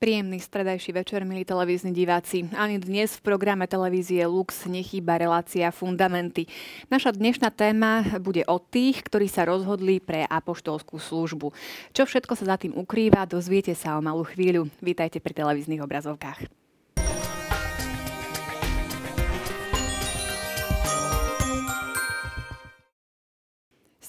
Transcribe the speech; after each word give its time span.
Príjemný 0.00 0.40
stredajší 0.40 0.96
večer, 0.96 1.28
milí 1.28 1.44
televízni 1.44 1.92
diváci. 1.92 2.48
Ani 2.56 2.80
dnes 2.80 3.20
v 3.20 3.36
programe 3.36 3.68
televízie 3.68 4.24
Lux 4.24 4.64
nechýba 4.64 5.20
relácia 5.20 5.68
Fundamenty. 5.68 6.48
Naša 6.88 7.12
dnešná 7.12 7.52
téma 7.52 8.08
bude 8.16 8.40
o 8.48 8.56
tých, 8.56 9.04
ktorí 9.04 9.28
sa 9.28 9.44
rozhodli 9.44 10.00
pre 10.00 10.24
apoštolskú 10.24 10.96
službu. 10.96 11.52
Čo 11.92 12.08
všetko 12.08 12.32
sa 12.32 12.48
za 12.48 12.56
tým 12.56 12.80
ukrýva, 12.80 13.28
dozviete 13.28 13.76
sa 13.76 13.92
o 13.92 14.00
malú 14.00 14.24
chvíľu. 14.24 14.72
Vítajte 14.80 15.20
pri 15.20 15.36
televíznych 15.36 15.84
obrazovkách. 15.84 16.59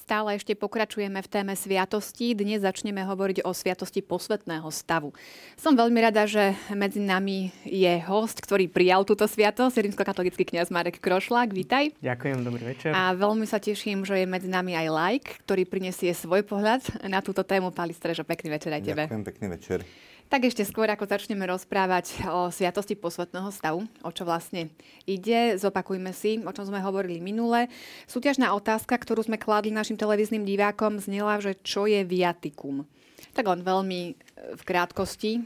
Stále 0.02 0.34
ešte 0.34 0.58
pokračujeme 0.58 1.22
v 1.22 1.30
téme 1.30 1.54
sviatosti. 1.54 2.34
Dnes 2.34 2.66
začneme 2.66 3.06
hovoriť 3.06 3.46
o 3.46 3.54
sviatosti 3.54 4.02
posvetného 4.02 4.66
stavu. 4.74 5.14
Som 5.54 5.78
veľmi 5.78 5.94
rada, 6.02 6.26
že 6.26 6.58
medzi 6.74 6.98
nami 6.98 7.54
je 7.62 8.02
host, 8.10 8.42
ktorý 8.42 8.66
prijal 8.66 9.06
túto 9.06 9.30
sviatosť, 9.30 9.78
rímskokatolický 9.78 10.42
kňaz 10.42 10.74
Marek 10.74 10.98
Krošlák. 10.98 11.54
Vítaj. 11.54 11.94
Ďakujem, 12.02 12.38
dobrý 12.42 12.74
večer. 12.74 12.90
A 12.90 13.14
veľmi 13.14 13.46
sa 13.46 13.62
teším, 13.62 14.02
že 14.02 14.18
je 14.18 14.26
medzi 14.26 14.50
nami 14.50 14.74
aj 14.74 14.88
like, 14.90 15.28
ktorý 15.46 15.70
prinesie 15.70 16.10
svoj 16.18 16.42
pohľad 16.50 16.82
na 17.06 17.22
túto 17.22 17.46
tému. 17.46 17.70
Pali 17.70 17.94
Strežo, 17.94 18.26
pekný 18.26 18.58
večer 18.58 18.74
aj 18.74 18.82
tebe. 18.82 19.06
Ďakujem, 19.06 19.22
pekný 19.22 19.46
večer. 19.54 19.86
Tak 20.32 20.48
ešte 20.48 20.64
skôr, 20.64 20.88
ako 20.88 21.04
začneme 21.04 21.44
rozprávať 21.44 22.24
o 22.32 22.48
sviatosti 22.48 22.96
posvetného 22.96 23.52
stavu, 23.52 23.84
o 24.00 24.10
čo 24.16 24.24
vlastne 24.24 24.72
ide, 25.04 25.60
zopakujme 25.60 26.08
si, 26.16 26.40
o 26.40 26.48
čom 26.56 26.72
sme 26.72 26.80
hovorili 26.80 27.20
minule. 27.20 27.68
Súťažná 28.08 28.56
otázka, 28.56 28.96
ktorú 28.96 29.28
sme 29.28 29.36
kladli 29.36 29.76
našim 29.76 30.00
televíznym 30.00 30.48
divákom, 30.48 31.04
znela, 31.04 31.36
že 31.36 31.60
čo 31.60 31.84
je 31.84 32.00
viatikum. 32.00 32.88
Tak 33.36 33.44
on 33.44 33.60
veľmi 33.60 34.00
e, 34.08 34.12
v 34.56 34.62
krátkosti. 34.64 35.44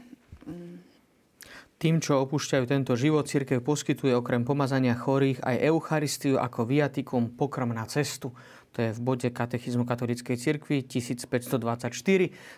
Tým, 1.77 1.99
čo 1.99 2.23
opúšťajú 2.23 2.63
tento 2.63 2.95
život, 2.95 3.27
církev 3.27 3.59
poskytuje 3.59 4.15
okrem 4.15 4.47
pomazania 4.47 4.95
chorých 4.95 5.43
aj 5.43 5.67
Eucharistiu 5.67 6.39
ako 6.39 6.63
viatikum 6.63 7.35
pokrm 7.35 7.75
na 7.75 7.83
cestu. 7.91 8.31
To 8.77 8.85
je 8.85 8.93
v 8.93 9.01
bode 9.01 9.25
katechizmu 9.33 9.89
katolíckej 9.89 10.37
cirkvi 10.37 10.85
1524. 10.85 11.89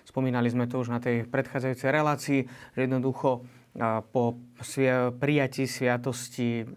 Spomínali 0.04 0.52
sme 0.52 0.68
to 0.68 0.84
už 0.84 0.92
na 0.92 1.00
tej 1.00 1.24
predchádzajúcej 1.24 1.90
relácii, 1.96 2.40
že 2.76 2.80
jednoducho 2.84 3.48
po 4.12 4.24
prijatí 5.16 5.64
sviatosti 5.64 6.68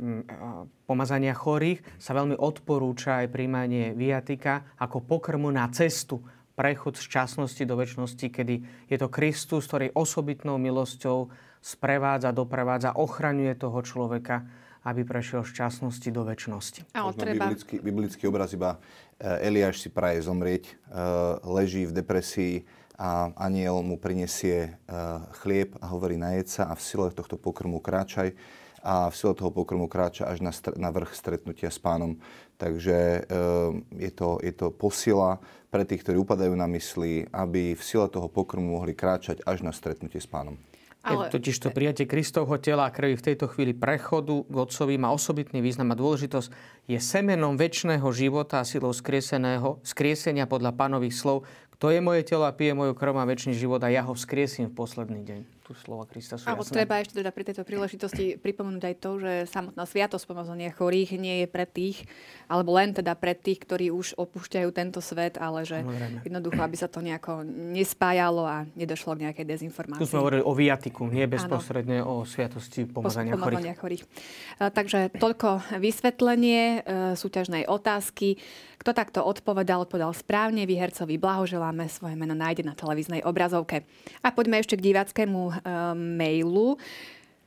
pomazania 0.86 1.34
chorých 1.34 1.82
sa 1.98 2.14
veľmi 2.14 2.38
odporúča 2.38 3.26
aj 3.26 3.34
príjmanie 3.34 3.98
viatika 3.98 4.78
ako 4.78 5.02
pokrmu 5.02 5.50
na 5.50 5.66
cestu 5.74 6.22
prechod 6.54 6.94
z 6.94 7.10
časnosti 7.10 7.66
do 7.66 7.74
väčšnosti, 7.74 8.26
kedy 8.30 8.54
je 8.86 8.96
to 9.00 9.10
Kristus, 9.10 9.66
ktorý 9.66 9.90
osobitnou 9.96 10.60
milosťou 10.62 11.32
sprevádza, 11.58 12.30
doprevádza, 12.30 12.94
ochraňuje 12.94 13.58
toho 13.58 13.82
človeka, 13.82 14.46
aby 14.82 15.06
prešiel 15.06 15.46
z 15.46 15.52
časnosti 15.62 16.08
do 16.10 16.26
väčšnosti. 16.26 16.90
Ale 16.94 17.10
treba... 17.14 17.46
biblický, 17.48 17.74
biblický 17.78 18.24
obraz 18.26 18.50
iba 18.54 18.82
Eh, 19.22 19.46
Eliáš 19.46 19.78
si 19.78 19.86
praje 19.86 20.18
zomrieť, 20.26 20.66
eh, 20.66 20.76
leží 21.46 21.86
v 21.86 21.94
depresii 21.94 22.66
a 22.98 23.30
aniel 23.38 23.78
mu 23.86 23.94
prinesie 23.94 24.74
eh, 24.74 24.74
chlieb 25.38 25.78
a 25.78 25.94
hovorí 25.94 26.18
najed 26.18 26.50
sa 26.50 26.62
a 26.66 26.74
v 26.74 26.82
sile 26.82 27.06
tohto 27.14 27.38
pokrmu 27.38 27.78
kráčaj 27.78 28.34
a 28.82 29.06
v 29.06 29.14
sile 29.14 29.38
toho 29.38 29.54
pokrmu 29.54 29.86
kráča 29.86 30.26
až 30.26 30.42
na, 30.42 30.50
str- 30.50 30.74
na 30.74 30.90
vrch 30.90 31.14
stretnutia 31.14 31.70
s 31.70 31.78
pánom. 31.78 32.18
Takže 32.58 33.26
je 33.94 34.10
to, 34.10 34.42
je 34.42 34.50
to 34.54 34.74
posila 34.74 35.38
pre 35.70 35.86
tých, 35.86 36.02
ktorí 36.02 36.18
upadajú 36.18 36.50
na 36.58 36.66
mysli, 36.66 37.26
aby 37.30 37.78
v 37.78 37.82
sile 37.82 38.10
toho 38.10 38.26
pokrmu 38.26 38.74
mohli 38.74 38.90
kráčať 38.94 39.38
až 39.46 39.62
na 39.62 39.70
stretnutie 39.70 40.18
s 40.18 40.26
pánom. 40.26 40.58
Ale... 41.02 41.34
Totiž 41.34 41.58
to 41.58 41.68
prijatie 41.74 42.06
Kristovho 42.06 42.54
tela 42.62 42.86
a 42.86 42.94
krvi 42.94 43.18
v 43.18 43.26
tejto 43.26 43.50
chvíli 43.50 43.74
prechodu 43.74 44.46
k 44.46 44.54
Otcovi 44.54 44.94
má 45.02 45.10
osobitný 45.10 45.58
význam 45.58 45.90
a 45.90 45.98
dôležitosť. 45.98 46.48
Je 46.86 46.98
semenom 47.02 47.58
väčšného 47.58 48.06
života 48.14 48.62
a 48.62 48.66
silou 48.66 48.94
skrieseného, 48.94 49.82
skriesenia 49.82 50.46
podľa 50.46 50.78
pánových 50.78 51.18
slov, 51.18 51.42
kto 51.74 51.90
je 51.90 51.98
moje 51.98 52.22
telo 52.22 52.46
a 52.46 52.54
pije 52.54 52.78
moju 52.78 52.94
krv 52.94 53.18
a 53.18 53.26
väčší 53.26 53.58
život 53.58 53.82
a 53.82 53.90
ja 53.90 54.06
ho 54.06 54.14
vzkriesím 54.14 54.70
v 54.70 54.78
posledný 54.78 55.26
deň. 55.26 55.51
Tu 55.62 55.78
slova 55.78 56.04
Krista 56.10 56.34
sú 56.34 56.50
jasné. 56.50 56.82
treba 56.82 56.98
ešte 56.98 57.22
teda 57.22 57.30
pri 57.30 57.44
tejto 57.46 57.62
príležitosti 57.62 58.34
pripomenúť 58.34 58.82
aj 58.82 58.96
to, 58.98 59.10
že 59.22 59.32
samotná 59.46 59.86
sviatosť 59.86 60.24
pomazania 60.26 60.74
chorých 60.74 61.14
nie 61.22 61.42
je 61.42 61.46
pre 61.46 61.70
tých, 61.70 62.02
alebo 62.50 62.74
len 62.74 62.90
teda 62.90 63.14
pre 63.14 63.38
tých, 63.38 63.62
ktorí 63.62 63.94
už 63.94 64.18
opúšťajú 64.18 64.68
tento 64.74 64.98
svet, 64.98 65.38
ale 65.38 65.62
že 65.62 65.86
Samozrejme. 65.86 66.18
jednoducho, 66.26 66.60
aby 66.66 66.76
sa 66.76 66.90
to 66.90 66.98
nejako 66.98 67.46
nespájalo 67.46 68.42
a 68.42 68.66
nedošlo 68.74 69.14
k 69.14 69.30
nejakej 69.30 69.46
dezinformácii. 69.46 70.02
Tu 70.02 70.10
sme 70.10 70.18
hovorili 70.18 70.42
o 70.42 70.50
viatiku, 70.50 71.06
nie 71.06 71.30
bezprostredne 71.30 72.02
o 72.02 72.26
sviatosti 72.26 72.82
pomazania, 72.82 73.38
pomazania 73.38 73.78
chorých. 73.78 74.02
chorých. 74.02 74.72
Takže 74.74 75.14
toľko 75.14 75.78
vysvetlenie 75.78 76.82
e, 76.82 77.14
súťažnej 77.14 77.70
otázky. 77.70 78.42
Kto 78.82 78.90
takto 78.90 79.22
odpovedal, 79.22 79.86
odpovedal 79.86 80.10
správne. 80.10 80.66
Výhercovi 80.66 81.14
blahoželáme. 81.14 81.86
Svoje 81.86 82.18
meno 82.18 82.34
nájde 82.34 82.66
na 82.66 82.74
televíznej 82.74 83.22
obrazovke. 83.22 83.86
A 84.26 84.34
poďme 84.34 84.58
ešte 84.58 84.74
k 84.74 84.90
diváckému 84.90 85.38
e, 85.38 85.52
mailu. 85.94 86.74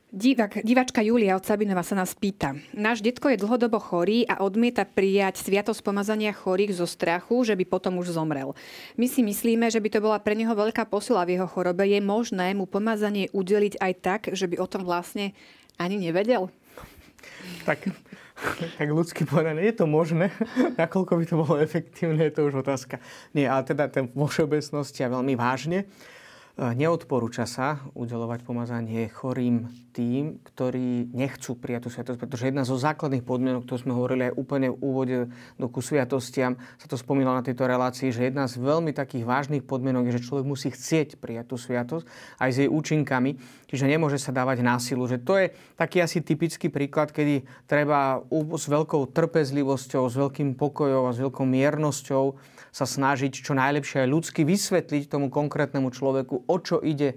Divak, 0.08 0.64
divačka 0.64 1.04
Julia 1.04 1.36
od 1.36 1.44
Sabinova 1.44 1.84
sa 1.84 1.92
nás 1.92 2.16
pýta. 2.16 2.56
Náš 2.72 3.04
detko 3.04 3.28
je 3.28 3.36
dlhodobo 3.36 3.76
chorý 3.76 4.24
a 4.24 4.40
odmieta 4.40 4.88
prijať 4.88 5.44
sviatosť 5.44 5.84
pomazania 5.84 6.32
chorých 6.32 6.72
zo 6.72 6.88
strachu, 6.88 7.44
že 7.44 7.52
by 7.52 7.68
potom 7.68 8.00
už 8.00 8.16
zomrel. 8.16 8.56
My 8.96 9.04
si 9.04 9.20
myslíme, 9.20 9.68
že 9.68 9.76
by 9.76 9.92
to 9.92 10.00
bola 10.00 10.16
pre 10.16 10.32
neho 10.32 10.56
veľká 10.56 10.88
posila 10.88 11.28
v 11.28 11.36
jeho 11.36 11.44
chorobe. 11.44 11.84
Je 11.84 12.00
možné 12.00 12.56
mu 12.56 12.64
pomazanie 12.64 13.28
udeliť 13.36 13.76
aj 13.76 13.92
tak, 14.00 14.20
že 14.32 14.48
by 14.48 14.56
o 14.56 14.64
tom 14.64 14.88
vlastne 14.88 15.36
ani 15.76 16.00
nevedel? 16.00 16.48
Tak 17.68 17.84
tak 18.76 18.88
ľudsky 18.92 19.24
povedané, 19.24 19.64
je 19.64 19.74
to 19.80 19.86
možné. 19.88 20.28
Nakoľko 20.80 21.12
by 21.16 21.24
to 21.24 21.34
bolo 21.40 21.54
efektívne, 21.56 22.20
je 22.28 22.34
to 22.36 22.46
už 22.48 22.60
otázka. 22.60 23.00
Nie, 23.32 23.48
ale 23.48 23.64
teda 23.64 23.88
ten 23.88 24.12
vo 24.12 24.28
všeobecnosti 24.28 25.00
a 25.04 25.12
veľmi 25.12 25.34
vážne. 25.34 25.88
Neodporúča 26.56 27.44
sa 27.44 27.84
udelovať 27.92 28.40
pomazanie 28.40 29.12
chorým 29.12 29.68
tým, 29.92 30.40
ktorí 30.40 31.12
nechcú 31.12 31.52
prijať 31.52 31.84
tú 31.84 31.90
sviatosť, 31.92 32.16
pretože 32.16 32.48
jedna 32.48 32.64
zo 32.64 32.80
základných 32.80 33.28
podmienok, 33.28 33.68
ktorú 33.68 33.78
sme 33.84 33.92
hovorili 33.92 34.32
aj 34.32 34.40
úplne 34.40 34.72
v 34.72 34.80
úvode 34.80 35.18
do 35.60 35.68
ku 35.68 35.84
sviatostiam, 35.84 36.56
sa 36.80 36.88
to 36.88 36.96
spomínalo 36.96 37.36
na 37.36 37.44
tejto 37.44 37.68
relácii, 37.68 38.08
že 38.08 38.32
jedna 38.32 38.48
z 38.48 38.56
veľmi 38.56 38.96
takých 38.96 39.28
vážnych 39.28 39.68
podmienok 39.68 40.08
je, 40.08 40.16
že 40.16 40.32
človek 40.32 40.48
musí 40.48 40.72
chcieť 40.72 41.20
prijať 41.20 41.44
tú 41.52 41.60
sviatosť 41.60 42.08
aj 42.40 42.48
s 42.48 42.56
jej 42.64 42.70
účinkami, 42.72 43.36
čiže 43.68 43.84
nemôže 43.84 44.16
sa 44.16 44.32
dávať 44.32 44.64
násilu. 44.64 45.04
Že 45.04 45.18
to 45.28 45.34
je 45.36 45.46
taký 45.76 46.00
asi 46.00 46.24
typický 46.24 46.72
príklad, 46.72 47.12
kedy 47.12 47.44
treba 47.68 48.24
s 48.32 48.64
veľkou 48.64 49.12
trpezlivosťou, 49.12 50.08
s 50.08 50.16
veľkým 50.16 50.56
pokojom 50.56 51.04
a 51.04 51.12
s 51.12 51.20
veľkou 51.20 51.44
miernosťou 51.44 52.55
sa 52.76 52.84
snažiť 52.84 53.32
čo 53.40 53.56
najlepšie 53.56 54.04
aj 54.04 54.12
ľudsky 54.12 54.44
vysvetliť 54.44 55.08
tomu 55.08 55.32
konkrétnemu 55.32 55.88
človeku, 55.88 56.44
o 56.44 56.56
čo 56.60 56.76
ide. 56.84 57.16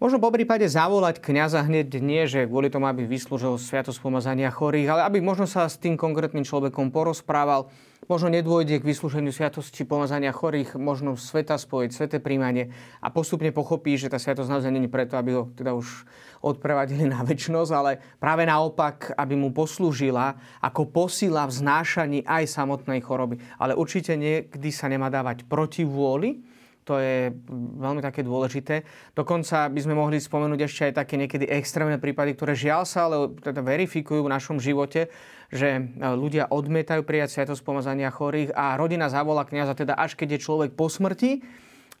Možno 0.00 0.16
po 0.16 0.32
prípade 0.32 0.64
zavolať 0.64 1.20
kňaza 1.20 1.68
hneď 1.68 2.00
nie, 2.00 2.24
že 2.24 2.48
kvôli 2.48 2.72
tomu, 2.72 2.88
aby 2.88 3.04
vyslúžil 3.04 3.60
sviatosť 3.60 4.00
pomazania 4.00 4.48
chorých, 4.48 4.88
ale 4.88 5.00
aby 5.04 5.18
možno 5.20 5.44
sa 5.44 5.68
s 5.68 5.76
tým 5.76 6.00
konkrétnym 6.00 6.48
človekom 6.48 6.88
porozprával, 6.88 7.68
možno 8.10 8.32
nedôjde 8.32 8.80
k 8.80 8.88
vyslúženiu 8.88 9.30
sviatosti 9.30 9.84
pomazania 9.84 10.32
chorých, 10.34 10.74
možno 10.80 11.14
sveta 11.14 11.54
spojiť, 11.60 11.90
sveté 11.92 12.16
príjmanie 12.18 12.72
a 13.04 13.12
postupne 13.12 13.52
pochopí, 13.52 13.94
že 13.94 14.10
tá 14.10 14.16
sviatosť 14.16 14.48
naozaj 14.48 14.72
není 14.72 14.88
preto, 14.88 15.14
aby 15.20 15.30
ho 15.36 15.52
teda 15.54 15.76
už 15.76 16.08
odprevadili 16.42 17.06
na 17.06 17.22
väčšnosť, 17.22 17.72
ale 17.76 18.02
práve 18.18 18.42
naopak, 18.48 19.14
aby 19.14 19.38
mu 19.38 19.54
poslúžila 19.54 20.34
ako 20.58 20.90
posila 20.90 21.46
v 21.46 21.52
znášaní 21.52 22.18
aj 22.26 22.50
samotnej 22.50 23.04
choroby. 23.04 23.38
Ale 23.60 23.78
určite 23.78 24.18
niekdy 24.18 24.68
sa 24.74 24.90
nemá 24.90 25.06
dávať 25.12 25.46
proti 25.46 25.86
vôli, 25.86 26.42
to 26.82 26.98
je 26.98 27.30
veľmi 27.78 28.02
také 28.02 28.26
dôležité. 28.26 28.82
Dokonca 29.14 29.70
by 29.70 29.80
sme 29.82 29.94
mohli 29.94 30.18
spomenúť 30.18 30.60
ešte 30.66 30.82
aj 30.90 30.94
také 30.98 31.14
niekedy 31.14 31.46
extrémne 31.46 31.98
prípady, 32.02 32.34
ktoré 32.34 32.58
žiaľ 32.58 32.82
sa 32.82 33.06
ale 33.06 33.30
teda 33.38 33.62
verifikujú 33.62 34.26
v 34.26 34.32
našom 34.34 34.58
živote, 34.58 35.06
že 35.52 35.78
e, 35.78 35.80
ľudia 36.02 36.50
odmietajú 36.50 37.06
prijať 37.06 37.38
sviatosť 37.38 37.62
pomazania 37.62 38.10
chorých 38.10 38.50
a 38.56 38.74
rodina 38.74 39.06
zavolá 39.06 39.46
kniaza 39.46 39.78
teda 39.78 39.94
až 39.94 40.18
keď 40.18 40.38
je 40.38 40.44
človek 40.44 40.70
po 40.74 40.90
smrti 40.90 41.44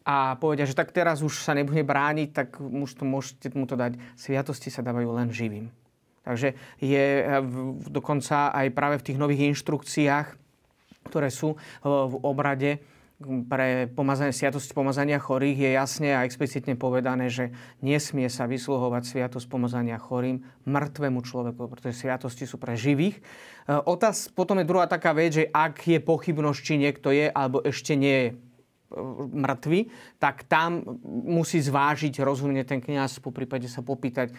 a 0.02 0.34
povedia, 0.34 0.66
že 0.66 0.74
tak 0.74 0.90
teraz 0.90 1.22
už 1.22 1.46
sa 1.46 1.54
nebude 1.54 1.86
brániť, 1.86 2.28
tak 2.34 2.58
už 2.58 2.90
to 2.98 3.06
môžete 3.06 3.54
mu 3.54 3.70
to 3.70 3.78
dať. 3.78 3.94
Sviatosti 4.18 4.66
sa 4.66 4.82
dávajú 4.82 5.14
len 5.14 5.30
živým. 5.30 5.70
Takže 6.26 6.58
je 6.82 7.06
e, 7.22 7.24
dokonca 7.86 8.50
aj 8.50 8.66
práve 8.74 8.98
v 8.98 9.06
tých 9.10 9.18
nových 9.18 9.54
inštrukciách, 9.54 10.26
ktoré 11.06 11.30
sú 11.30 11.54
e, 11.54 11.56
v 11.86 12.14
obrade, 12.26 12.82
pre 13.48 13.88
pomazanie, 13.90 14.34
sviatosť 14.34 14.76
pomazania 14.76 15.18
chorých 15.18 15.58
je 15.58 15.70
jasne 15.72 16.10
a 16.12 16.24
explicitne 16.26 16.76
povedané, 16.76 17.32
že 17.32 17.50
nesmie 17.80 18.28
sa 18.28 18.44
vysluhovať 18.46 19.02
sviatosť 19.08 19.46
pomazania 19.48 19.96
chorým 19.96 20.44
mŕtvemu 20.68 21.20
človeku, 21.22 21.66
pretože 21.72 22.04
sviatosti 22.04 22.44
sú 22.44 22.60
pre 22.60 22.76
živých. 22.76 23.18
E, 23.18 23.22
otáz, 23.72 24.30
potom 24.30 24.60
je 24.60 24.68
druhá 24.68 24.84
taká 24.86 25.16
vec, 25.16 25.42
že 25.42 25.50
ak 25.50 25.82
je 25.86 25.98
pochybnosť, 25.98 26.60
či 26.60 26.74
niekto 26.78 27.08
je 27.10 27.32
alebo 27.32 27.64
ešte 27.64 27.96
nie 27.96 28.16
je 28.16 28.28
mŕtvy, 29.32 29.88
tak 30.20 30.44
tam 30.46 30.84
musí 31.04 31.58
zvážiť 31.58 32.22
rozumne 32.22 32.62
ten 32.62 32.78
kňaz, 32.78 33.18
po 33.18 33.34
prípade 33.34 33.66
sa 33.66 33.80
popýtať, 33.80 34.30
e, 34.30 34.34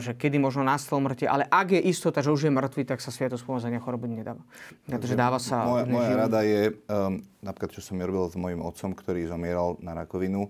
že 0.00 0.16
kedy 0.16 0.38
možno 0.38 0.64
nastalo 0.64 1.02
mŕtvy. 1.04 1.26
Ale 1.26 1.44
ak 1.46 1.76
je 1.76 1.80
istota, 1.84 2.24
že 2.24 2.32
už 2.32 2.48
je 2.48 2.52
mŕtvy, 2.52 2.82
tak 2.86 3.02
sa 3.02 3.12
sviatosť 3.12 3.44
pomazania 3.44 3.82
choroby 3.82 4.10
nedáva. 4.10 4.42
Takže 4.86 5.14
dáva 5.18 5.42
sa... 5.42 5.66
Moja, 5.66 5.86
moja 5.86 6.12
rada 6.16 6.40
je, 6.46 6.74
um, 6.88 7.20
napríklad 7.42 7.70
čo 7.74 7.82
som 7.84 7.98
ja 7.98 8.06
robil 8.06 8.26
s 8.30 8.36
mojim 8.38 8.60
otcom, 8.62 8.94
ktorý 8.94 9.26
zomieral 9.28 9.76
na 9.82 9.92
rakovinu, 9.92 10.48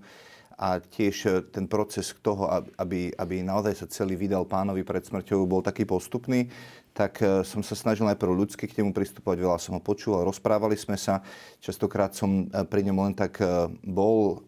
a 0.61 0.77
tiež 0.77 1.17
e, 1.25 1.29
ten 1.49 1.65
proces 1.65 2.13
toho, 2.21 2.45
aby, 2.77 3.09
aby 3.17 3.41
naozaj 3.41 3.81
sa 3.81 3.87
celý 3.89 4.21
vydal 4.21 4.45
pánovi 4.45 4.85
pred 4.85 5.01
smrťou, 5.01 5.49
bol 5.49 5.65
taký 5.65 5.89
postupný, 5.89 6.53
tak 6.93 7.23
e, 7.23 7.47
som 7.47 7.63
sa 7.63 7.75
snažil 7.79 8.07
najprv 8.07 8.33
ľudsky 8.33 8.67
k 8.67 8.83
nemu 8.83 8.91
pristupovať, 8.91 9.37
veľa 9.39 9.59
som 9.59 9.79
ho 9.79 9.83
počúval, 9.83 10.27
rozprávali 10.27 10.75
sme 10.75 10.99
sa, 10.99 11.23
častokrát 11.63 12.13
som 12.13 12.47
e, 12.51 12.65
pri 12.67 12.87
ňom 12.87 12.99
len 13.07 13.15
tak 13.17 13.43
bol, 13.87 14.43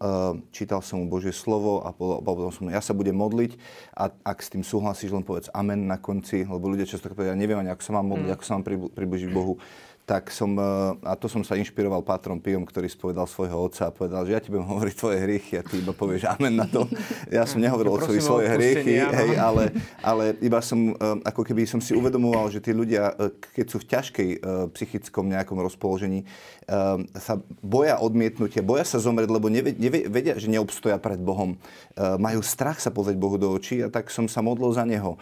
čítal 0.53 0.83
som 0.85 1.01
mu 1.01 1.05
Božie 1.09 1.33
slovo 1.33 1.81
a 1.83 1.91
povedal 1.95 2.51
som, 2.53 2.69
ja 2.69 2.79
sa 2.79 2.93
budem 2.93 3.15
modliť 3.15 3.57
a 3.95 4.11
ak 4.11 4.37
s 4.39 4.51
tým 4.51 4.63
súhlasíš, 4.63 5.13
len 5.13 5.25
povedz 5.25 5.49
amen 5.53 5.87
na 5.87 5.97
konci, 5.97 6.45
lebo 6.45 6.69
ľudia 6.69 6.87
často 6.89 7.09
povedia, 7.11 7.33
ja 7.33 7.39
neviem 7.39 7.59
ani, 7.59 7.71
ako 7.71 7.83
sa 7.83 7.91
mám 7.95 8.07
modliť, 8.13 8.29
mm. 8.29 8.35
ako 8.35 8.43
sa 8.43 8.51
mám 8.57 8.65
približiť 8.93 9.29
Bohu 9.31 9.57
tak 10.03 10.35
som, 10.35 10.51
e, 10.59 10.63
a 11.07 11.15
to 11.15 11.31
som 11.31 11.47
sa 11.47 11.55
inšpiroval 11.55 12.03
Pátrom 12.03 12.35
Pijom, 12.35 12.67
ktorý 12.67 12.91
spovedal 12.91 13.23
svojho 13.23 13.55
otca 13.55 13.87
a 13.87 13.95
povedal, 13.95 14.27
že 14.27 14.35
ja 14.35 14.43
ti 14.43 14.51
budem 14.51 14.67
hovoriť 14.67 14.95
tvoje 14.99 15.17
hriechy 15.23 15.53
a 15.55 15.63
ty 15.63 15.79
iba 15.79 15.95
povieš 15.95 16.27
amen 16.27 16.59
na 16.59 16.67
to. 16.67 16.83
Ja 17.31 17.47
som 17.47 17.63
nehovoril 17.63 17.95
otcovi 17.95 18.19
svoje 18.19 18.51
hriechy, 18.51 18.99
hej, 18.99 19.39
ale, 19.39 19.71
ale 20.03 20.35
iba 20.43 20.59
som, 20.59 20.91
e, 20.91 21.23
ako 21.23 21.47
keby 21.47 21.63
som 21.63 21.79
si 21.79 21.95
uvedomoval, 21.95 22.51
že 22.51 22.59
tí 22.59 22.75
ľudia, 22.75 23.15
e, 23.15 23.31
keď 23.55 23.65
sú 23.71 23.77
v 23.79 23.89
ťažkej 23.95 24.29
psychickom 24.75 25.31
nejakom 25.31 25.55
rozpoložení, 25.59 26.27
sa 27.19 27.39
boja 27.59 27.99
odmietnutia, 27.99 28.63
boja 28.63 28.83
sa 28.87 28.99
zomrieť, 28.99 29.29
lebo 29.29 29.51
nevedia, 29.51 30.35
že 30.39 30.47
neobstoja 30.47 30.95
pred 30.99 31.19
Bohom. 31.19 31.59
Majú 31.97 32.39
strach 32.39 32.79
sa 32.79 32.89
pozrieť 32.89 33.17
Bohu 33.19 33.35
do 33.35 33.51
očí 33.51 33.83
a 33.83 33.91
tak 33.91 34.07
som 34.07 34.27
sa 34.31 34.39
modlil 34.39 34.71
za 34.71 34.87
neho, 34.87 35.19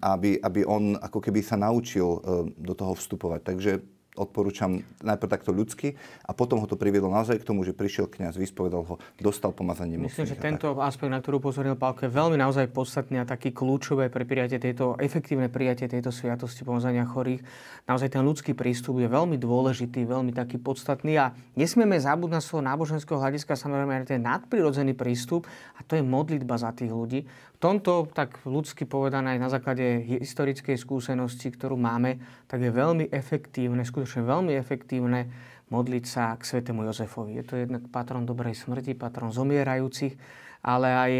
aby, 0.00 0.40
aby 0.40 0.60
on 0.68 0.96
ako 1.00 1.18
keby 1.20 1.40
sa 1.40 1.56
naučil 1.56 2.20
do 2.56 2.72
toho 2.76 2.92
vstupovať. 2.92 3.40
Takže 3.44 3.95
odporúčam 4.16 4.82
najprv 5.04 5.30
takto 5.30 5.52
ľudsky 5.52 5.94
a 6.24 6.32
potom 6.32 6.58
ho 6.58 6.66
to 6.66 6.74
priviedlo 6.74 7.12
naozaj 7.12 7.38
k 7.40 7.44
tomu, 7.44 7.62
že 7.62 7.76
prišiel 7.76 8.08
kňaz, 8.08 8.40
vyspovedal 8.40 8.82
ho, 8.82 8.94
dostal 9.20 9.52
pomazanie 9.52 10.00
Myslím, 10.00 10.26
že 10.26 10.40
tento 10.40 10.72
tak. 10.72 10.88
aspekt, 10.88 11.12
na 11.12 11.20
ktorú 11.20 11.38
upozornil 11.38 11.76
Pálko, 11.76 12.08
je 12.08 12.12
veľmi 12.12 12.40
naozaj 12.40 12.72
podstatný 12.72 13.20
a 13.20 13.28
taký 13.28 13.52
kľúčové 13.52 14.08
pre 14.08 14.24
prijatie 14.24 14.56
tejto, 14.56 14.96
efektívne 14.96 15.52
prijatie 15.52 15.86
tejto 15.86 16.08
sviatosti 16.08 16.64
pomazania 16.64 17.04
chorých. 17.04 17.44
Naozaj 17.84 18.16
ten 18.16 18.22
ľudský 18.24 18.56
prístup 18.56 18.98
je 18.98 19.06
veľmi 19.06 19.36
dôležitý, 19.36 20.08
veľmi 20.08 20.32
taký 20.32 20.58
podstatný 20.58 21.20
a 21.20 21.36
nesmieme 21.54 22.00
zabúdať 22.00 22.34
na 22.36 22.42
svojho 22.42 22.64
náboženského 22.66 23.20
hľadiska 23.20 23.54
samozrejme 23.54 24.02
aj 24.02 24.16
ten 24.16 24.22
nadprirodzený 24.24 24.96
prístup 24.96 25.44
a 25.76 25.84
to 25.84 25.98
je 25.98 26.02
modlitba 26.02 26.56
za 26.56 26.72
tých 26.72 26.90
ľudí, 26.90 27.28
v 27.56 27.58
tomto, 27.58 28.12
tak 28.12 28.44
ľudsky 28.44 28.84
povedané 28.84 29.36
aj 29.36 29.40
na 29.40 29.48
základe 29.48 30.04
historickej 30.04 30.76
skúsenosti, 30.76 31.48
ktorú 31.48 31.80
máme, 31.80 32.20
tak 32.52 32.60
je 32.60 32.68
veľmi 32.68 33.08
efektívne, 33.08 33.80
skutočne 33.80 34.28
veľmi 34.28 34.52
efektívne 34.60 35.32
modliť 35.72 36.04
sa 36.04 36.36
k 36.36 36.44
svetému 36.44 36.84
Jozefovi. 36.84 37.40
Je 37.40 37.44
to 37.48 37.56
jednak 37.56 37.88
patron 37.88 38.28
dobrej 38.28 38.60
smrti, 38.60 38.92
patron 38.92 39.32
zomierajúcich, 39.32 40.20
ale 40.68 40.88
aj 40.92 41.12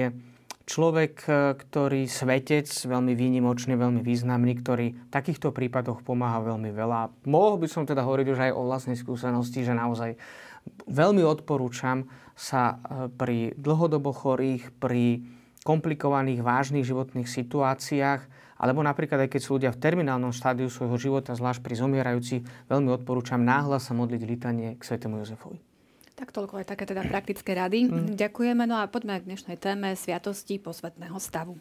človek, 0.68 1.24
ktorý 1.56 2.04
svetec, 2.04 2.68
veľmi 2.68 3.16
výnimočný, 3.16 3.72
veľmi 3.72 4.04
významný, 4.04 4.60
ktorý 4.60 4.92
v 4.92 5.08
takýchto 5.08 5.56
prípadoch 5.56 6.04
pomáha 6.04 6.44
veľmi 6.44 6.68
veľa. 6.68 7.24
Mohol 7.24 7.64
by 7.64 7.68
som 7.72 7.88
teda 7.88 8.04
hovoriť 8.04 8.26
už 8.28 8.40
aj 8.44 8.52
o 8.52 8.66
vlastnej 8.68 8.98
skúsenosti, 9.00 9.64
že 9.64 9.72
naozaj 9.72 10.20
veľmi 10.84 11.24
odporúčam 11.24 12.10
sa 12.36 12.76
eh, 12.76 13.08
pri 13.08 13.56
dlhodobo 13.56 14.12
chorých, 14.12 14.74
pri 14.76 15.24
komplikovaných, 15.66 16.46
vážnych 16.46 16.86
životných 16.86 17.26
situáciách, 17.26 18.22
alebo 18.56 18.80
napríklad 18.86 19.26
aj 19.26 19.30
keď 19.34 19.40
sú 19.42 19.58
ľudia 19.58 19.74
v 19.74 19.82
terminálnom 19.82 20.30
štádiu 20.30 20.70
svojho 20.70 20.96
života, 20.96 21.34
zvlášť 21.34 21.60
pri 21.60 21.74
zomierajúcich, 21.74 22.70
veľmi 22.70 22.94
odporúčam 22.94 23.42
náhla 23.42 23.82
sa 23.82 23.92
modliť 23.92 24.22
litanie 24.22 24.68
k 24.78 24.82
svetému 24.86 25.20
Jozefovi. 25.20 25.58
Tak 26.16 26.32
toľko 26.32 26.64
aj 26.64 26.66
také 26.72 26.88
teda 26.88 27.04
praktické 27.04 27.52
rady. 27.52 27.92
Mm. 27.92 28.16
Ďakujeme. 28.16 28.64
No 28.64 28.80
a 28.80 28.88
poďme 28.88 29.20
k 29.20 29.28
dnešnej 29.28 29.60
téme 29.60 29.92
Sviatosti 29.92 30.56
posvetného 30.56 31.20
stavu. 31.20 31.60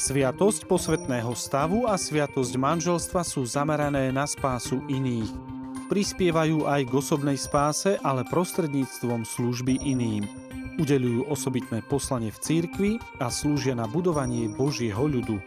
Sviatosť 0.00 0.64
posvetného 0.64 1.34
stavu 1.34 1.84
a 1.84 1.98
sviatosť 1.98 2.54
manželstva 2.56 3.20
sú 3.20 3.44
zamerané 3.44 4.08
na 4.14 4.24
spásu 4.24 4.80
iných 4.88 5.49
prispievajú 5.90 6.70
aj 6.70 6.86
k 6.86 6.92
osobnej 6.94 7.34
spáse, 7.34 7.98
ale 8.06 8.22
prostredníctvom 8.22 9.26
služby 9.26 9.82
iným. 9.82 10.22
Udeľujú 10.78 11.26
osobitné 11.26 11.82
poslanie 11.90 12.30
v 12.30 12.38
církvi 12.38 12.90
a 13.18 13.26
slúžia 13.26 13.74
na 13.74 13.90
budovanie 13.90 14.46
Božieho 14.46 15.02
ľudu. 15.10 15.42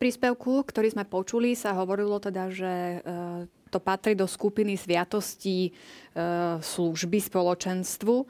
Príspevku, 0.00 0.64
ktorý 0.64 0.96
sme 0.96 1.04
počuli, 1.04 1.52
sa 1.52 1.76
hovorilo 1.76 2.16
teda, 2.24 2.48
že 2.48 2.72
e, 2.72 3.00
to 3.70 3.78
patrí 3.78 4.18
do 4.18 4.26
skupiny 4.26 4.74
sviatostí 4.74 5.70
e, 5.70 5.70
služby 6.58 7.18
spoločenstvu. 7.22 8.14
E, 8.20 8.26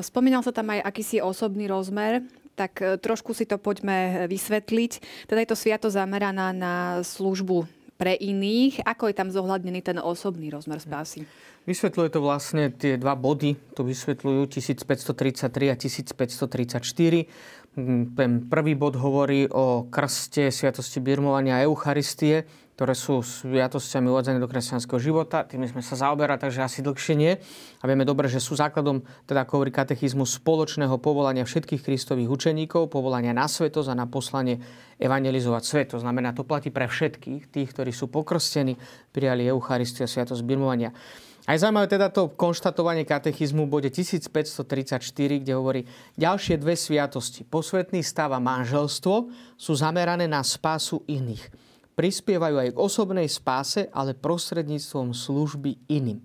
spomínal 0.00 0.40
sa 0.40 0.50
tam 0.50 0.72
aj 0.72 0.80
akýsi 0.80 1.20
osobný 1.20 1.68
rozmer, 1.68 2.24
tak 2.56 2.80
e, 2.80 2.96
trošku 2.96 3.36
si 3.36 3.44
to 3.44 3.60
poďme 3.60 4.24
vysvetliť. 4.26 4.92
Teda 5.28 5.44
je 5.44 5.50
to 5.52 5.60
sviato 5.60 5.92
zameraná 5.92 6.56
na 6.56 7.04
službu 7.04 7.68
pre 8.00 8.16
iných. 8.16 8.80
Ako 8.88 9.12
je 9.12 9.14
tam 9.20 9.28
zohľadnený 9.28 9.84
ten 9.84 10.00
osobný 10.00 10.48
rozmer 10.48 10.80
spásy? 10.80 11.28
Vysvetľuje 11.68 12.08
to 12.08 12.24
vlastne 12.24 12.72
tie 12.72 12.96
dva 12.96 13.12
body, 13.12 13.52
to 13.76 13.84
vysvetľujú 13.84 14.48
1533 14.48 15.68
a 15.68 15.76
1534. 15.76 17.28
Mm, 17.76 18.16
ten 18.16 18.30
prvý 18.48 18.72
bod 18.72 18.96
hovorí 18.96 19.44
o 19.52 19.84
krste, 19.92 20.48
sviatosti 20.48 21.04
birmovania 21.04 21.60
a 21.60 21.64
Eucharistie 21.68 22.48
ktoré 22.80 22.96
sú 22.96 23.20
sviatosťami 23.20 24.08
uvádzané 24.08 24.40
do 24.40 24.48
kresťanského 24.48 24.96
života. 24.96 25.44
Tým 25.44 25.68
sme 25.68 25.84
sa 25.84 26.00
zaoberali, 26.00 26.40
takže 26.40 26.64
asi 26.64 26.80
dlhšie 26.80 27.12
nie. 27.12 27.36
A 27.76 27.84
vieme 27.84 28.08
dobre, 28.08 28.24
že 28.24 28.40
sú 28.40 28.56
základom, 28.56 29.04
teda 29.28 29.44
ako 29.44 29.60
hovorí 29.60 29.68
katechizmu, 29.68 30.24
spoločného 30.24 30.96
povolania 30.96 31.44
všetkých 31.44 31.84
kristových 31.84 32.32
učeníkov, 32.32 32.88
povolania 32.88 33.36
na 33.36 33.44
svetosť 33.52 33.92
a 33.92 34.00
na 34.00 34.08
poslanie 34.08 34.64
evangelizovať 34.96 35.60
svet. 35.60 35.92
To 35.92 36.00
znamená, 36.00 36.32
to 36.32 36.48
platí 36.48 36.72
pre 36.72 36.88
všetkých, 36.88 37.52
tých, 37.52 37.68
ktorí 37.68 37.92
sú 37.92 38.08
pokrstení, 38.08 38.80
prijali 39.12 39.44
Eucharistiu 39.44 40.08
a 40.08 40.12
sviatosť 40.16 40.40
birmovania. 40.40 40.96
Aj 41.44 41.60
zaujímavé 41.60 41.84
teda 41.84 42.08
to 42.08 42.32
konštatovanie 42.32 43.04
katechizmu 43.04 43.68
v 43.68 43.76
bode 43.76 43.90
1534, 43.92 45.04
kde 45.44 45.52
hovorí, 45.52 45.84
ďalšie 46.16 46.56
dve 46.56 46.80
sviatosti, 46.80 47.44
posvetný 47.44 48.00
stav 48.00 48.32
a 48.32 48.40
manželstvo, 48.40 49.28
sú 49.60 49.72
zamerané 49.76 50.24
na 50.24 50.40
spásu 50.40 51.04
iných 51.04 51.68
prispievajú 51.94 52.56
aj 52.56 52.68
k 52.74 52.82
osobnej 52.82 53.28
spáse, 53.28 53.90
ale 53.90 54.16
prostredníctvom 54.16 55.14
služby 55.14 55.90
iným. 55.90 56.22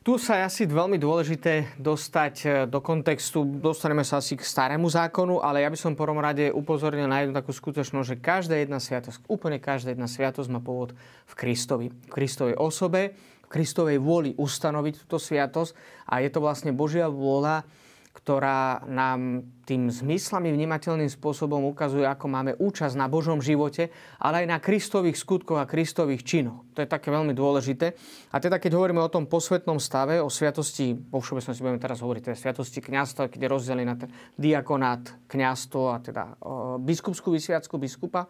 Tu 0.00 0.16
sa 0.16 0.40
je 0.40 0.48
asi 0.48 0.62
veľmi 0.64 0.96
dôležité 0.96 1.76
dostať 1.76 2.34
e, 2.40 2.46
do 2.64 2.80
kontextu, 2.80 3.44
dostaneme 3.60 4.00
sa 4.00 4.16
asi 4.16 4.32
k 4.32 4.40
starému 4.40 4.88
zákonu, 4.88 5.44
ale 5.44 5.60
ja 5.60 5.68
by 5.68 5.76
som 5.76 5.92
prvom 5.92 6.16
rade 6.16 6.48
upozornil 6.48 7.04
na 7.04 7.20
jednu 7.20 7.36
takú 7.36 7.52
skutočnosť, 7.52 8.08
že 8.08 8.16
každá 8.16 8.56
jedna 8.56 8.80
sviatosť, 8.80 9.28
úplne 9.28 9.60
každá 9.60 9.92
jedna 9.92 10.08
sviatosť 10.08 10.48
má 10.48 10.64
pôvod 10.64 10.96
v 11.28 11.34
Kristovi, 11.36 11.92
v 11.92 12.08
Kristovej 12.16 12.56
osobe, 12.56 13.12
v 13.44 13.48
Kristovej 13.52 14.00
vôli 14.00 14.32
ustanoviť 14.40 15.04
túto 15.04 15.20
sviatosť 15.20 15.76
a 16.08 16.24
je 16.24 16.32
to 16.32 16.40
vlastne 16.40 16.72
Božia 16.72 17.04
vôľa, 17.12 17.68
ktorá 18.10 18.82
nám 18.90 19.46
tým 19.62 19.86
zmyslami 19.86 20.50
vnímateľným 20.50 21.06
spôsobom 21.06 21.62
ukazuje, 21.70 22.02
ako 22.02 22.26
máme 22.26 22.52
účasť 22.58 22.98
na 22.98 23.06
Božom 23.06 23.38
živote, 23.38 23.94
ale 24.18 24.42
aj 24.42 24.46
na 24.50 24.58
Kristových 24.58 25.14
skutkoch 25.14 25.62
a 25.62 25.70
Kristových 25.70 26.26
činoch. 26.26 26.66
To 26.74 26.82
je 26.82 26.90
také 26.90 27.14
veľmi 27.14 27.30
dôležité. 27.30 27.94
A 28.34 28.42
teda, 28.42 28.58
keď 28.58 28.74
hovoríme 28.74 28.98
o 28.98 29.08
tom 29.08 29.30
posvetnom 29.30 29.78
stave, 29.78 30.18
o 30.18 30.26
sviatosti, 30.26 30.90
vo 30.90 31.22
všeobecnosti 31.22 31.62
budeme 31.62 31.78
teraz 31.78 32.02
hovoriť, 32.02 32.22
teda 32.26 32.36
sviatosti 32.36 32.82
kniazstva, 32.82 33.30
keď 33.30 33.40
je 33.46 33.48
rozdelený 33.48 33.86
na 33.86 33.96
ten 33.96 34.10
diakonát, 34.34 35.30
kniazstvo 35.30 35.94
a 35.94 36.02
teda 36.02 36.34
biskupskú 36.82 37.30
vysviacku 37.30 37.78
biskupa, 37.78 38.26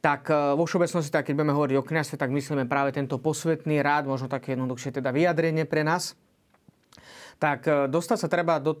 tak 0.00 0.32
e, 0.32 0.56
vo 0.56 0.64
všeobecnosti, 0.64 1.12
tak 1.12 1.28
keď 1.28 1.34
budeme 1.36 1.54
hovoriť 1.58 1.76
o 1.76 1.84
kniazstve, 1.84 2.16
tak 2.16 2.32
myslíme 2.32 2.64
práve 2.64 2.96
tento 2.96 3.20
posvetný 3.20 3.84
rád, 3.84 4.08
možno 4.08 4.32
také 4.32 4.56
jednoduchšie 4.56 4.96
teda 4.96 5.12
vyjadrenie 5.12 5.68
pre 5.68 5.84
nás. 5.84 6.16
Tak 7.36 7.60
e, 7.68 7.70
dostať 7.92 8.18
sa 8.22 8.28
treba 8.32 8.56
do 8.62 8.80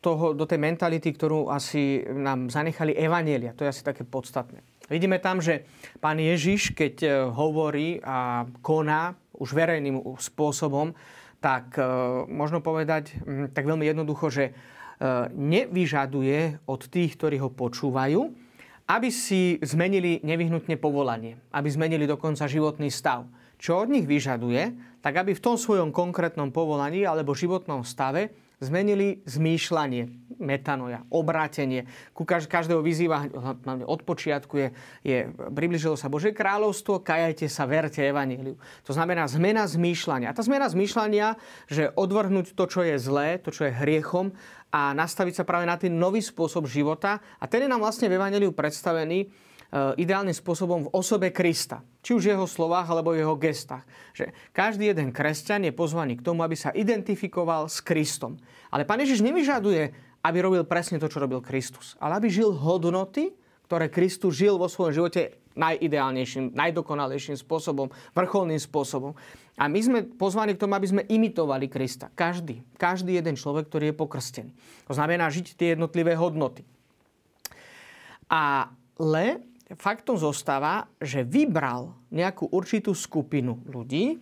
toho, 0.00 0.32
do 0.32 0.48
tej 0.48 0.56
mentality, 0.56 1.12
ktorú 1.12 1.52
asi 1.52 2.00
nám 2.08 2.48
zanechali 2.48 2.96
evanielia. 2.96 3.52
To 3.52 3.68
je 3.68 3.72
asi 3.72 3.84
také 3.84 4.02
podstatné. 4.08 4.64
Vidíme 4.90 5.22
tam, 5.22 5.38
že 5.38 5.62
pán 6.02 6.18
Ježiš, 6.18 6.74
keď 6.74 6.94
e, 7.04 7.08
hovorí 7.30 8.02
a 8.02 8.42
koná 8.58 9.14
už 9.38 9.54
verejným 9.54 10.02
spôsobom, 10.18 10.96
tak 11.38 11.78
e, 11.78 11.84
možno 12.26 12.58
povedať 12.58 13.14
tak 13.54 13.70
veľmi 13.70 13.86
jednoducho, 13.86 14.26
že 14.34 14.44
e, 14.50 14.52
nevyžaduje 15.30 16.66
od 16.66 16.80
tých, 16.90 17.14
ktorí 17.14 17.38
ho 17.38 17.54
počúvajú, 17.54 18.20
aby 18.90 19.08
si 19.14 19.62
zmenili 19.62 20.18
nevyhnutne 20.26 20.74
povolanie, 20.74 21.38
aby 21.54 21.70
zmenili 21.70 22.10
dokonca 22.10 22.50
životný 22.50 22.90
stav. 22.90 23.30
Čo 23.62 23.86
od 23.86 23.94
nich 23.94 24.10
vyžaduje, 24.10 24.74
tak 24.98 25.22
aby 25.22 25.38
v 25.38 25.44
tom 25.44 25.54
svojom 25.54 25.94
konkrétnom 25.94 26.50
povolaní 26.50 27.06
alebo 27.06 27.36
životnom 27.36 27.86
stave 27.86 28.34
zmenili 28.60 29.24
zmýšľanie, 29.24 30.36
metanoja, 30.36 31.04
obrátenie. 31.08 31.88
Ku 32.12 32.28
každého 32.28 32.84
vyzýva, 32.84 33.28
od 33.88 34.00
počiatku 34.04 34.54
je, 34.60 34.68
je 35.00 35.18
približilo 35.32 35.96
sa 35.96 36.12
Bože 36.12 36.36
kráľovstvo, 36.36 37.00
kajajte 37.00 37.48
sa, 37.48 37.64
verte 37.64 38.04
evaníliu. 38.04 38.60
To 38.84 38.92
znamená 38.92 39.24
zmena 39.32 39.64
zmýšľania. 39.64 40.28
A 40.32 40.36
tá 40.36 40.44
zmena 40.44 40.68
zmýšľania, 40.68 41.40
že 41.72 41.88
odvrhnúť 41.96 42.52
to, 42.52 42.64
čo 42.68 42.80
je 42.84 43.00
zlé, 43.00 43.40
to, 43.40 43.48
čo 43.48 43.64
je 43.64 43.72
hriechom 43.72 44.36
a 44.70 44.92
nastaviť 44.94 45.42
sa 45.42 45.44
práve 45.48 45.66
na 45.66 45.74
ten 45.80 45.90
nový 45.90 46.20
spôsob 46.20 46.68
života. 46.68 47.18
A 47.42 47.48
ten 47.48 47.64
je 47.64 47.68
nám 47.72 47.82
vlastne 47.82 48.06
v 48.06 48.20
evaníliu 48.20 48.52
predstavený 48.54 49.49
ideálnym 49.72 50.34
spôsobom 50.34 50.86
v 50.86 50.92
osobe 50.92 51.30
Krista. 51.30 51.86
Či 52.02 52.16
už 52.16 52.22
jeho 52.26 52.46
slovách 52.48 52.90
alebo 52.90 53.14
jeho 53.14 53.38
gestách. 53.38 53.86
Že 54.16 54.34
každý 54.50 54.90
jeden 54.90 55.14
kresťan 55.14 55.68
je 55.68 55.72
pozvaný 55.72 56.18
k 56.18 56.26
tomu, 56.26 56.42
aby 56.42 56.58
sa 56.58 56.74
identifikoval 56.74 57.70
s 57.70 57.78
Kristom. 57.78 58.34
Ale 58.74 58.82
Pán 58.82 58.98
Ježiš 58.98 59.22
nevyžaduje, 59.22 59.94
aby 60.26 60.38
robil 60.42 60.66
presne 60.66 60.98
to, 60.98 61.06
čo 61.06 61.22
robil 61.22 61.38
Kristus. 61.38 61.94
Ale 62.02 62.18
aby 62.18 62.26
žil 62.26 62.50
hodnoty, 62.50 63.30
ktoré 63.70 63.86
Kristus 63.86 64.34
žil 64.34 64.58
vo 64.58 64.66
svojom 64.66 64.90
živote 64.90 65.38
najideálnejším, 65.54 66.54
najdokonalejším 66.54 67.38
spôsobom, 67.38 67.90
vrcholným 68.14 68.58
spôsobom. 68.58 69.14
A 69.60 69.68
my 69.68 69.80
sme 69.82 69.98
pozvaní 70.06 70.56
k 70.56 70.62
tomu, 70.66 70.74
aby 70.74 70.88
sme 70.88 71.02
imitovali 71.06 71.70
Krista. 71.70 72.08
Každý. 72.10 72.64
Každý 72.74 73.18
jeden 73.18 73.38
človek, 73.38 73.68
ktorý 73.68 73.92
je 73.92 73.96
pokrstený. 73.98 74.50
To 74.88 74.96
znamená 74.96 75.30
žiť 75.30 75.54
tie 75.54 75.78
jednotlivé 75.78 76.16
hodnoty. 76.16 76.66
Ale 78.30 79.42
faktom 79.78 80.18
zostáva, 80.18 80.88
že 80.98 81.22
vybral 81.22 81.94
nejakú 82.10 82.50
určitú 82.50 82.94
skupinu 82.94 83.62
ľudí, 83.68 84.18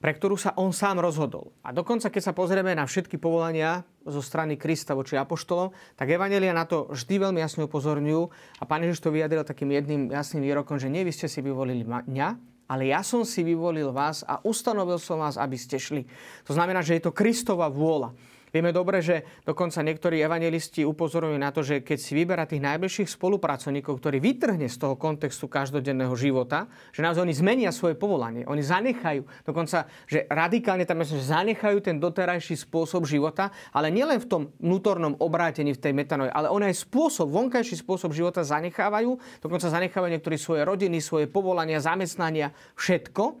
pre 0.00 0.16
ktorú 0.16 0.40
sa 0.40 0.56
on 0.56 0.72
sám 0.72 1.04
rozhodol. 1.04 1.52
A 1.60 1.76
dokonca, 1.76 2.08
keď 2.08 2.32
sa 2.32 2.36
pozrieme 2.36 2.72
na 2.72 2.88
všetky 2.88 3.20
povolania 3.20 3.84
zo 4.00 4.24
strany 4.24 4.56
Krista 4.56 4.96
voči 4.96 5.20
apoštolom, 5.20 5.76
tak 5.92 6.08
Evangelia 6.08 6.56
na 6.56 6.64
to 6.64 6.88
vždy 6.88 7.20
veľmi 7.20 7.36
jasne 7.44 7.68
upozorňujú. 7.68 8.22
A 8.60 8.64
pán 8.64 8.80
Ježiš 8.80 9.04
to 9.04 9.12
vyjadril 9.12 9.44
takým 9.44 9.68
jedným 9.68 10.08
jasným 10.08 10.40
výrokom, 10.40 10.80
že 10.80 10.88
nie 10.88 11.04
vy 11.04 11.12
ste 11.12 11.28
si 11.28 11.44
vyvolili 11.44 11.84
mňa, 11.84 12.28
ale 12.70 12.88
ja 12.88 13.04
som 13.04 13.28
si 13.28 13.44
vyvolil 13.44 13.92
vás 13.92 14.24
a 14.24 14.40
ustanovil 14.40 14.96
som 14.96 15.20
vás, 15.20 15.36
aby 15.36 15.60
ste 15.60 15.76
šli. 15.76 16.08
To 16.48 16.56
znamená, 16.56 16.80
že 16.80 16.96
je 16.96 17.04
to 17.04 17.12
Kristova 17.12 17.68
vôľa. 17.68 18.16
Vieme 18.50 18.74
dobre, 18.74 18.98
že 18.98 19.22
dokonca 19.46 19.78
niektorí 19.86 20.18
evangelisti 20.18 20.82
upozorňujú 20.82 21.38
na 21.38 21.54
to, 21.54 21.62
že 21.62 21.86
keď 21.86 21.98
si 22.02 22.12
vyberá 22.18 22.42
tých 22.50 22.58
najbližších 22.62 23.14
spolupracovníkov, 23.14 24.02
ktorí 24.02 24.18
vytrhne 24.18 24.66
z 24.66 24.74
toho 24.74 24.98
kontextu 24.98 25.46
každodenného 25.46 26.10
života, 26.18 26.66
že 26.90 27.06
naozaj 27.06 27.22
oni 27.22 27.34
zmenia 27.34 27.70
svoje 27.70 27.94
povolanie. 27.94 28.42
Oni 28.50 28.58
zanechajú, 28.58 29.22
dokonca, 29.46 29.86
že 30.10 30.26
radikálne 30.26 30.82
tam 30.82 30.98
myslím, 30.98 31.22
že 31.22 31.30
zanechajú 31.30 31.78
ten 31.78 32.02
doterajší 32.02 32.58
spôsob 32.58 33.06
života, 33.06 33.54
ale 33.70 33.94
nielen 33.94 34.18
v 34.18 34.26
tom 34.26 34.42
vnútornom 34.58 35.14
obrátení 35.22 35.70
v 35.70 35.82
tej 35.82 35.94
metanoje, 35.94 36.34
ale 36.34 36.50
on 36.50 36.66
aj 36.66 36.74
spôsob, 36.74 37.30
vonkajší 37.30 37.78
spôsob 37.78 38.10
života 38.10 38.42
zanechávajú, 38.42 39.14
dokonca 39.38 39.70
zanechávajú 39.70 40.10
niektorí 40.18 40.34
svoje 40.34 40.66
rodiny, 40.66 40.98
svoje 40.98 41.30
povolania, 41.30 41.78
zamestnania, 41.78 42.50
všetko 42.74 43.38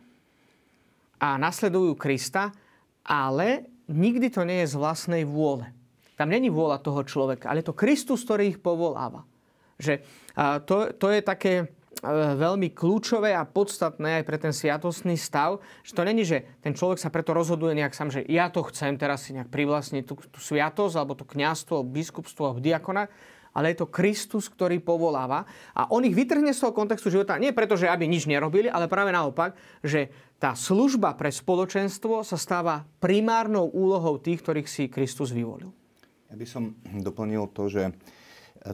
a 1.20 1.36
nasledujú 1.36 1.98
Krista, 2.00 2.48
ale 3.04 3.79
nikdy 3.90 4.30
to 4.30 4.46
nie 4.46 4.62
je 4.64 4.72
z 4.72 4.78
vlastnej 4.78 5.22
vôle. 5.26 5.66
Tam 6.14 6.30
není 6.30 6.48
vôľa 6.52 6.78
toho 6.80 7.02
človeka, 7.02 7.50
ale 7.50 7.64
je 7.64 7.68
to 7.72 7.78
Kristus, 7.78 8.22
ktorý 8.22 8.54
ich 8.54 8.60
povoláva. 8.60 9.26
Že 9.80 10.04
to, 10.68 10.92
to 10.92 11.06
je 11.08 11.20
také 11.24 11.54
e, 11.56 11.64
veľmi 12.36 12.76
kľúčové 12.76 13.32
a 13.32 13.48
podstatné 13.48 14.20
aj 14.20 14.24
pre 14.28 14.36
ten 14.36 14.52
sviatostný 14.52 15.16
stav, 15.16 15.64
že 15.80 15.96
to 15.96 16.04
není, 16.04 16.22
že 16.28 16.44
ten 16.60 16.76
človek 16.76 17.00
sa 17.00 17.08
preto 17.08 17.32
rozhoduje 17.32 17.72
nejak 17.72 17.96
sám, 17.96 18.12
že 18.12 18.20
ja 18.28 18.52
to 18.52 18.60
chcem 18.68 19.00
teraz 19.00 19.24
si 19.24 19.32
nejak 19.32 19.48
privlastniť 19.48 20.04
tú, 20.04 20.20
tú 20.28 20.40
sviatosť, 20.44 20.94
alebo 21.00 21.16
to 21.16 21.24
kniazstvo, 21.24 21.80
biskupstvo, 21.88 22.52
alebo 22.52 22.60
diakona, 22.60 23.08
ale 23.54 23.74
je 23.74 23.82
to 23.82 23.90
Kristus, 23.90 24.46
ktorý 24.46 24.78
povoláva 24.78 25.46
a 25.74 25.90
on 25.90 26.06
ich 26.06 26.14
vytrhne 26.14 26.54
z 26.54 26.62
toho 26.62 26.76
kontextu 26.76 27.10
života 27.10 27.40
nie 27.40 27.50
preto, 27.50 27.74
že 27.74 27.90
aby 27.90 28.06
nič 28.06 28.30
nerobili, 28.30 28.70
ale 28.70 28.86
práve 28.86 29.10
naopak, 29.10 29.58
že 29.82 30.10
tá 30.40 30.56
služba 30.56 31.12
pre 31.18 31.28
spoločenstvo 31.28 32.24
sa 32.24 32.38
stáva 32.40 32.88
primárnou 33.02 33.68
úlohou 33.68 34.16
tých, 34.16 34.40
ktorých 34.40 34.68
si 34.68 34.88
Kristus 34.88 35.34
vyvolil. 35.34 35.74
Ja 36.30 36.38
by 36.38 36.46
som 36.46 36.78
doplnil 36.86 37.50
to, 37.50 37.66
že 37.66 37.90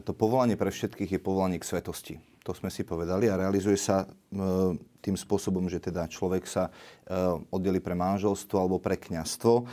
to 0.05 0.11
povolanie 0.13 0.59
pre 0.59 0.69
všetkých 0.69 1.17
je 1.17 1.19
povolanie 1.19 1.57
k 1.57 1.67
svetosti. 1.67 2.15
To 2.47 2.55
sme 2.55 2.71
si 2.71 2.87
povedali 2.87 3.27
a 3.27 3.35
realizuje 3.35 3.75
sa 3.75 4.07
e, 4.07 4.79
tým 5.03 5.19
spôsobom, 5.19 5.67
že 5.67 5.83
teda 5.83 6.07
človek 6.07 6.47
sa 6.47 6.71
e, 6.71 7.11
oddeli 7.51 7.83
pre 7.83 7.91
manželstvo 7.91 8.55
alebo 8.55 8.79
pre 8.79 8.95
kňastvo 8.95 9.53
e, 9.59 9.63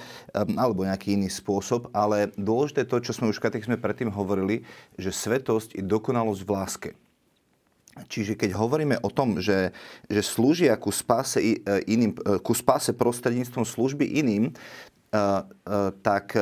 alebo 0.59 0.83
nejaký 0.83 1.15
iný 1.15 1.31
spôsob, 1.31 1.95
ale 1.95 2.35
dôležité 2.35 2.83
to, 2.83 2.99
čo 2.99 3.15
sme 3.15 3.31
už 3.31 3.39
sme 3.39 3.79
predtým 3.79 4.11
hovorili, 4.11 4.67
že 4.99 5.15
svetosť 5.15 5.79
je 5.79 5.87
dokonalosť 5.87 6.43
v 6.43 6.51
láske. 6.51 6.91
Čiže 8.11 8.35
keď 8.35 8.59
hovoríme 8.59 8.99
o 9.07 9.11
tom, 9.15 9.39
že, 9.39 9.71
že 10.11 10.27
slúžia 10.27 10.75
ku 10.75 10.91
spáse, 10.91 11.39
iným, 11.87 12.19
ku 12.43 12.51
spáse 12.51 12.91
prostredníctvom 12.91 13.63
služby 13.63 14.19
iným, 14.19 14.51
tak 16.03 16.35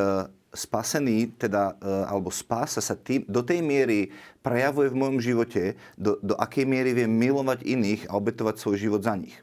spasený, 0.52 1.32
teda, 1.40 1.74
e, 1.80 2.06
alebo 2.06 2.28
spása 2.28 2.84
sa 2.84 2.92
tým, 2.92 3.24
do 3.24 3.40
tej 3.40 3.64
miery 3.64 4.12
prejavuje 4.44 4.92
v 4.92 4.98
mojom 5.00 5.18
živote, 5.18 5.74
do, 5.96 6.20
do 6.20 6.36
akej 6.36 6.68
miery 6.68 6.92
viem 6.92 7.10
milovať 7.10 7.64
iných 7.64 8.02
a 8.12 8.16
obetovať 8.20 8.60
svoj 8.60 8.76
život 8.76 9.00
za 9.00 9.16
nich. 9.16 9.34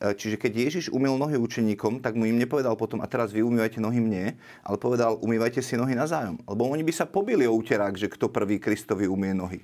E, 0.00 0.12
čiže 0.14 0.36
keď 0.36 0.52
Ježiš 0.68 0.84
umil 0.90 1.14
nohy 1.14 1.38
učeníkom, 1.38 2.02
tak 2.02 2.18
mu 2.18 2.26
im 2.26 2.38
nepovedal 2.38 2.74
potom, 2.74 3.00
a 3.00 3.06
teraz 3.06 3.30
vy 3.30 3.46
umývajte 3.46 3.78
nohy 3.78 4.02
mne, 4.02 4.34
ale 4.66 4.76
povedal, 4.76 5.18
umývajte 5.22 5.62
si 5.62 5.78
nohy 5.78 5.94
navzájom. 5.94 6.40
Lebo 6.44 6.66
oni 6.66 6.82
by 6.82 6.92
sa 6.92 7.06
pobili 7.06 7.46
o 7.46 7.54
úterák, 7.54 7.94
že 7.94 8.10
kto 8.10 8.30
prvý 8.30 8.58
Kristovi 8.58 9.06
umie 9.06 9.32
nohy. 9.32 9.62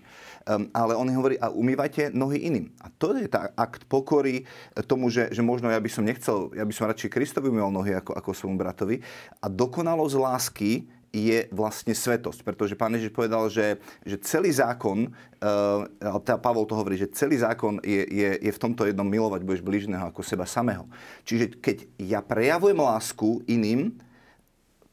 Um, 0.49 0.73
ale 0.73 0.97
on 0.97 1.05
hovorí, 1.13 1.37
a 1.37 1.53
umývajte 1.53 2.17
nohy 2.17 2.49
iným. 2.49 2.73
A 2.81 2.89
to 2.89 3.13
je 3.13 3.29
tá 3.29 3.53
akt 3.59 3.85
pokory 3.85 4.49
tomu, 4.89 5.13
že, 5.13 5.29
že 5.35 5.45
možno 5.45 5.69
ja 5.69 5.77
by 5.77 5.91
som 5.93 6.07
nechcel, 6.07 6.49
ja 6.57 6.65
by 6.65 6.73
som 6.73 6.89
radšej 6.89 7.13
Kristovi 7.13 7.53
umýval 7.53 7.75
nohy 7.75 7.93
ako, 7.93 8.17
ako 8.17 8.31
svojmu 8.33 8.57
bratovi. 8.57 9.05
A 9.45 9.53
dokonalosť 9.53 10.17
lásky 10.17 10.89
je 11.11 11.50
vlastne 11.50 11.90
svetosť. 11.90 12.47
Pretože 12.47 12.79
pán 12.79 12.95
Ježiš 12.95 13.11
povedal, 13.11 13.50
že, 13.50 13.83
že 14.07 14.17
celý 14.23 14.55
zákon, 14.55 15.11
uh, 15.11 16.21
teda 16.23 16.38
Pavol 16.38 16.67
to 16.67 16.79
hovorí, 16.79 16.95
že 16.95 17.11
celý 17.11 17.43
zákon 17.43 17.83
je, 17.83 18.02
je, 18.07 18.31
je 18.38 18.50
v 18.50 18.62
tomto 18.62 18.87
jednom 18.87 19.07
milovať 19.07 19.43
budeš 19.43 19.62
bližného 19.67 20.11
ako 20.11 20.23
seba 20.23 20.47
samého. 20.47 20.87
Čiže 21.26 21.59
keď 21.59 21.76
ja 21.99 22.23
prejavujem 22.23 22.79
lásku 22.79 23.43
iným, 23.50 23.90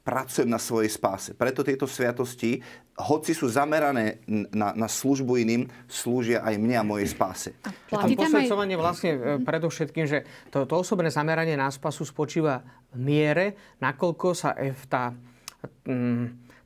pracujem 0.02 0.48
na 0.48 0.56
svojej 0.56 0.88
spáse. 0.88 1.36
Preto 1.36 1.68
tieto 1.68 1.84
sviatosti, 1.84 2.64
hoci 2.96 3.36
sú 3.36 3.52
zamerané 3.52 4.24
na, 4.56 4.72
na 4.72 4.88
službu 4.88 5.36
iným, 5.44 5.68
slúžia 5.84 6.40
aj 6.48 6.56
mne 6.56 6.80
a 6.80 6.88
mojej 6.88 7.12
spáse. 7.12 7.52
A 7.92 8.08
posvedcovanie 8.08 8.80
aj... 8.80 8.82
vlastne 8.82 9.12
e, 9.12 9.20
predovšetkým, 9.44 10.08
že 10.08 10.24
to, 10.48 10.64
to 10.64 10.80
osobné 10.80 11.12
zameranie 11.12 11.60
na 11.60 11.68
spásu 11.68 12.08
spočíva 12.08 12.64
v 12.96 13.04
miere, 13.04 13.46
nakoľko 13.84 14.28
sa 14.32 14.56
tá 14.88 15.12
Mm, 15.12 15.37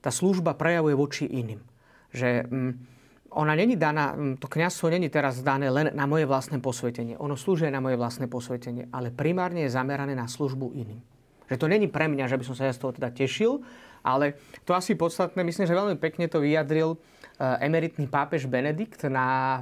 tá 0.01 0.09
služba 0.09 0.57
prejavuje 0.57 0.95
voči 0.97 1.25
iným. 1.29 1.61
Že 2.11 2.49
mm, 2.49 2.71
ona 3.31 3.53
není 3.55 3.79
daná, 3.79 4.17
mm, 4.17 4.43
to 4.43 4.51
kniazstvo 4.51 4.91
není 4.91 5.07
teraz 5.07 5.39
dané 5.39 5.71
len 5.71 5.95
na 5.95 6.03
moje 6.03 6.27
vlastné 6.27 6.59
posvetenie. 6.59 7.15
Ono 7.21 7.39
slúži 7.39 7.71
na 7.71 7.79
moje 7.79 7.95
vlastné 7.95 8.27
posvetenie, 8.27 8.91
ale 8.91 9.13
primárne 9.13 9.63
je 9.63 9.71
zamerané 9.71 10.11
na 10.17 10.27
službu 10.27 10.75
iným. 10.75 10.99
Že 11.47 11.59
to 11.59 11.67
není 11.67 11.87
pre 11.87 12.07
mňa, 12.07 12.27
že 12.27 12.39
by 12.39 12.43
som 12.47 12.55
sa 12.55 12.67
ja 12.67 12.73
z 12.75 12.79
toho 12.79 12.95
teda 12.95 13.11
tešil, 13.11 13.63
ale 14.01 14.39
to 14.65 14.73
asi 14.73 14.97
podstatné, 14.97 15.43
myslím, 15.45 15.67
že 15.67 15.77
veľmi 15.77 15.97
pekne 16.01 16.25
to 16.27 16.41
vyjadril 16.41 16.97
eh, 16.97 17.67
emeritný 17.67 18.09
pápež 18.09 18.49
Benedikt 18.49 19.05
na 19.07 19.61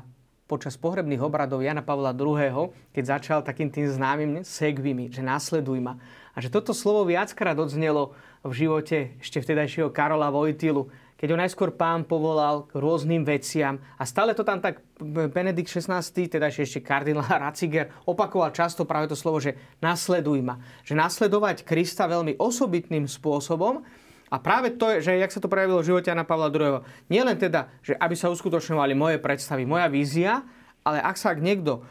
počas 0.49 0.73
pohrebných 0.81 1.21
obradov 1.21 1.61
Jana 1.61 1.85
Pavla 1.85 2.09
II., 2.09 2.73
keď 2.89 3.03
začal 3.05 3.39
takým 3.45 3.69
tým 3.69 3.85
známym 3.85 4.41
segvimi, 4.41 5.13
že 5.13 5.21
následuj 5.21 5.77
ma. 5.77 6.01
A 6.33 6.41
že 6.41 6.49
toto 6.49 6.73
slovo 6.73 7.05
viackrát 7.05 7.53
odznelo 7.53 8.17
v 8.43 8.53
živote 8.55 9.19
ešte 9.19 9.43
vtedajšieho 9.43 9.91
Karola 9.91 10.31
Vojtilu, 10.31 10.87
keď 11.19 11.35
ho 11.35 11.41
najskôr 11.43 11.75
pán 11.75 12.07
povolal 12.07 12.63
k 12.71 12.79
rôznym 12.79 13.27
veciam 13.27 13.75
a 13.99 14.07
stále 14.07 14.31
to 14.31 14.47
tam 14.47 14.63
tak 14.63 14.79
Benedikt 15.03 15.67
XVI, 15.67 15.99
teda 15.99 16.47
ešte 16.47 16.79
kardinál 16.79 17.27
Ratzinger, 17.27 17.91
opakoval 18.07 18.55
často 18.55 18.87
práve 18.87 19.11
to 19.11 19.19
slovo, 19.19 19.43
že 19.43 19.59
nasleduj 19.83 20.39
ma. 20.39 20.55
Že 20.87 20.95
nasledovať 20.95 21.67
Krista 21.67 22.07
veľmi 22.07 22.39
osobitným 22.39 23.03
spôsobom 23.03 23.83
a 24.31 24.35
práve 24.39 24.79
to 24.79 25.03
že 25.03 25.19
jak 25.19 25.33
sa 25.35 25.43
to 25.43 25.51
prejavilo 25.51 25.83
v 25.83 25.89
živote 25.91 26.07
Jana 26.07 26.23
Pavla 26.23 26.47
II. 26.47 26.79
Nie 27.11 27.27
len 27.27 27.35
teda, 27.35 27.67
že 27.83 27.99
aby 27.99 28.15
sa 28.15 28.31
uskutočňovali 28.31 28.95
moje 28.95 29.17
predstavy, 29.19 29.67
moja 29.67 29.91
vízia, 29.91 30.47
ale 30.87 31.03
ak 31.03 31.19
sa 31.19 31.35
niekto 31.35 31.83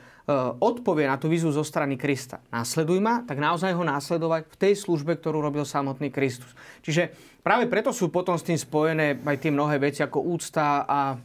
odpovie 0.61 1.09
na 1.09 1.17
tú 1.17 1.33
výzvu 1.33 1.49
zo 1.49 1.65
strany 1.65 1.97
Krista. 1.97 2.45
Následuj 2.53 3.01
ma, 3.01 3.25
tak 3.25 3.41
naozaj 3.41 3.73
ho 3.73 3.81
následovať 3.81 4.45
v 4.53 4.57
tej 4.61 4.75
službe, 4.77 5.17
ktorú 5.17 5.41
robil 5.41 5.65
samotný 5.65 6.13
Kristus. 6.13 6.53
Čiže 6.85 7.09
práve 7.41 7.65
preto 7.65 7.97
sú 7.97 8.13
potom 8.13 8.37
s 8.37 8.45
tým 8.45 8.61
spojené 8.61 9.17
aj 9.25 9.37
tie 9.41 9.49
mnohé 9.49 9.81
veci 9.81 10.05
ako 10.05 10.21
úcta 10.21 10.85
a 10.85 11.17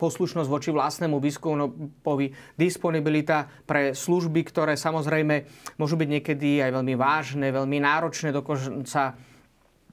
poslušnosť 0.00 0.48
voči 0.48 0.72
vlastnému 0.72 1.20
biskupovi, 1.20 2.32
disponibilita 2.56 3.48
pre 3.68 3.92
služby, 3.92 4.40
ktoré 4.48 4.72
samozrejme 4.76 5.44
môžu 5.76 6.00
byť 6.00 6.08
niekedy 6.08 6.64
aj 6.64 6.70
veľmi 6.80 6.94
vážne, 6.96 7.52
veľmi 7.52 7.78
náročné, 7.84 8.32
dokonca 8.32 9.16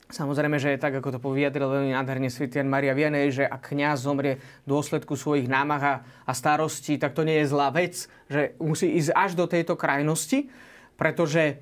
Samozrejme, 0.08 0.56
že 0.56 0.80
tak, 0.80 1.04
ako 1.04 1.16
to 1.16 1.20
poviadril 1.20 1.68
veľmi 1.68 1.92
nádherne 1.92 2.32
Svitian 2.32 2.72
Maria 2.72 2.96
Vianej, 2.96 3.44
že 3.44 3.44
ak 3.44 3.76
kňaz 3.76 4.08
zomrie 4.08 4.40
v 4.64 4.68
dôsledku 4.72 5.20
svojich 5.20 5.52
námah 5.52 6.00
a 6.24 6.32
starostí, 6.32 6.96
tak 6.96 7.12
to 7.12 7.28
nie 7.28 7.44
je 7.44 7.52
zlá 7.52 7.76
vec, 7.76 8.08
že 8.32 8.56
musí 8.64 8.88
ísť 8.96 9.12
až 9.12 9.32
do 9.36 9.52
tejto 9.52 9.76
krajnosti, 9.76 10.48
pretože 10.96 11.60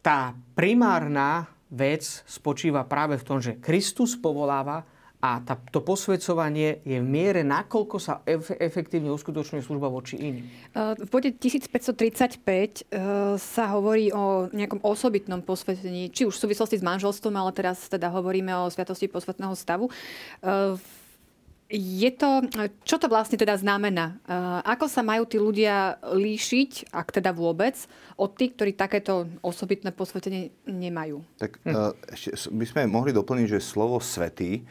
tá 0.00 0.32
primárna 0.56 1.52
vec 1.68 2.24
spočíva 2.24 2.88
práve 2.88 3.20
v 3.20 3.26
tom, 3.28 3.38
že 3.44 3.60
Kristus 3.60 4.16
povoláva 4.16 4.88
a 5.20 5.44
tá, 5.44 5.60
to 5.68 5.84
posvedcovanie 5.84 6.80
je 6.80 6.96
v 6.96 7.04
miere, 7.04 7.44
nakoľko 7.44 7.96
sa 8.00 8.24
ef- 8.24 8.56
efektívne 8.56 9.12
uskutočňuje 9.12 9.60
služba 9.60 9.92
voči 9.92 10.16
iným. 10.16 10.48
V 10.72 11.08
bode 11.12 11.36
1535 11.36 12.40
e, 12.40 12.82
sa 13.36 13.64
hovorí 13.76 14.08
o 14.16 14.48
nejakom 14.48 14.80
osobitnom 14.80 15.44
posvetení, 15.44 16.08
či 16.08 16.24
už 16.24 16.40
v 16.40 16.42
súvislosti 16.48 16.80
s 16.80 16.84
manželstvom, 16.84 17.36
ale 17.36 17.52
teraz 17.52 17.84
teda 17.92 18.08
hovoríme 18.08 18.48
o 18.64 18.72
sviatosti 18.72 19.12
posvetného 19.12 19.52
stavu. 19.52 19.92
E, 20.40 20.80
je 21.70 22.10
to, 22.10 22.50
čo 22.82 22.98
to 22.98 23.06
vlastne 23.06 23.38
teda 23.38 23.54
znamená? 23.60 24.18
E, 24.24 24.34
ako 24.72 24.88
sa 24.88 25.04
majú 25.04 25.28
tí 25.28 25.36
ľudia 25.36 26.00
líšiť, 26.00 26.96
ak 26.96 27.20
teda 27.20 27.36
vôbec, 27.36 27.76
od 28.16 28.32
tých, 28.40 28.56
ktorí 28.56 28.72
takéto 28.72 29.28
osobitné 29.44 29.92
posvetenie 29.92 30.48
nemajú? 30.64 31.20
Tak 31.36 31.60
hm. 31.60 31.92
ešte 32.08 32.48
by 32.56 32.64
sme 32.64 32.80
mohli 32.88 33.12
doplniť, 33.12 33.60
že 33.60 33.60
slovo 33.60 34.00
svetý 34.00 34.64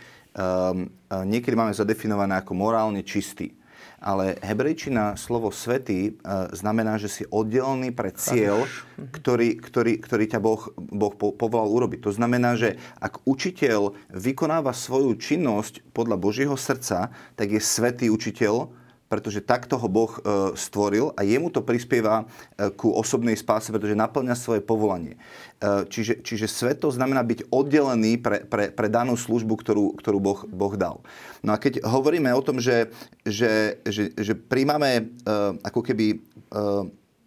niekedy 1.25 1.55
máme 1.57 1.73
zadefinované 1.73 2.37
ako 2.39 2.53
morálne 2.53 3.01
čistý. 3.01 3.55
Ale 3.99 4.39
hebrejčina 4.39 5.19
slovo 5.19 5.51
svetý 5.51 6.15
uh, 6.23 6.47
znamená, 6.55 6.95
že 6.95 7.11
si 7.11 7.23
oddelený 7.27 7.91
pre 7.91 8.15
cieľ, 8.15 8.63
ktorý, 8.95 9.59
ktorý, 9.59 9.99
ktorý 9.99 10.23
ťa 10.23 10.39
boh, 10.39 10.71
boh 10.79 11.11
povolal 11.35 11.67
urobiť. 11.67 12.07
To 12.07 12.15
znamená, 12.15 12.55
že 12.55 12.79
ak 13.03 13.27
učiteľ 13.27 13.99
vykonáva 14.15 14.71
svoju 14.71 15.19
činnosť 15.19 15.83
podľa 15.91 16.15
Božieho 16.15 16.55
srdca, 16.55 17.11
tak 17.35 17.51
je 17.51 17.59
svetý 17.59 18.07
učiteľ, 18.07 18.71
pretože 19.09 19.41
takto 19.41 19.75
ho 19.81 19.89
Boh 19.89 20.13
e, 20.13 20.19
stvoril 20.53 21.11
a 21.17 21.25
jemu 21.25 21.49
to 21.49 21.65
prispieva 21.65 22.23
e, 22.23 22.69
ku 22.77 22.93
osobnej 22.93 23.33
spáse, 23.33 23.73
pretože 23.73 23.97
naplňa 23.97 24.37
svoje 24.37 24.61
povolanie. 24.61 25.17
E, 25.57 25.89
čiže, 25.89 26.21
čiže 26.21 26.45
sveto 26.45 26.93
znamená 26.93 27.25
byť 27.25 27.49
oddelený 27.49 28.21
pre, 28.21 28.45
pre, 28.45 28.69
pre 28.69 28.87
danú 28.87 29.17
službu, 29.17 29.53
ktorú, 29.65 29.85
ktorú 29.97 30.17
boh, 30.21 30.39
boh 30.45 30.73
dal. 30.77 31.01
No 31.41 31.51
a 31.51 31.57
keď 31.57 31.81
hovoríme 31.81 32.29
o 32.37 32.45
tom, 32.45 32.61
že, 32.61 32.93
že, 33.25 33.81
že, 33.83 34.13
že 34.13 34.33
príjmame 34.37 35.15
ako 35.63 35.81
keby 35.81 36.19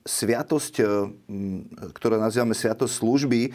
sviatosť, 0.03 0.75
ktorú 1.95 2.15
nazývame 2.19 2.55
sviatosť 2.59 2.95
služby, 2.99 3.55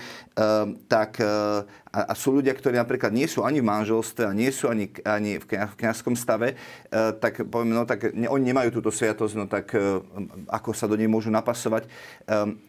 tak 0.87 1.19
a, 1.19 1.61
a 1.91 2.13
sú 2.15 2.39
ľudia, 2.39 2.55
ktorí 2.55 2.79
napríklad 2.79 3.11
nie 3.11 3.27
sú 3.27 3.43
ani 3.43 3.59
v 3.59 3.67
manželstve 3.67 4.23
a 4.27 4.35
nie 4.35 4.51
sú 4.51 4.71
ani, 4.71 4.87
ani 5.03 5.39
v, 5.39 5.45
v 5.45 5.75
kniazskom 5.79 6.15
stave, 6.15 6.55
tak 6.91 7.43
poviem, 7.47 7.75
no 7.75 7.83
tak 7.83 8.11
oni 8.15 8.43
nemajú 8.47 8.79
túto 8.79 8.91
sviatosť, 8.91 9.33
no 9.35 9.45
tak 9.47 9.75
ako 10.47 10.69
sa 10.71 10.87
do 10.87 10.95
nej 10.95 11.11
môžu 11.11 11.31
napasovať. 11.31 11.87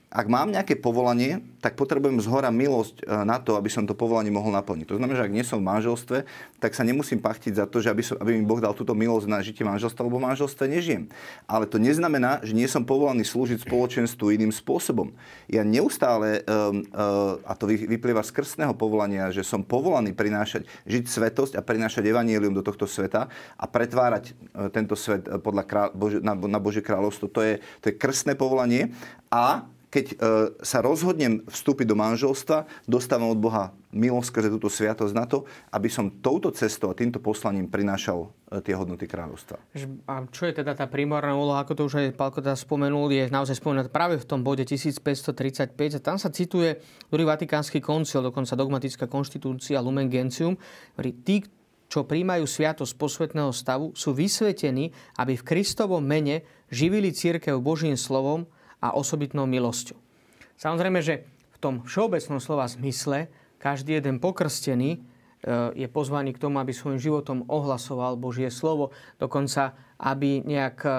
Ak 0.09 0.25
mám 0.25 0.49
nejaké 0.49 0.73
povolanie, 0.81 1.45
tak 1.61 1.77
potrebujem 1.77 2.17
zhora 2.25 2.49
milosť 2.49 3.05
e, 3.05 3.29
na 3.29 3.37
to, 3.37 3.61
aby 3.61 3.69
som 3.69 3.85
to 3.85 3.93
povolanie 3.93 4.33
mohol 4.33 4.49
naplniť. 4.57 4.89
To 4.89 4.97
znamená, 4.97 5.21
že 5.21 5.27
ak 5.29 5.37
nie 5.37 5.45
som 5.45 5.61
v 5.61 5.69
manželstve, 5.69 6.25
tak 6.57 6.73
sa 6.73 6.81
nemusím 6.81 7.21
pachtiť 7.21 7.61
za 7.61 7.69
to, 7.69 7.85
že 7.85 7.93
aby, 7.93 8.01
som, 8.01 8.17
aby 8.17 8.41
mi 8.41 8.49
Boh 8.49 8.57
dal 8.57 8.73
túto 8.73 8.97
milosť 8.97 9.29
na 9.29 9.45
žitie 9.45 9.69
manželstva, 9.69 10.09
lebo 10.09 10.17
v 10.17 10.33
manželstve 10.33 10.65
nežijem. 10.65 11.13
Ale 11.45 11.69
to 11.69 11.77
neznamená, 11.77 12.41
že 12.41 12.57
nie 12.57 12.65
som 12.65 12.89
povolaný 12.89 13.21
slúžiť 13.29 13.69
spoločenstvu 13.69 14.33
iným 14.33 14.49
spôsobom. 14.49 15.13
Ja 15.45 15.61
neustále, 15.61 16.41
um, 16.49 16.89
uh, 16.89 17.37
a 17.45 17.53
to 17.53 17.69
vyplýva 17.69 18.25
z 18.25 18.33
krstného 18.33 18.73
povolania, 18.73 19.29
že 19.29 19.45
som 19.45 19.61
povolaný 19.61 20.17
prinášať, 20.17 20.65
žiť 20.89 21.05
svetosť 21.05 21.53
a 21.61 21.65
prinášať 21.65 22.09
evanielium 22.09 22.57
do 22.57 22.65
tohto 22.65 22.89
sveta 22.89 23.29
a 23.61 23.65
pretvárať 23.69 24.33
tento 24.73 24.97
svet 24.97 25.29
podľa 25.45 25.65
král, 25.69 25.89
Boži, 25.93 26.25
na, 26.25 26.33
na 26.33 26.57
Božie 26.57 26.81
kráľovstvo. 26.81 27.29
To 27.29 27.41
je, 27.45 27.61
to 27.85 27.93
je 27.93 27.99
krstné 28.01 28.33
povolanie 28.39 28.97
a 29.29 29.69
keď 29.89 30.07
e, 30.13 30.15
sa 30.61 30.85
rozhodnem 30.85 31.45
vstúpiť 31.49 31.89
do 31.89 31.97
manželstva, 31.97 32.69
dostávam 32.85 33.33
od 33.33 33.41
Boha 33.41 33.73
milosť 33.89 34.29
skrze 34.29 34.49
túto 34.53 34.69
sviatosť 34.69 35.15
na 35.17 35.25
to, 35.25 35.49
aby 35.73 35.89
som 35.89 36.21
touto 36.21 36.53
cestou 36.53 36.93
a 36.93 36.99
týmto 36.99 37.25
poslaním 37.25 37.73
prinášal 37.73 38.29
e, 38.53 38.61
tie 38.61 38.77
hodnoty 38.77 39.09
kráľovstva. 39.09 39.57
A 40.05 40.29
čo 40.29 40.45
je 40.45 40.61
teda 40.61 40.77
tá 40.77 40.85
primárna 40.85 41.33
úloha, 41.33 41.65
ako 41.65 41.73
to 41.73 41.83
už 41.89 42.05
aj 42.05 42.17
Pálko 42.21 42.45
teda 42.45 42.53
spomenul, 42.53 43.09
je 43.09 43.33
naozaj 43.33 43.57
spomenúť 43.57 43.89
práve 43.89 44.21
v 44.21 44.29
tom 44.29 44.45
bode 44.45 44.69
1535 44.69 45.73
a 45.73 46.01
tam 46.05 46.21
sa 46.21 46.29
cituje 46.29 46.85
druhý 47.09 47.25
Vatikánsky 47.25 47.81
koncil, 47.81 48.21
dokonca 48.21 48.53
dogmatická 48.53 49.09
konštitúcia 49.09 49.81
Lumen 49.81 50.13
Gentium, 50.13 50.61
ktorý 51.01 51.11
tí, 51.25 51.37
čo 51.89 52.05
príjmajú 52.05 52.45
sviatosť 52.45 52.93
posvetného 53.01 53.57
stavu, 53.57 53.97
sú 53.97 54.13
vysvetení, 54.13 54.93
aby 55.17 55.33
v 55.41 55.47
Kristovom 55.49 56.05
mene 56.05 56.45
živili 56.69 57.09
církev 57.09 57.57
Božím 57.65 57.97
slovom, 57.97 58.45
a 58.79 58.95
osobitnou 58.95 59.47
milosťou. 59.47 59.99
Samozrejme, 60.59 60.99
že 61.03 61.27
v 61.55 61.59
tom 61.59 61.75
všeobecnom 61.83 62.39
slova 62.39 62.67
zmysle 62.71 63.31
každý 63.59 63.99
jeden 63.99 64.23
pokrstený 64.23 64.91
e, 64.95 64.99
je 65.75 65.89
pozvaný 65.91 66.35
k 66.35 66.43
tomu, 66.43 66.63
aby 66.63 66.71
svojim 66.71 67.03
životom 67.03 67.47
ohlasoval 67.51 68.15
Božie 68.19 68.51
slovo, 68.51 68.95
dokonca 69.19 69.75
aby 69.99 70.43
nejak 70.47 70.79
e, 70.87 70.91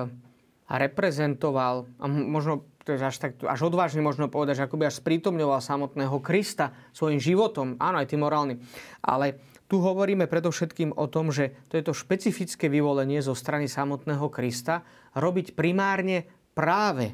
reprezentoval, 0.68 1.88
a 2.00 2.06
možno 2.08 2.68
to 2.84 2.98
je 2.98 3.06
až, 3.06 3.18
tak, 3.22 3.38
až 3.46 3.70
odvážne 3.70 4.02
možno 4.02 4.32
povedať, 4.32 4.64
že 4.64 4.66
akoby 4.66 4.90
až 4.90 4.98
sprítomňoval 4.98 5.62
samotného 5.62 6.18
Krista 6.26 6.74
svojim 6.90 7.22
životom, 7.22 7.78
áno, 7.78 8.02
aj 8.02 8.10
tým 8.10 8.26
morálnym. 8.26 8.58
Ale 9.06 9.38
tu 9.70 9.78
hovoríme 9.78 10.26
predovšetkým 10.26 10.98
o 10.98 11.06
tom, 11.06 11.30
že 11.30 11.54
to 11.70 11.78
je 11.78 11.86
to 11.86 11.94
špecifické 11.94 12.66
vyvolenie 12.66 13.22
zo 13.22 13.38
strany 13.38 13.70
samotného 13.70 14.26
Krista 14.34 14.82
robiť 15.14 15.54
primárne 15.54 16.26
práve 16.58 17.14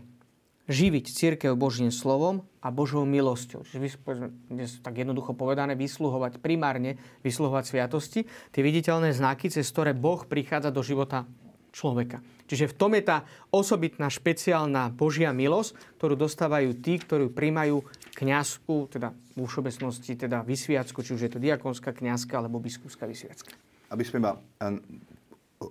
živiť 0.66 1.06
církev 1.10 1.54
Božím 1.54 1.94
slovom 1.94 2.46
a 2.62 2.74
Božou 2.74 3.06
milosťou. 3.06 3.66
Čiže 3.66 4.02
dnes 4.50 4.82
tak 4.82 4.98
jednoducho 4.98 5.38
povedané, 5.38 5.78
vysluhovať 5.78 6.42
primárne, 6.42 6.98
vysluhovať 7.22 7.64
sviatosti, 7.70 8.26
tie 8.50 8.62
viditeľné 8.66 9.14
znaky, 9.14 9.54
cez 9.54 9.70
ktoré 9.70 9.94
Boh 9.94 10.26
prichádza 10.26 10.74
do 10.74 10.82
života 10.82 11.30
človeka. 11.76 12.24
Čiže 12.48 12.72
v 12.72 12.78
tom 12.78 12.96
je 12.96 13.04
tá 13.04 13.18
osobitná 13.52 14.08
špeciálna 14.08 14.96
Božia 14.96 15.36
milosť, 15.36 16.00
ktorú 16.00 16.16
dostávajú 16.16 16.78
tí, 16.80 16.96
ktorí 17.02 17.28
príjmajú 17.28 17.84
kňazku, 18.16 18.88
teda 18.96 19.12
v 19.36 19.44
všeobecnosti 19.44 20.16
teda 20.16 20.48
vysviacku, 20.48 21.04
či 21.04 21.12
už 21.12 21.22
je 21.28 21.32
to 21.36 21.44
diakonská 21.44 21.92
kňazka 21.92 22.40
alebo 22.40 22.64
biskupská 22.64 23.04
vysviacka. 23.04 23.52
Aby 23.92 24.04
sme 24.08 24.24
ma 24.24 24.32
eh, 24.40 24.80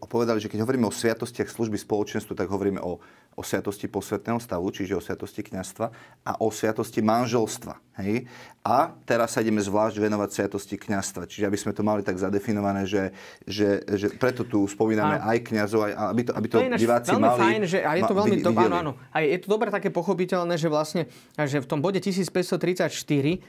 povedali, 0.04 0.44
že 0.44 0.52
keď 0.52 0.68
hovoríme 0.68 0.84
o 0.84 0.92
sviatostiach 0.92 1.48
služby 1.48 1.80
spoločenstvu, 1.80 2.36
tak 2.36 2.52
hovoríme 2.52 2.84
o 2.84 3.00
o 3.34 3.42
sviatosti 3.42 3.90
posvetného 3.90 4.38
stavu, 4.38 4.70
čiže 4.70 4.94
o 4.94 5.02
sviatosti 5.02 5.42
kňastva 5.42 5.86
a 6.24 6.32
o 6.38 6.48
sviatosti 6.50 7.02
manželstva. 7.02 7.74
Hej? 8.02 8.26
A 8.64 8.90
teraz 9.06 9.36
sa 9.36 9.44
ideme 9.44 9.62
zvlášť 9.62 10.00
venovať 10.02 10.28
sviatosti 10.30 10.74
kňastva. 10.80 11.30
Čiže 11.30 11.46
aby 11.46 11.58
sme 11.58 11.76
to 11.76 11.82
mali 11.86 12.00
tak 12.02 12.18
zadefinované, 12.18 12.88
že, 12.88 13.14
že, 13.46 13.82
že 13.86 14.06
preto 14.14 14.42
tu 14.42 14.66
spomíname 14.66 15.20
aj 15.20 15.38
kňazov, 15.50 15.80
aj, 15.86 15.92
aby 15.94 16.22
to, 16.26 16.32
aby 16.34 16.46
to, 16.48 16.56
to 16.58 16.80
diváci 16.80 17.10
veľmi 17.12 17.22
mali 17.22 17.40
fajn, 17.42 17.60
že, 17.68 17.78
a 17.84 17.92
je 17.98 18.02
to 18.02 18.16
veľmi, 18.16 18.36
do, 18.40 18.50
áno, 18.54 18.76
áno. 18.80 18.92
A 19.14 19.22
je 19.22 19.38
to 19.38 19.48
dobre 19.50 19.68
také 19.70 19.92
pochopiteľné, 19.92 20.54
že 20.58 20.72
vlastne 20.72 21.06
že 21.36 21.60
v 21.62 21.68
tom 21.68 21.84
bode 21.84 22.00
1534, 22.02 22.90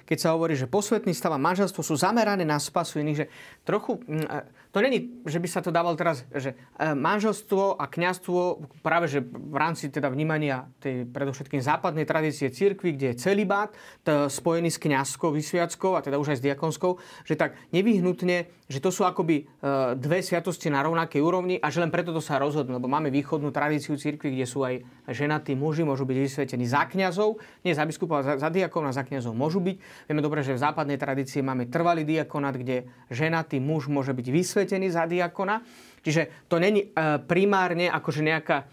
keď 0.06 0.18
sa 0.18 0.34
hovorí, 0.34 0.54
že 0.58 0.70
posvetný 0.70 1.14
stav 1.16 1.34
a 1.34 1.40
manželstvo 1.42 1.82
sú 1.82 1.96
zamerané 1.98 2.44
na 2.44 2.60
spasu 2.62 3.02
iných, 3.02 3.18
že 3.18 3.26
trochu 3.66 3.98
mm, 4.04 4.66
to 4.76 4.84
není, 4.84 5.24
že 5.24 5.40
by 5.40 5.48
sa 5.48 5.64
to 5.64 5.72
dávalo 5.72 5.96
teraz, 5.96 6.28
že 6.36 6.52
e, 6.52 6.92
manželstvo 6.92 7.80
a 7.80 7.88
kňazstvo 7.88 8.68
práve 8.84 9.08
že 9.08 9.24
v 9.24 9.56
rámci 9.56 9.75
teda 9.76 10.08
vnímania 10.10 10.72
tej 10.80 11.06
predovšetkým 11.06 11.60
západnej 11.60 12.08
tradície 12.08 12.48
cirkvi, 12.50 12.96
kde 12.96 13.14
je 13.14 13.20
celibát 13.20 13.76
spojený 14.08 14.72
s 14.72 14.80
kňazskou 14.80 15.36
vysviackou 15.36 15.94
a 15.94 16.04
teda 16.04 16.16
už 16.18 16.36
aj 16.36 16.38
s 16.40 16.46
diakonskou, 16.48 16.98
že 17.28 17.36
tak 17.36 17.60
nevyhnutne, 17.76 18.48
že 18.66 18.80
to 18.82 18.90
sú 18.90 19.06
akoby 19.06 19.46
e, 19.46 19.94
dve 19.94 20.26
sviatosti 20.26 20.74
na 20.74 20.82
rovnakej 20.82 21.22
úrovni 21.22 21.56
a 21.62 21.70
že 21.70 21.86
len 21.86 21.94
preto 21.94 22.10
to 22.10 22.24
sa 22.24 22.42
rozhodnú, 22.42 22.82
lebo 22.82 22.90
máme 22.90 23.14
východnú 23.14 23.54
tradíciu 23.54 23.94
cirkvi, 23.94 24.34
kde 24.34 24.46
sú 24.50 24.66
aj 24.66 24.82
ženatí 25.14 25.54
muži, 25.54 25.86
môžu 25.86 26.10
byť 26.10 26.18
vysvetení 26.18 26.66
za 26.66 26.90
kňazov, 26.90 27.38
nie 27.62 27.78
za 27.78 27.86
biskupov, 27.86 28.26
za, 28.26 28.42
za 28.42 28.50
diakov, 28.50 28.82
a 28.90 28.96
za 28.96 29.06
kňazov 29.06 29.38
môžu 29.38 29.62
byť. 29.62 30.10
Vieme 30.10 30.22
dobre, 30.26 30.42
že 30.42 30.58
v 30.58 30.64
západnej 30.66 30.98
tradícii 30.98 31.46
máme 31.46 31.70
trvalý 31.70 32.02
diakonát, 32.02 32.58
kde 32.58 32.90
ženatý 33.14 33.62
muž 33.62 33.86
môže 33.86 34.18
byť 34.18 34.28
vysvetený 34.34 34.90
za 34.90 35.06
diakona. 35.06 35.62
Čiže 36.02 36.50
to 36.50 36.58
není 36.58 36.90
e, 36.90 37.18
primárne 37.26 37.90
akože 37.90 38.22
nejaká 38.26 38.66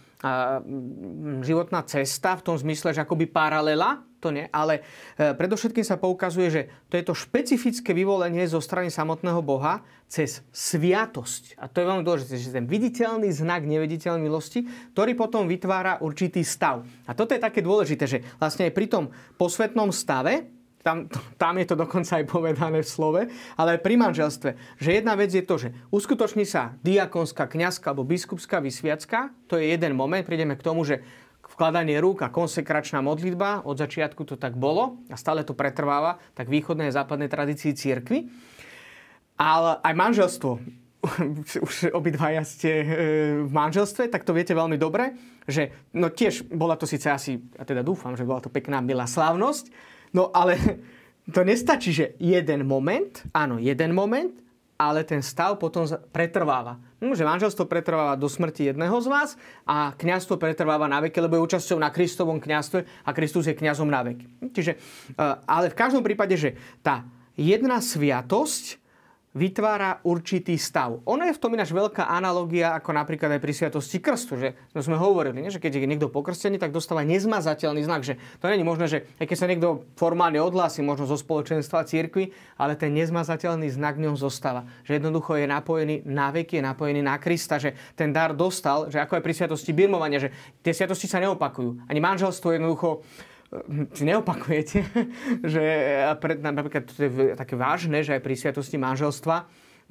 životná 1.43 1.83
cesta 1.83 2.39
v 2.39 2.45
tom 2.47 2.57
zmysle, 2.57 2.95
že 2.95 3.03
akoby 3.03 3.27
paralela, 3.27 4.07
to 4.23 4.31
nie, 4.31 4.47
ale 4.55 4.87
e, 5.19 5.35
predovšetkým 5.35 5.83
sa 5.83 5.99
poukazuje, 5.99 6.47
že 6.47 6.63
to 6.87 6.95
je 6.95 7.03
to 7.03 7.11
špecifické 7.11 7.91
vyvolenie 7.91 8.47
zo 8.47 8.63
strany 8.63 8.87
samotného 8.87 9.43
Boha 9.43 9.83
cez 10.07 10.47
sviatosť. 10.55 11.59
A 11.59 11.67
to 11.67 11.83
je 11.83 11.91
veľmi 11.91 12.07
dôležité, 12.07 12.39
že 12.39 12.55
ten 12.55 12.71
viditeľný 12.71 13.35
znak 13.35 13.67
neviditeľnej 13.67 14.23
milosti, 14.23 14.63
ktorý 14.95 15.19
potom 15.19 15.51
vytvára 15.51 15.99
určitý 15.99 16.47
stav. 16.47 16.87
A 17.11 17.19
toto 17.19 17.35
je 17.35 17.43
také 17.43 17.59
dôležité, 17.59 18.07
že 18.07 18.23
vlastne 18.39 18.71
aj 18.71 18.73
pri 18.79 18.87
tom 18.87 19.11
posvetnom 19.35 19.91
stave, 19.91 20.47
tam, 20.83 21.07
tam 21.39 21.55
je 21.59 21.67
to 21.67 21.79
dokonca 21.79 22.19
aj 22.19 22.27
povedané 22.27 22.83
v 22.83 22.89
slove, 22.91 23.23
ale 23.55 23.79
pri 23.79 23.95
manželstve, 23.97 24.79
že 24.83 24.91
jedna 24.99 25.15
vec 25.15 25.31
je 25.31 25.47
to, 25.47 25.55
že 25.57 25.69
uskutoční 25.95 26.43
sa 26.43 26.75
diakonská, 26.83 27.47
kňazka 27.47 27.95
alebo 27.95 28.03
biskupská 28.07 28.59
vysviacka, 28.59 29.31
to 29.47 29.57
je 29.57 29.71
jeden 29.71 29.95
moment, 29.95 30.27
prídeme 30.27 30.59
k 30.59 30.67
tomu, 30.67 30.83
že 30.83 31.01
vkladanie 31.53 32.01
rúk 32.01 32.25
a 32.25 32.33
konsekračná 32.33 33.05
modlitba, 33.05 33.63
od 33.69 33.77
začiatku 33.77 34.25
to 34.25 34.35
tak 34.41 34.57
bolo 34.57 34.99
a 35.13 35.17
stále 35.21 35.47
to 35.47 35.53
pretrváva, 35.53 36.19
tak 36.33 36.49
východnej 36.49 36.91
a 36.91 36.97
západnej 37.05 37.29
tradícii 37.29 37.77
církvy. 37.77 38.33
Ale 39.37 39.79
aj 39.85 39.95
manželstvo, 39.95 40.51
už 41.67 41.93
obidvaja 41.93 42.43
ste 42.47 42.71
e, 42.71 42.87
v 43.45 43.53
manželstve, 43.53 44.09
tak 44.09 44.25
to 44.25 44.33
viete 44.33 44.55
veľmi 44.55 44.79
dobre, 44.79 45.19
že 45.45 45.75
no 45.93 46.09
tiež 46.09 46.49
bola 46.49 46.79
to 46.79 46.87
síce 46.87 47.11
asi, 47.11 47.43
a 47.59 47.67
teda 47.67 47.83
dúfam, 47.83 48.15
že 48.15 48.25
bola 48.25 48.41
to 48.41 48.49
pekná, 48.49 48.79
milá 48.79 49.05
slávnosť, 49.05 49.75
No 50.13 50.29
ale 50.33 50.57
to 51.35 51.41
nestačí, 51.45 51.91
že 51.93 52.07
jeden 52.21 52.69
moment, 52.69 53.25
áno, 53.33 53.57
jeden 53.57 53.97
moment, 53.97 54.33
ale 54.83 55.07
ten 55.07 55.23
stav 55.23 55.55
potom 55.63 55.87
pretrváva. 56.11 56.75
No, 56.99 57.15
že 57.15 57.23
manželstvo 57.23 57.71
pretrváva 57.71 58.19
do 58.19 58.27
smrti 58.27 58.75
jedného 58.75 58.95
z 58.99 59.07
vás 59.07 59.31
a 59.63 59.95
kňazstvo 59.95 60.39
pretrváva 60.39 60.91
na 60.91 60.99
veky, 60.99 61.23
lebo 61.23 61.39
je 61.39 61.47
účasťou 61.47 61.79
na 61.79 61.95
Kristovom 61.95 62.43
kňazstve 62.43 63.07
a 63.07 63.11
Kristus 63.15 63.47
je 63.47 63.55
kňazom 63.55 63.87
na 63.87 64.03
veky. 64.03 64.27
Čiže, 64.51 64.73
eh, 64.75 65.35
ale 65.47 65.71
v 65.71 65.79
každom 65.79 66.03
prípade, 66.03 66.35
že 66.35 66.59
tá 66.83 67.07
jedna 67.39 67.79
sviatosť 67.79 68.82
vytvára 69.33 70.05
určitý 70.05 70.61
stav. 70.61 71.01
Ono 71.09 71.25
je 71.25 71.33
v 71.33 71.41
tom 71.41 71.57
ináč 71.57 71.73
veľká 71.73 72.05
analogia, 72.05 72.77
ako 72.77 72.93
napríklad 72.93 73.33
aj 73.33 73.41
pri 73.41 73.53
sviatosti 73.57 73.97
krstu, 73.97 74.37
že 74.37 74.49
no 74.77 74.85
sme 74.85 75.01
hovorili, 75.01 75.41
nie? 75.41 75.49
že 75.49 75.57
keď 75.57 75.81
je 75.81 75.89
niekto 75.89 76.13
pokrstený, 76.13 76.61
tak 76.61 76.77
dostáva 76.77 77.01
nezmazateľný 77.09 77.81
znak, 77.81 78.05
že 78.05 78.21
to 78.45 78.53
není 78.53 78.61
možné, 78.61 78.85
že 78.93 78.99
aj 79.17 79.27
keď 79.33 79.37
sa 79.41 79.49
niekto 79.49 79.89
formálne 79.97 80.37
odhlási 80.37 80.85
možno 80.85 81.09
zo 81.09 81.17
spoločenstva 81.17 81.89
církvy, 81.89 82.37
ale 82.61 82.77
ten 82.77 82.93
nezmazateľný 82.93 83.73
znak 83.73 83.97
v 83.97 84.13
ňom 84.13 84.21
zostáva. 84.21 84.69
Že 84.85 85.01
jednoducho 85.01 85.41
je 85.41 85.47
napojený 85.49 85.97
na 86.05 86.29
veky, 86.29 86.61
je 86.61 86.65
napojený 86.69 87.01
na 87.01 87.17
Krista, 87.17 87.57
že 87.57 87.73
ten 87.97 88.13
dar 88.13 88.37
dostal, 88.37 88.93
že 88.93 89.01
ako 89.01 89.17
aj 89.17 89.25
pri 89.25 89.33
sviatosti 89.33 89.73
birmovania, 89.73 90.21
že 90.21 90.31
tie 90.61 90.77
sviatosti 90.77 91.09
sa 91.09 91.25
neopakujú. 91.25 91.89
Ani 91.89 92.05
manželstvo 92.05 92.53
jednoducho 92.53 93.01
si 93.97 94.03
neopakujete, 94.05 94.79
že 95.53 95.65
pred, 96.19 96.39
napríklad 96.41 96.85
to 96.89 97.01
je 97.01 97.11
také 97.37 97.55
vážne, 97.55 98.01
že 98.01 98.17
aj 98.19 98.23
pri 98.25 98.35
sviatosti 98.35 98.77
manželstva, 98.81 99.37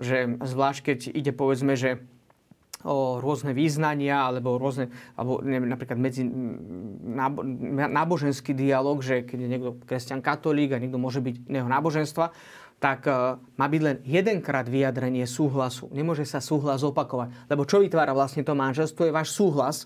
že 0.02 0.40
zvlášť 0.42 0.80
keď 0.82 1.00
ide 1.14 1.32
povedzme, 1.36 1.78
že 1.78 2.02
o 2.82 3.22
rôzne 3.22 3.54
význania 3.54 4.26
alebo 4.26 4.58
rôzne, 4.58 4.90
alebo 5.14 5.38
neviem, 5.46 5.70
napríklad 5.70 6.02
medzi 6.02 6.26
nábo, 6.26 7.46
náboženský 7.46 8.58
dialog, 8.58 9.06
že 9.06 9.22
keď 9.22 9.38
je 9.38 9.50
niekto 9.50 9.70
kresťan 9.86 10.26
katolík 10.26 10.74
a 10.74 10.82
niekto 10.82 10.98
môže 10.98 11.22
byť 11.22 11.46
iného 11.46 11.70
náboženstva, 11.70 12.34
tak 12.82 13.06
uh, 13.06 13.38
má 13.62 13.70
byť 13.70 13.82
len 13.86 13.98
jedenkrát 14.02 14.66
vyjadrenie 14.66 15.30
súhlasu. 15.30 15.94
Nemôže 15.94 16.26
sa 16.26 16.42
súhlas 16.42 16.82
opakovať. 16.82 17.46
Lebo 17.46 17.70
čo 17.70 17.78
vytvára 17.78 18.18
vlastne 18.18 18.42
to 18.42 18.58
manželstvo 18.58 19.06
je 19.06 19.14
váš 19.14 19.38
súhlas 19.38 19.86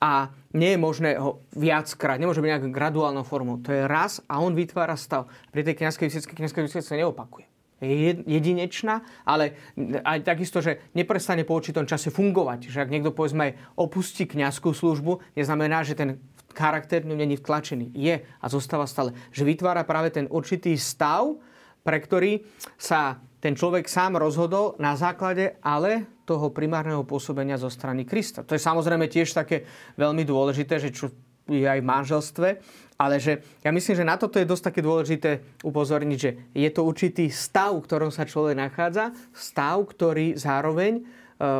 a 0.00 0.32
nie 0.56 0.74
je 0.74 0.78
možné 0.80 1.20
ho 1.20 1.44
viackrát, 1.52 2.16
nemôže 2.16 2.40
byť 2.40 2.50
nejakú 2.56 2.68
graduálnou 2.72 3.22
formou. 3.22 3.60
To 3.62 3.70
je 3.70 3.84
raz 3.84 4.24
a 4.26 4.40
on 4.40 4.56
vytvára 4.56 4.96
stav. 4.96 5.28
Pri 5.52 5.62
tej 5.62 5.76
kniazkej 5.76 6.08
vysvedke 6.08 6.34
kniazkej 6.34 6.64
vysvedke 6.64 6.88
sa 6.88 6.98
neopakuje. 6.98 7.46
Je 7.80 8.12
jedinečná, 8.28 9.00
ale 9.24 9.56
aj 10.04 10.20
takisto, 10.20 10.60
že 10.60 10.92
neprestane 10.92 11.48
po 11.48 11.56
určitom 11.56 11.88
čase 11.88 12.12
fungovať. 12.12 12.68
Že 12.68 12.78
ak 12.84 12.92
niekto 12.92 13.16
povedzme 13.16 13.42
aj 13.48 13.56
opustí 13.80 14.28
kniazskú 14.28 14.76
službu, 14.76 15.32
neznamená, 15.32 15.80
že 15.80 15.96
ten 15.96 16.20
charakter 16.52 17.08
není 17.08 17.40
vtlačený. 17.40 17.96
Je 17.96 18.20
a 18.20 18.46
zostáva 18.52 18.84
stále. 18.84 19.16
Že 19.32 19.48
vytvára 19.48 19.88
práve 19.88 20.12
ten 20.12 20.28
určitý 20.28 20.76
stav, 20.76 21.40
pre 21.80 21.96
ktorý 21.96 22.44
sa 22.76 23.16
ten 23.40 23.56
človek 23.56 23.88
sám 23.88 24.20
rozhodol 24.20 24.76
na 24.76 24.92
základe 25.00 25.56
ale 25.64 26.19
toho 26.30 26.54
primárneho 26.54 27.02
pôsobenia 27.02 27.58
zo 27.58 27.66
strany 27.66 28.06
Krista. 28.06 28.46
To 28.46 28.54
je 28.54 28.62
samozrejme 28.62 29.10
tiež 29.10 29.34
také 29.34 29.66
veľmi 29.98 30.22
dôležité, 30.22 30.78
že 30.78 30.94
čo 30.94 31.10
je 31.50 31.66
aj 31.66 31.82
v 31.82 31.90
manželstve, 31.90 32.48
ale 32.94 33.18
že 33.18 33.42
ja 33.66 33.74
myslím, 33.74 33.98
že 33.98 34.06
na 34.06 34.14
toto 34.14 34.38
je 34.38 34.46
dosť 34.46 34.70
také 34.70 34.80
dôležité 34.86 35.30
upozorniť, 35.66 36.18
že 36.20 36.30
je 36.54 36.70
to 36.70 36.86
určitý 36.86 37.26
stav, 37.34 37.74
v 37.74 37.82
ktorom 37.82 38.14
sa 38.14 38.22
človek 38.22 38.54
nachádza, 38.54 39.10
stav, 39.34 39.82
ktorý 39.82 40.38
zároveň, 40.38 41.00
e, 41.00 41.02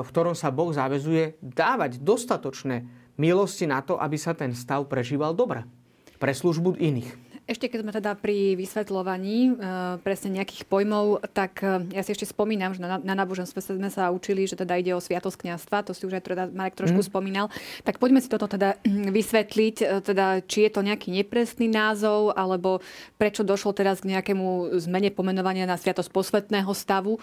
v 0.06 0.08
ktorom 0.14 0.38
sa 0.38 0.54
Boh 0.54 0.70
záväzuje 0.70 1.42
dávať 1.42 1.98
dostatočné 1.98 2.86
milosti 3.18 3.66
na 3.66 3.82
to, 3.82 3.98
aby 3.98 4.14
sa 4.14 4.38
ten 4.38 4.54
stav 4.54 4.86
prežíval 4.86 5.34
dobre 5.34 5.66
pre 6.22 6.30
službu 6.30 6.78
iných. 6.78 7.29
Ešte 7.50 7.66
keď 7.66 7.82
sme 7.82 7.90
teda 7.90 8.14
pri 8.14 8.54
vysvetľovaní 8.54 9.38
e, 9.42 9.52
presne 10.06 10.38
nejakých 10.38 10.70
pojmov, 10.70 11.26
tak 11.34 11.58
e, 11.66 11.82
ja 11.90 12.06
si 12.06 12.14
ešte 12.14 12.22
spomínam, 12.22 12.78
že 12.78 12.78
na, 12.78 13.02
na 13.02 13.14
náboženstve 13.18 13.58
sme 13.74 13.90
sa 13.90 14.14
učili, 14.14 14.46
že 14.46 14.54
teda 14.54 14.78
ide 14.78 14.94
o 14.94 15.02
sviatosť 15.02 15.34
kniazstva, 15.34 15.82
to 15.82 15.90
si 15.90 16.06
už 16.06 16.14
aj 16.14 16.30
teda 16.30 16.46
Marek 16.54 16.78
trošku 16.78 17.02
mm. 17.02 17.08
spomínal. 17.10 17.50
Tak 17.82 17.98
poďme 17.98 18.22
si 18.22 18.30
toto 18.30 18.46
teda 18.46 18.78
vysvetliť, 18.86 19.76
e, 19.82 19.98
teda, 19.98 20.46
či 20.46 20.70
je 20.70 20.70
to 20.70 20.86
nejaký 20.86 21.10
nepresný 21.10 21.66
názov, 21.66 22.38
alebo 22.38 22.86
prečo 23.18 23.42
došlo 23.42 23.74
teraz 23.74 23.98
k 23.98 24.14
nejakému 24.14 24.78
zmene 24.78 25.10
pomenovania 25.10 25.66
na 25.66 25.74
sviatosť 25.74 26.06
posvetného 26.14 26.70
stavu. 26.70 27.18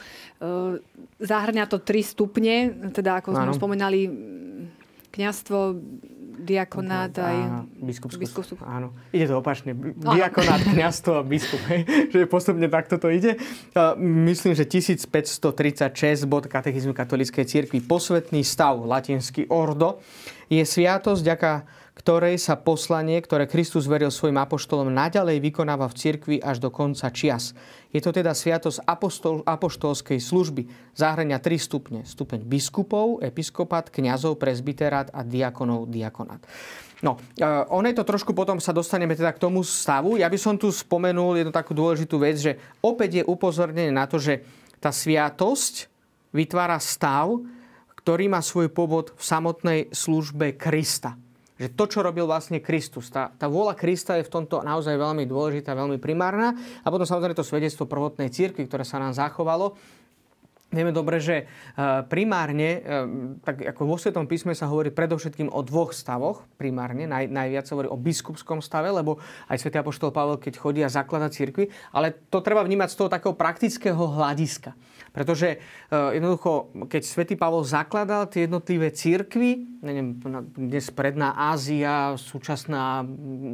Zahrňa 1.23 1.71
to 1.71 1.79
tri 1.79 2.03
stupne, 2.03 2.75
teda 2.91 3.23
ako 3.23 3.31
sme 3.31 3.55
spomínali, 3.55 3.99
kniazstvo, 5.17 5.79
diakonát 6.37 7.11
aj 7.17 7.37
biskupskú. 7.81 8.21
biskupskú. 8.21 8.53
Áno, 8.61 8.93
ide 9.09 9.25
to 9.25 9.41
opačne. 9.41 9.73
Diakonát, 9.75 10.61
kniazstvo 10.63 11.19
a 11.19 11.23
biskup. 11.25 11.59
Hej. 11.67 11.83
Že 12.13 12.29
postupne 12.29 12.69
takto 12.69 13.01
to 13.01 13.09
ide. 13.09 13.41
Myslím, 13.99 14.53
že 14.53 14.69
1536 14.69 15.91
bod 16.29 16.45
katechizmu 16.45 16.93
katolíckej 16.93 17.45
cirkvi 17.45 17.81
posvetný 17.83 18.45
stav, 18.45 18.77
latinský 18.77 19.49
ordo, 19.49 19.99
je 20.47 20.63
sviatosť, 20.63 21.21
ďaká 21.25 21.53
ktorej 21.97 22.37
sa 22.37 22.53
poslanie, 22.53 23.17
ktoré 23.17 23.49
Kristus 23.49 23.89
veril 23.89 24.13
svojim 24.13 24.37
apoštolom, 24.37 24.93
naďalej 24.93 25.41
vykonáva 25.41 25.89
v 25.89 25.97
cirkvi 25.97 26.37
až 26.37 26.61
do 26.61 26.69
konca 26.69 27.09
čias. 27.09 27.57
Je 27.89 27.97
to 27.97 28.13
teda 28.13 28.37
sviatosť 28.37 28.85
apostol, 28.85 29.41
apoštolskej 29.41 30.21
služby. 30.21 30.93
Zahrania 30.93 31.41
tri 31.41 31.57
stupne. 31.57 32.05
Stupeň 32.05 32.45
biskupov, 32.45 33.25
episkopat, 33.25 33.89
kňazov, 33.89 34.37
prezbiterát 34.37 35.09
a 35.09 35.25
diakonov, 35.25 35.89
diakonát. 35.89 36.45
No, 37.01 37.17
uh, 37.17 37.65
ono 37.73 37.89
je 37.89 37.97
to 37.97 38.05
trošku, 38.05 38.37
potom 38.37 38.61
sa 38.61 38.73
dostaneme 38.73 39.17
teda 39.17 39.33
k 39.33 39.41
tomu 39.41 39.65
stavu. 39.65 40.21
Ja 40.21 40.29
by 40.29 40.37
som 40.37 40.53
tu 40.57 40.69
spomenul 40.69 41.41
jednu 41.41 41.53
takú 41.53 41.73
dôležitú 41.73 42.21
vec, 42.21 42.37
že 42.37 42.61
opäť 42.81 43.21
je 43.21 43.23
upozornenie 43.25 43.93
na 43.93 44.05
to, 44.05 44.21
že 44.21 44.45
tá 44.77 44.93
sviatosť 44.93 45.89
vytvára 46.29 46.77
stav, 46.77 47.41
ktorý 47.97 48.29
má 48.29 48.41
svoj 48.45 48.69
pôvod 48.69 49.13
v 49.17 49.23
samotnej 49.25 49.79
službe 49.89 50.53
Krista 50.57 51.17
že 51.57 51.73
to, 51.73 51.89
čo 51.89 52.05
robil 52.05 52.29
vlastne 52.29 52.61
Kristus, 52.61 53.09
tá, 53.09 53.33
tá 53.33 53.49
vôľa 53.49 53.73
Krista 53.73 54.13
je 54.17 54.25
v 54.25 54.33
tomto 54.33 54.61
naozaj 54.61 54.93
veľmi 54.93 55.25
dôležitá, 55.25 55.73
veľmi 55.73 55.97
primárna. 55.97 56.53
A 56.85 56.87
potom 56.93 57.09
samozrejme 57.09 57.33
to 57.33 57.45
svedectvo 57.45 57.89
prvotnej 57.89 58.29
církvy, 58.29 58.69
ktoré 58.69 58.85
sa 58.85 59.01
nám 59.01 59.17
zachovalo. 59.17 59.73
Vieme 60.67 60.91
dobre, 60.91 61.23
že 61.23 61.35
e, 61.39 61.45
primárne, 62.11 62.69
e, 62.75 62.79
tak 63.39 63.63
ako 63.71 63.87
vo 63.87 63.95
Svetom 63.95 64.27
písme 64.27 64.51
sa 64.51 64.67
hovorí 64.67 64.91
predovšetkým 64.91 65.47
o 65.47 65.63
dvoch 65.63 65.95
stavoch, 65.95 66.43
primárne, 66.59 67.07
naj, 67.07 67.31
najviac 67.31 67.63
sa 67.63 67.79
hovorí 67.79 67.87
o 67.87 67.95
biskupskom 67.95 68.59
stave, 68.59 68.91
lebo 68.91 69.15
aj 69.47 69.63
svätý 69.63 69.79
apoštol 69.79 70.11
Pavel, 70.11 70.35
keď 70.35 70.59
chodí 70.59 70.83
a 70.83 70.91
zaklada 70.91 71.31
cirkvi, 71.31 71.71
ale 71.95 72.11
to 72.27 72.43
treba 72.43 72.67
vnímať 72.67 72.89
z 72.91 72.97
toho 72.99 73.07
takého 73.07 73.31
praktického 73.31 74.03
hľadiska. 74.19 74.75
Pretože 75.17 75.57
uh, 75.57 76.13
jednoducho, 76.13 76.69
keď 76.85 77.01
svätý 77.01 77.33
Pavol 77.33 77.65
zakladal 77.65 78.29
tie 78.29 78.45
jednotlivé 78.45 78.93
církvy, 78.93 79.81
neviem, 79.81 80.13
dnes 80.53 80.93
predná 80.93 81.33
Ázia, 81.33 82.13
súčasná 82.21 83.01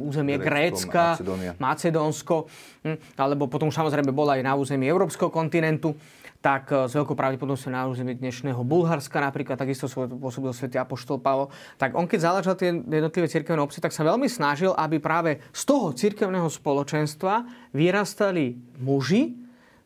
územie 0.04 0.36
Grécko, 0.36 0.92
Grécka, 1.16 1.56
Macedónsko, 1.56 2.36
hm, 2.84 3.16
alebo 3.16 3.48
potom 3.48 3.72
samozrejme 3.72 4.12
bola 4.12 4.36
aj 4.36 4.44
na 4.44 4.52
území 4.52 4.84
Európskeho 4.84 5.32
kontinentu, 5.32 5.96
tak 6.44 6.68
e, 6.68 6.84
s 6.84 6.92
veľkou 6.92 7.16
pravdepodobnosťou 7.16 7.72
na 7.72 7.88
území 7.88 8.12
dnešného 8.20 8.60
Bulharska 8.60 9.16
napríklad, 9.24 9.56
takisto 9.56 9.88
pôsobil 9.88 10.52
svätý 10.52 10.76
Apoštol 10.76 11.16
Pavol, 11.16 11.48
tak 11.80 11.96
on 11.96 12.04
keď 12.04 12.20
založil 12.20 12.54
tie 12.60 12.76
jednotlivé 12.76 13.24
cirkevné 13.32 13.64
obce, 13.64 13.80
tak 13.80 13.96
sa 13.96 14.04
veľmi 14.04 14.28
snažil, 14.28 14.76
aby 14.76 15.00
práve 15.00 15.40
z 15.56 15.62
toho 15.64 15.96
cirkevného 15.96 16.52
spoločenstva 16.52 17.48
vyrastali 17.72 18.60
muži, 18.84 19.43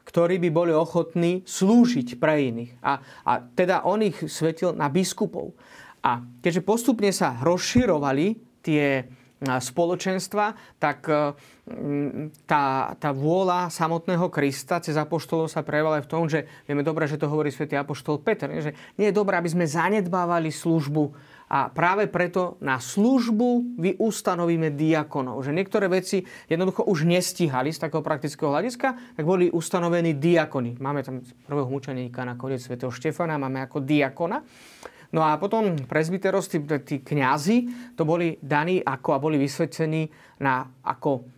ktorí 0.08 0.40
by 0.40 0.48
boli 0.48 0.72
ochotní 0.72 1.44
slúžiť 1.44 2.16
pre 2.16 2.48
iných. 2.48 2.80
A, 2.80 2.96
a 3.28 3.32
teda 3.44 3.84
on 3.84 4.00
ich 4.00 4.16
svetil 4.24 4.72
na 4.72 4.88
biskupov. 4.88 5.52
A 6.00 6.24
keďže 6.40 6.64
postupne 6.64 7.12
sa 7.12 7.36
rozširovali 7.44 8.40
tie 8.64 9.04
spoločenstva, 9.38 10.56
tak 10.82 11.06
tá, 12.42 12.64
tá 12.98 13.10
vôľa 13.14 13.70
samotného 13.70 14.26
Krista 14.34 14.82
cez 14.82 14.98
apoštolov 14.98 15.46
sa 15.46 15.62
prejavila 15.62 16.02
v 16.02 16.10
tom, 16.10 16.26
že 16.26 16.48
vieme 16.66 16.82
dobre, 16.82 17.06
že 17.06 17.20
to 17.20 17.30
hovorí 17.30 17.54
svätý 17.54 17.78
apoštol 17.78 18.18
Peter, 18.18 18.50
že 18.58 18.74
nie 18.98 19.12
je 19.12 19.14
dobré, 19.14 19.38
aby 19.38 19.46
sme 19.46 19.68
zanedbávali 19.68 20.50
službu 20.50 21.14
a 21.48 21.72
práve 21.72 22.06
preto 22.12 22.60
na 22.60 22.76
službu 22.76 23.80
vy 23.80 23.96
ustanovíme 23.96 24.76
diakonov. 24.76 25.40
Že 25.40 25.56
niektoré 25.56 25.88
veci 25.88 26.20
jednoducho 26.46 26.84
už 26.84 27.08
nestíhali 27.08 27.72
z 27.72 27.80
takého 27.80 28.04
praktického 28.04 28.52
hľadiska, 28.52 29.16
tak 29.16 29.24
boli 29.24 29.48
ustanovení 29.48 30.20
diakony. 30.20 30.76
Máme 30.76 31.00
tam 31.00 31.24
prvého 31.48 31.68
mučeníka 31.72 32.28
na 32.28 32.36
koniec 32.36 32.60
svätého 32.60 32.92
Štefana, 32.92 33.40
máme 33.40 33.64
ako 33.64 33.80
diakona. 33.80 34.44
No 35.08 35.24
a 35.24 35.40
potom 35.40 35.72
prezbiteros, 35.88 36.52
tí, 36.52 36.60
tí 36.84 37.00
kňazi, 37.00 37.56
to 37.96 38.04
boli 38.04 38.36
daní 38.44 38.84
ako 38.84 39.16
a 39.16 39.22
boli 39.22 39.40
vysvedčení 39.40 40.04
na, 40.44 40.68
ako 40.84 41.37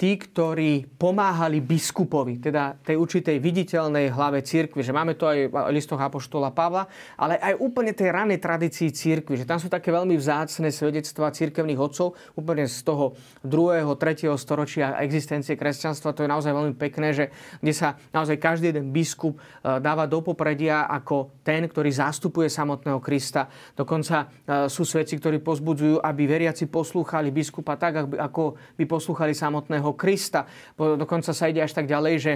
tí, 0.00 0.16
ktorí 0.16 0.96
pomáhali 0.96 1.60
biskupovi, 1.60 2.40
teda 2.40 2.80
tej 2.80 2.96
určitej 2.96 3.36
viditeľnej 3.36 4.08
hlave 4.08 4.40
církvy, 4.40 4.80
že 4.80 4.96
máme 4.96 5.12
to 5.12 5.28
aj 5.28 5.52
v 5.52 5.76
listoch 5.76 6.00
Apoštola 6.00 6.56
Pavla, 6.56 6.88
ale 7.20 7.36
aj 7.36 7.60
úplne 7.60 7.92
tej 7.92 8.08
ranej 8.08 8.40
tradícii 8.40 8.88
církvy, 8.96 9.36
že 9.36 9.44
tam 9.44 9.60
sú 9.60 9.68
také 9.68 9.92
veľmi 9.92 10.16
vzácne 10.16 10.72
svedectvá 10.72 11.28
církevných 11.36 11.76
otcov, 11.76 12.16
úplne 12.32 12.64
z 12.64 12.80
toho 12.80 13.12
2. 13.44 13.84
3. 14.00 14.32
storočia 14.40 14.96
existencie 15.04 15.52
kresťanstva, 15.52 16.16
to 16.16 16.24
je 16.24 16.32
naozaj 16.32 16.56
veľmi 16.56 16.80
pekné, 16.80 17.12
že 17.12 17.24
kde 17.60 17.76
sa 17.76 18.00
naozaj 18.16 18.40
každý 18.40 18.72
jeden 18.72 18.96
biskup 18.96 19.36
e, 19.36 19.84
dáva 19.84 20.08
do 20.08 20.24
popredia 20.24 20.88
ako 20.88 21.44
ten, 21.44 21.68
ktorý 21.68 21.92
zastupuje 21.92 22.48
samotného 22.48 23.04
Krista. 23.04 23.52
Dokonca 23.76 24.24
e, 24.24 24.26
sú 24.72 24.88
svedci, 24.88 25.20
ktorí 25.20 25.44
pozbudzujú, 25.44 26.00
aby 26.00 26.24
veriaci 26.24 26.72
poslúchali 26.72 27.28
biskupa 27.28 27.76
tak, 27.76 28.16
ako 28.16 28.56
by 28.80 28.84
poslúchali 28.88 29.36
samotného 29.36 29.89
samotného 29.90 29.98
Krista. 29.98 30.46
Dokonca 30.78 31.34
sa 31.34 31.48
ide 31.50 31.62
až 31.62 31.74
tak 31.74 31.90
ďalej, 31.90 32.14
že 32.18 32.32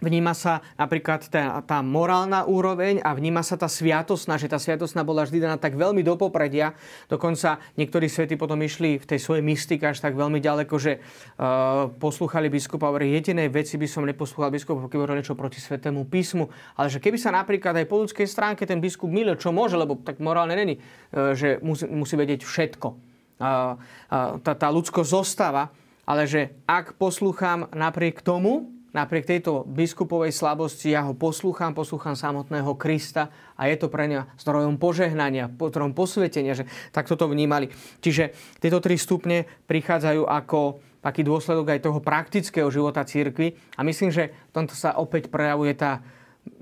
Vníma 0.00 0.32
sa 0.32 0.64
napríklad 0.80 1.28
tá, 1.28 1.60
tá 1.60 1.84
morálna 1.84 2.48
úroveň 2.48 3.04
a 3.04 3.12
vníma 3.12 3.44
sa 3.44 3.60
tá 3.60 3.68
sviatosná, 3.68 4.40
že 4.40 4.48
tá 4.48 4.56
sviatosná 4.56 5.04
bola 5.04 5.28
vždy 5.28 5.44
daná 5.44 5.60
tak 5.60 5.76
veľmi 5.76 6.00
do 6.00 6.16
popredia. 6.16 6.72
Dokonca 7.04 7.60
niektorí 7.76 8.08
svety 8.08 8.40
potom 8.40 8.56
išli 8.64 8.96
v 8.96 9.04
tej 9.04 9.20
svojej 9.20 9.44
mystike 9.44 9.84
až 9.84 10.00
tak 10.00 10.16
veľmi 10.16 10.40
ďaleko, 10.40 10.72
že 10.80 11.04
uh, 11.04 11.92
poslúchali 12.00 12.48
biskupa 12.48 12.88
a 12.88 12.96
hovorili, 12.96 13.12
jedinej 13.12 13.52
veci 13.52 13.76
by 13.76 13.84
som 13.84 14.08
neposlúchal 14.08 14.48
biskupa, 14.48 14.88
keby 14.88 15.04
hovoril 15.04 15.20
niečo 15.20 15.36
proti 15.36 15.60
svetému 15.60 16.08
písmu. 16.08 16.48
Ale 16.80 16.88
že 16.88 16.96
keby 16.96 17.20
sa 17.20 17.36
napríklad 17.36 17.76
aj 17.76 17.84
po 17.84 18.00
ľudskej 18.00 18.24
stránke 18.24 18.64
ten 18.64 18.80
biskup 18.80 19.12
milil, 19.12 19.36
čo 19.36 19.52
môže, 19.52 19.76
lebo 19.76 20.00
tak 20.00 20.16
morálne 20.16 20.56
není, 20.56 20.80
uh, 20.80 21.36
že 21.36 21.60
musí, 21.60 21.84
musí 21.84 22.16
vedieť 22.16 22.40
všetko. 22.48 22.88
Uh, 22.88 23.76
uh, 24.08 24.40
tá, 24.40 24.56
tá 24.56 24.72
ľudskosť 24.72 25.08
zostáva, 25.12 25.68
ale 26.04 26.28
že 26.28 26.54
ak 26.64 26.96
poslúcham 26.96 27.68
napriek 27.72 28.20
tomu, 28.20 28.72
napriek 28.90 29.26
tejto 29.26 29.62
biskupovej 29.66 30.34
slabosti, 30.34 30.94
ja 30.94 31.06
ho 31.06 31.14
poslúcham, 31.14 31.70
poslúcham 31.70 32.18
samotného 32.18 32.74
Krista 32.74 33.30
a 33.54 33.70
je 33.70 33.78
to 33.78 33.86
pre 33.86 34.10
ňa 34.10 34.34
zdrojom 34.38 34.76
požehnania, 34.82 35.50
zdrojom 35.50 35.94
posvetenia, 35.94 36.58
že 36.58 36.66
takto 36.90 37.14
to 37.14 37.30
vnímali. 37.30 37.70
Čiže 38.02 38.34
tieto 38.58 38.82
tri 38.82 38.98
stupne 38.98 39.46
prichádzajú 39.70 40.26
ako 40.26 40.60
taký 41.00 41.24
dôsledok 41.24 41.76
aj 41.76 41.80
toho 41.80 41.98
praktického 42.04 42.68
života 42.68 43.06
církvy 43.06 43.56
a 43.78 43.80
myslím, 43.80 44.12
že 44.12 44.34
v 44.52 44.52
tomto 44.52 44.76
sa 44.76 45.00
opäť 45.00 45.32
prejavuje 45.32 45.72
tá 45.72 46.04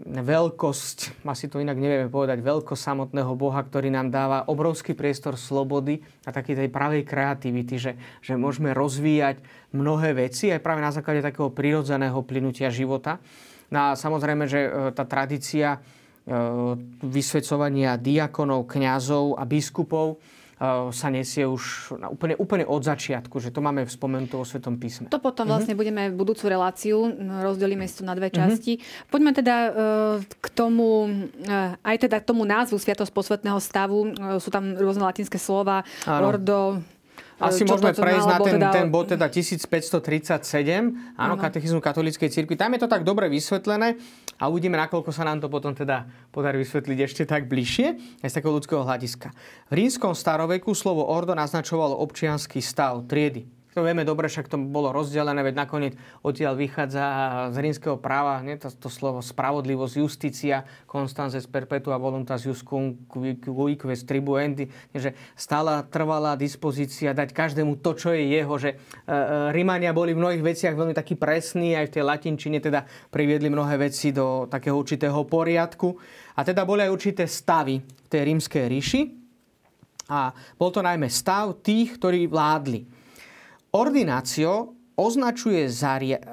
veľkosť, 0.08 1.22
asi 1.26 1.46
to 1.46 1.60
inak 1.60 1.76
nevieme 1.76 2.08
povedať, 2.08 2.40
veľkosť 2.40 2.82
samotného 2.82 3.32
Boha, 3.36 3.60
ktorý 3.60 3.92
nám 3.92 4.08
dáva 4.08 4.46
obrovský 4.48 4.96
priestor 4.96 5.36
slobody 5.36 6.00
a 6.24 6.30
takej 6.32 6.64
tej 6.64 6.68
pravej 6.72 7.02
kreativity, 7.04 7.76
že, 7.76 7.92
že 8.24 8.34
môžeme 8.34 8.72
rozvíjať 8.72 9.42
mnohé 9.76 10.16
veci 10.16 10.48
aj 10.48 10.64
práve 10.64 10.80
na 10.80 10.94
základe 10.94 11.20
takého 11.20 11.52
prirodzeného 11.52 12.18
plynutia 12.24 12.72
života. 12.72 13.20
No 13.68 13.92
a 13.92 13.98
samozrejme, 13.98 14.48
že 14.48 14.60
e, 14.64 14.70
tá 14.96 15.04
tradícia 15.04 15.76
e, 15.76 15.78
vysvedcovania 17.04 18.00
diakonov, 18.00 18.64
kňazov 18.64 19.36
a 19.36 19.44
biskupov 19.44 20.18
sa 20.90 21.08
nesie 21.14 21.46
už 21.46 21.94
úplne, 22.10 22.34
úplne 22.34 22.66
od 22.66 22.82
začiatku, 22.82 23.38
že 23.38 23.54
to 23.54 23.62
máme 23.62 23.86
spomenuté 23.86 24.34
vo 24.34 24.42
Svetom 24.42 24.74
písme. 24.74 25.06
To 25.06 25.22
potom 25.22 25.46
mhm. 25.46 25.50
vlastne 25.54 25.74
mm-hmm. 25.78 25.80
budeme 25.80 26.02
budúcu 26.10 26.44
reláciu, 26.50 26.98
rozdelíme 27.46 27.86
si 27.86 28.02
to 28.02 28.04
na 28.04 28.18
dve 28.18 28.28
mhm. 28.30 28.34
časti. 28.34 28.72
Mm-hmm. 28.78 29.10
Poďme 29.10 29.30
teda 29.38 29.56
eh, 29.56 29.72
k 30.26 30.46
tomu, 30.50 31.06
eh, 31.46 31.78
aj 31.78 31.96
teda 32.10 32.16
k 32.18 32.26
tomu 32.26 32.42
názvu 32.42 32.76
Sviatosť 32.78 33.14
posvetného 33.14 33.58
stavu. 33.62 34.10
Sú 34.42 34.50
tam 34.50 34.74
rôzne 34.74 35.06
latinské 35.06 35.38
slova, 35.38 35.86
Áno. 36.06 36.34
ordo, 36.34 36.82
asi 37.38 37.62
môžeme 37.62 37.94
prejsť 37.94 38.26
na 38.26 38.38
ten, 38.42 38.54
teda... 38.58 38.68
ten 38.74 38.86
bod 38.90 39.06
teda 39.10 39.26
1537, 39.30 41.14
áno, 41.14 41.34
katechizmu 41.38 41.78
katolíckej 41.78 42.30
cirkvi. 42.30 42.58
Tam 42.58 42.74
je 42.74 42.82
to 42.82 42.88
tak 42.90 43.06
dobre 43.06 43.30
vysvetlené 43.30 43.94
a 44.38 44.50
uvidíme, 44.50 44.74
nakoľko 44.78 45.10
sa 45.14 45.26
nám 45.26 45.42
to 45.42 45.46
potom 45.50 45.74
teda 45.74 46.06
podarí 46.34 46.62
vysvetliť 46.62 46.98
ešte 47.02 47.22
tak 47.26 47.46
bližšie, 47.46 47.86
aj 48.22 48.28
z 48.30 48.34
takého 48.34 48.54
ľudského 48.54 48.82
hľadiska. 48.82 49.30
V 49.70 49.72
rímskom 49.74 50.14
staroveku 50.14 50.74
slovo 50.74 51.06
ordo 51.06 51.34
naznačovalo 51.34 51.98
občianský 51.98 52.58
stav, 52.62 53.06
triedy. 53.06 53.57
To 53.78 53.86
vieme 53.86 54.02
dobre, 54.02 54.26
však 54.26 54.50
to 54.50 54.58
bolo 54.58 54.90
rozdelené, 54.90 55.38
veď 55.38 55.54
nakoniec 55.54 55.94
odtiaľ 56.26 56.58
vychádza 56.58 57.06
z 57.54 57.56
rímskeho 57.62 57.94
práva 57.94 58.42
nie, 58.42 58.58
to, 58.58 58.74
to 58.74 58.90
slovo 58.90 59.22
spravodlivosť, 59.22 60.02
justícia, 60.02 60.66
constances 60.82 61.46
perpetua 61.46 61.94
voluntas 61.94 62.42
jus 62.42 62.58
cum 62.66 62.98
quiques 63.06 64.02
tribuendi, 64.02 64.66
že 64.90 65.14
stála 65.38 65.86
trvalá 65.86 66.34
dispozícia 66.34 67.14
dať 67.14 67.30
každému 67.30 67.78
to, 67.78 67.94
čo 67.94 68.10
je 68.18 68.34
jeho, 68.34 68.54
že 68.58 68.74
e, 68.74 68.76
e, 69.06 69.54
Rímania 69.54 69.94
boli 69.94 70.10
v 70.10 70.26
mnohých 70.26 70.42
veciach 70.42 70.74
veľmi 70.74 70.98
takí 70.98 71.14
presní, 71.14 71.78
aj 71.78 71.94
v 71.94 71.94
tej 71.94 72.02
latinčine 72.02 72.58
teda 72.58 72.82
priviedli 73.14 73.46
mnohé 73.46 73.78
veci 73.78 74.10
do 74.10 74.50
takého 74.50 74.74
určitého 74.74 75.22
poriadku. 75.22 75.94
A 76.34 76.42
teda 76.42 76.66
boli 76.66 76.82
aj 76.82 76.90
určité 76.90 77.30
stavy 77.30 77.78
tej 78.10 78.26
rímskej 78.26 78.64
ríši. 78.66 79.02
A 80.10 80.34
bol 80.58 80.74
to 80.74 80.82
najmä 80.82 81.06
stav 81.06 81.62
tých, 81.62 81.94
ktorí 81.94 82.26
vládli. 82.26 82.97
Ordinácio 83.72 84.72
označuje 84.98 85.68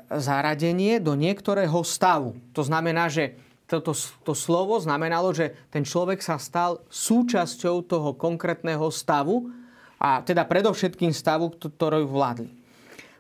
zaradenie 0.10 0.98
do 0.98 1.13
niektorého 1.13 1.84
stavu. 1.86 2.34
To 2.56 2.65
znamená, 2.65 3.12
že 3.12 3.38
toto 3.65 3.93
to 4.26 4.34
slovo 4.38 4.78
znamenalo, 4.78 5.34
že 5.34 5.54
ten 5.74 5.82
človek 5.82 6.21
sa 6.21 6.38
stal 6.38 6.86
súčasťou 6.89 7.86
toho 7.86 8.13
konkrétneho 8.13 8.89
stavu 8.93 9.50
a 9.98 10.21
teda 10.21 10.45
predovšetkým 10.45 11.10
stavu, 11.13 11.54
ktorý 11.58 12.06
vládli. 12.06 12.50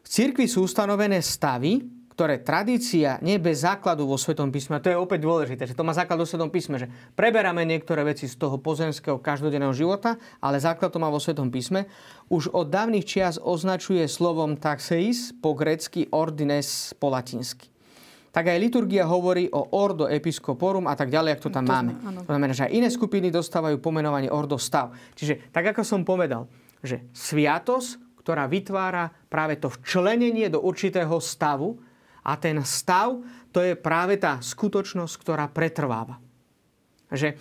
V 0.05 0.07
cirkvi 0.07 0.45
sú 0.45 0.69
ustanovené 0.69 1.17
stavy, 1.17 1.81
ktoré 2.15 2.39
tradícia 2.39 3.19
nie 3.19 3.35
bez 3.43 3.67
základu 3.67 4.07
vo 4.07 4.15
Svetom 4.15 4.47
písme, 4.47 4.79
a 4.79 4.83
to 4.83 4.87
je 4.87 4.95
opäť 4.95 5.27
dôležité, 5.27 5.67
že 5.67 5.75
to 5.75 5.83
má 5.83 5.91
základ 5.91 6.15
vo 6.15 6.23
Svetom 6.23 6.47
písme, 6.47 6.79
že 6.79 6.87
preberáme 7.11 7.67
niektoré 7.67 8.07
veci 8.07 8.31
z 8.31 8.39
toho 8.39 8.55
pozemského 8.55 9.19
každodenného 9.19 9.75
života, 9.75 10.15
ale 10.39 10.55
základ 10.55 10.95
to 10.95 11.03
má 11.03 11.11
vo 11.11 11.19
Svetom 11.19 11.51
písme, 11.51 11.91
už 12.31 12.55
od 12.55 12.71
dávnych 12.71 13.03
čias 13.03 13.35
označuje 13.35 14.07
slovom 14.07 14.55
taxeis 14.55 15.35
po 15.43 15.51
grecky 15.59 16.07
ordines 16.15 16.95
po 16.95 17.11
latinsky. 17.11 17.67
Tak 18.31 18.47
aj 18.47 18.63
liturgia 18.63 19.03
hovorí 19.03 19.51
o 19.51 19.75
ordo 19.75 20.07
episkoporum 20.07 20.87
a 20.87 20.95
tak 20.95 21.11
ďalej, 21.11 21.35
ako 21.35 21.43
to 21.43 21.51
tam 21.51 21.67
to 21.67 21.71
máme. 21.71 21.91
Áno. 21.99 22.19
To 22.23 22.31
znamená, 22.31 22.51
že 22.55 22.67
aj 22.67 22.75
iné 22.79 22.87
skupiny 22.87 23.27
dostávajú 23.27 23.79
pomenovanie 23.83 24.31
ordo 24.31 24.55
stav. 24.55 24.95
Čiže 25.19 25.51
tak, 25.51 25.75
ako 25.75 25.83
som 25.83 26.07
povedal, 26.07 26.47
že 26.79 27.11
sviatosť, 27.11 28.23
ktorá 28.23 28.47
vytvára 28.47 29.11
práve 29.27 29.59
to 29.59 29.67
včlenenie 29.67 30.47
do 30.47 30.63
určitého 30.63 31.19
stavu, 31.19 31.75
a 32.25 32.33
ten 32.41 32.57
stav, 32.65 33.21
to 33.53 33.61
je 33.61 33.77
práve 33.77 34.17
tá 34.17 34.41
skutočnosť, 34.41 35.13
ktorá 35.21 35.45
pretrváva. 35.45 36.17
Že 37.05 37.37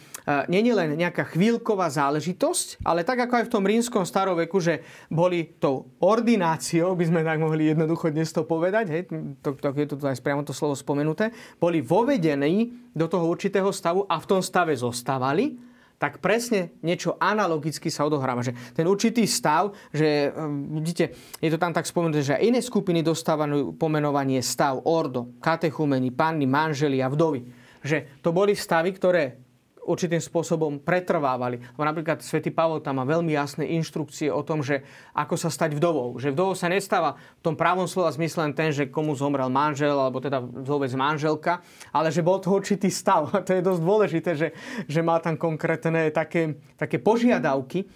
nie 0.52 0.60
je 0.60 0.76
len 0.76 0.92
nejaká 0.92 1.24
chvíľková 1.32 1.88
záležitosť, 1.88 2.84
ale 2.84 3.00
tak 3.00 3.24
ako 3.24 3.32
aj 3.40 3.44
v 3.48 3.52
tom 3.52 3.64
rímskom 3.64 4.04
staroveku, 4.04 4.60
že 4.60 4.84
boli 5.08 5.56
tou 5.56 5.88
ordináciou, 6.04 6.92
by 6.92 7.04
sme 7.08 7.20
tak 7.24 7.40
mohli 7.40 7.72
jednoducho 7.72 8.12
dnes 8.12 8.28
to 8.28 8.44
povedať, 8.44 8.86
hej, 8.92 9.02
to, 9.40 9.56
to, 9.56 9.68
je 9.72 9.88
tu 9.88 9.96
aj 10.04 10.20
priamo 10.20 10.44
to 10.44 10.52
slovo 10.52 10.76
spomenuté, 10.76 11.32
boli 11.56 11.80
vovedení 11.80 12.76
do 12.92 13.08
toho 13.08 13.24
určitého 13.24 13.72
stavu 13.72 14.04
a 14.04 14.20
v 14.20 14.28
tom 14.28 14.44
stave 14.44 14.76
zostávali, 14.76 15.56
tak 16.04 16.20
presne 16.20 16.76
niečo 16.84 17.16
analogicky 17.16 17.88
sa 17.88 18.04
odohráva. 18.04 18.44
Že 18.44 18.76
ten 18.76 18.84
určitý 18.84 19.24
stav, 19.24 19.72
že 19.88 20.28
ehm, 20.28 20.76
vidíte, 20.84 21.16
je 21.40 21.48
to 21.48 21.56
tam 21.56 21.72
tak 21.72 21.88
spomenuté, 21.88 22.20
že 22.20 22.44
iné 22.44 22.60
skupiny 22.60 23.00
dostávajú 23.00 23.80
pomenovanie 23.80 24.44
stav, 24.44 24.84
ordo, 24.84 25.32
katechumeni, 25.40 26.12
panny, 26.12 26.44
manželi 26.44 27.00
a 27.00 27.08
vdovy. 27.08 27.48
Že 27.80 28.20
to 28.20 28.36
boli 28.36 28.52
stavy, 28.52 28.92
ktoré 28.92 29.43
určitým 29.84 30.18
spôsobom 30.18 30.80
pretrvávali. 30.80 31.60
Napríklad 31.76 32.24
svätý 32.24 32.48
Pavol 32.48 32.80
tam 32.80 32.98
má 32.98 33.04
veľmi 33.04 33.36
jasné 33.36 33.68
inštrukcie 33.76 34.32
o 34.32 34.40
tom, 34.40 34.64
že 34.64 34.82
ako 35.12 35.36
sa 35.36 35.52
stať 35.52 35.76
vdovou. 35.76 36.16
Že 36.16 36.32
vdovou 36.32 36.54
sa 36.56 36.72
nestáva 36.72 37.20
v 37.38 37.42
tom 37.44 37.54
právom 37.54 37.84
slova 37.84 38.10
zmysle 38.10 38.50
len 38.50 38.54
ten, 38.56 38.72
že 38.72 38.88
komu 38.88 39.12
zomrel 39.14 39.52
manžel, 39.52 39.94
alebo 39.94 40.18
teda 40.18 40.40
vôbec 40.42 40.90
manželka, 40.96 41.60
ale 41.92 42.08
že 42.08 42.24
bol 42.24 42.40
to 42.40 42.50
určitý 42.50 42.88
stav. 42.88 43.30
A 43.36 43.44
to 43.44 43.52
je 43.52 43.62
dosť 43.62 43.82
dôležité, 43.84 44.30
že, 44.34 44.48
že 44.88 45.00
má 45.04 45.20
tam 45.20 45.36
konkrétne 45.36 46.08
také, 46.10 46.56
také 46.80 46.96
požiadavky 46.96 47.84
e, 47.84 47.86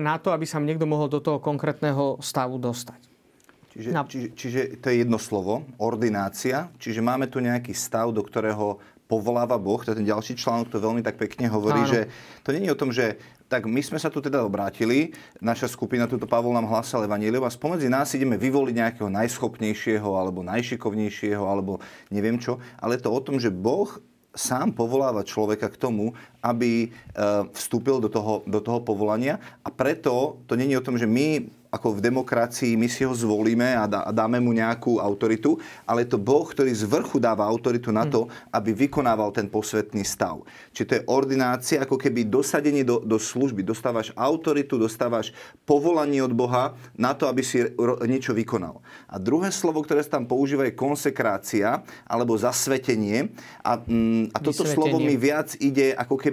na 0.00 0.16
to, 0.16 0.32
aby 0.32 0.48
sa 0.48 0.58
niekto 0.58 0.88
mohol 0.88 1.12
do 1.12 1.20
toho 1.20 1.38
konkrétneho 1.38 2.18
stavu 2.24 2.56
dostať. 2.56 3.10
Čiže, 3.70 3.88
no. 3.94 4.02
čiže, 4.02 4.28
čiže 4.34 4.60
to 4.82 4.90
je 4.90 4.96
jedno 5.06 5.18
slovo, 5.20 5.62
ordinácia. 5.78 6.74
Čiže 6.82 7.06
máme 7.06 7.30
tu 7.30 7.38
nejaký 7.38 7.70
stav, 7.70 8.10
do 8.10 8.18
ktorého 8.26 8.82
povoláva 9.10 9.58
Boh, 9.58 9.82
to 9.82 9.90
je 9.90 9.98
ten 9.98 10.06
ďalší 10.06 10.38
článok, 10.38 10.70
to 10.70 10.78
veľmi 10.78 11.02
tak 11.02 11.18
pekne 11.18 11.50
hovorí, 11.50 11.82
Áno. 11.82 11.90
že 11.90 12.00
to 12.46 12.54
je 12.54 12.70
o 12.70 12.78
tom, 12.78 12.94
že 12.94 13.18
tak 13.50 13.66
my 13.66 13.82
sme 13.82 13.98
sa 13.98 14.06
tu 14.06 14.22
teda 14.22 14.46
obrátili, 14.46 15.10
naša 15.42 15.66
skupina, 15.66 16.06
tuto 16.06 16.30
Pavol 16.30 16.54
nám 16.54 16.70
hlásal 16.70 17.02
Evangelium 17.02 17.42
a 17.42 17.50
spomedzi 17.50 17.90
nás 17.90 18.14
ideme 18.14 18.38
vyvoliť 18.38 18.74
nejakého 18.78 19.10
najschopnejšieho 19.10 20.06
alebo 20.06 20.46
najšikovnejšieho 20.46 21.42
alebo 21.42 21.82
neviem 22.14 22.38
čo, 22.38 22.62
ale 22.78 23.02
to 23.02 23.10
o 23.10 23.18
tom, 23.18 23.42
že 23.42 23.50
Boh 23.50 23.90
sám 24.30 24.70
povoláva 24.70 25.26
človeka 25.26 25.66
k 25.66 25.80
tomu, 25.80 26.14
aby 26.40 26.86
e, 26.86 26.88
vstúpil 27.52 28.00
do 28.00 28.08
toho, 28.08 28.44
do 28.48 28.60
toho 28.64 28.80
povolania 28.80 29.40
a 29.64 29.68
preto 29.68 30.40
to 30.48 30.56
je 30.56 30.76
o 30.76 30.84
tom, 30.84 30.96
že 30.96 31.08
my 31.08 31.60
ako 31.70 31.96
v 31.96 32.04
demokracii 32.10 32.74
my 32.74 32.90
si 32.90 33.06
ho 33.06 33.14
zvolíme 33.14 33.78
a, 33.78 33.86
dá, 33.86 34.02
a 34.02 34.10
dáme 34.10 34.42
mu 34.42 34.50
nejakú 34.50 34.98
autoritu, 34.98 35.56
ale 35.86 36.02
to 36.02 36.18
Boh, 36.18 36.42
ktorý 36.42 36.74
z 36.74 36.82
vrchu 36.82 37.22
dáva 37.22 37.46
autoritu 37.46 37.94
na 37.94 38.04
to, 38.10 38.26
aby 38.50 38.74
vykonával 38.74 39.30
ten 39.30 39.46
posvetný 39.46 40.02
stav. 40.02 40.42
Čiže 40.74 40.86
to 40.86 40.96
je 40.98 41.06
ordinácia, 41.06 41.78
ako 41.78 41.94
keby 41.94 42.26
dosadenie 42.26 42.82
do, 42.82 42.98
do 42.98 43.22
služby. 43.22 43.62
Dostávaš 43.62 44.10
autoritu, 44.18 44.76
dostávaš 44.76 45.30
povolanie 45.62 46.18
od 46.26 46.34
Boha 46.34 46.74
na 46.98 47.14
to, 47.14 47.30
aby 47.30 47.46
si 47.46 47.62
niečo 48.02 48.34
vykonal. 48.34 48.82
A 49.06 49.22
druhé 49.22 49.54
slovo, 49.54 49.86
ktoré 49.86 50.02
sa 50.02 50.18
tam 50.18 50.26
používa, 50.26 50.66
je 50.66 50.74
konsekrácia 50.74 51.86
alebo 52.10 52.34
zasvetenie. 52.34 53.30
A, 53.62 53.78
mm, 53.78 54.34
a 54.34 54.38
toto 54.42 54.66
slovo 54.66 54.98
mi 54.98 55.14
viac 55.14 55.54
ide 55.62 55.94
ako 55.94 56.18
keby 56.18 56.29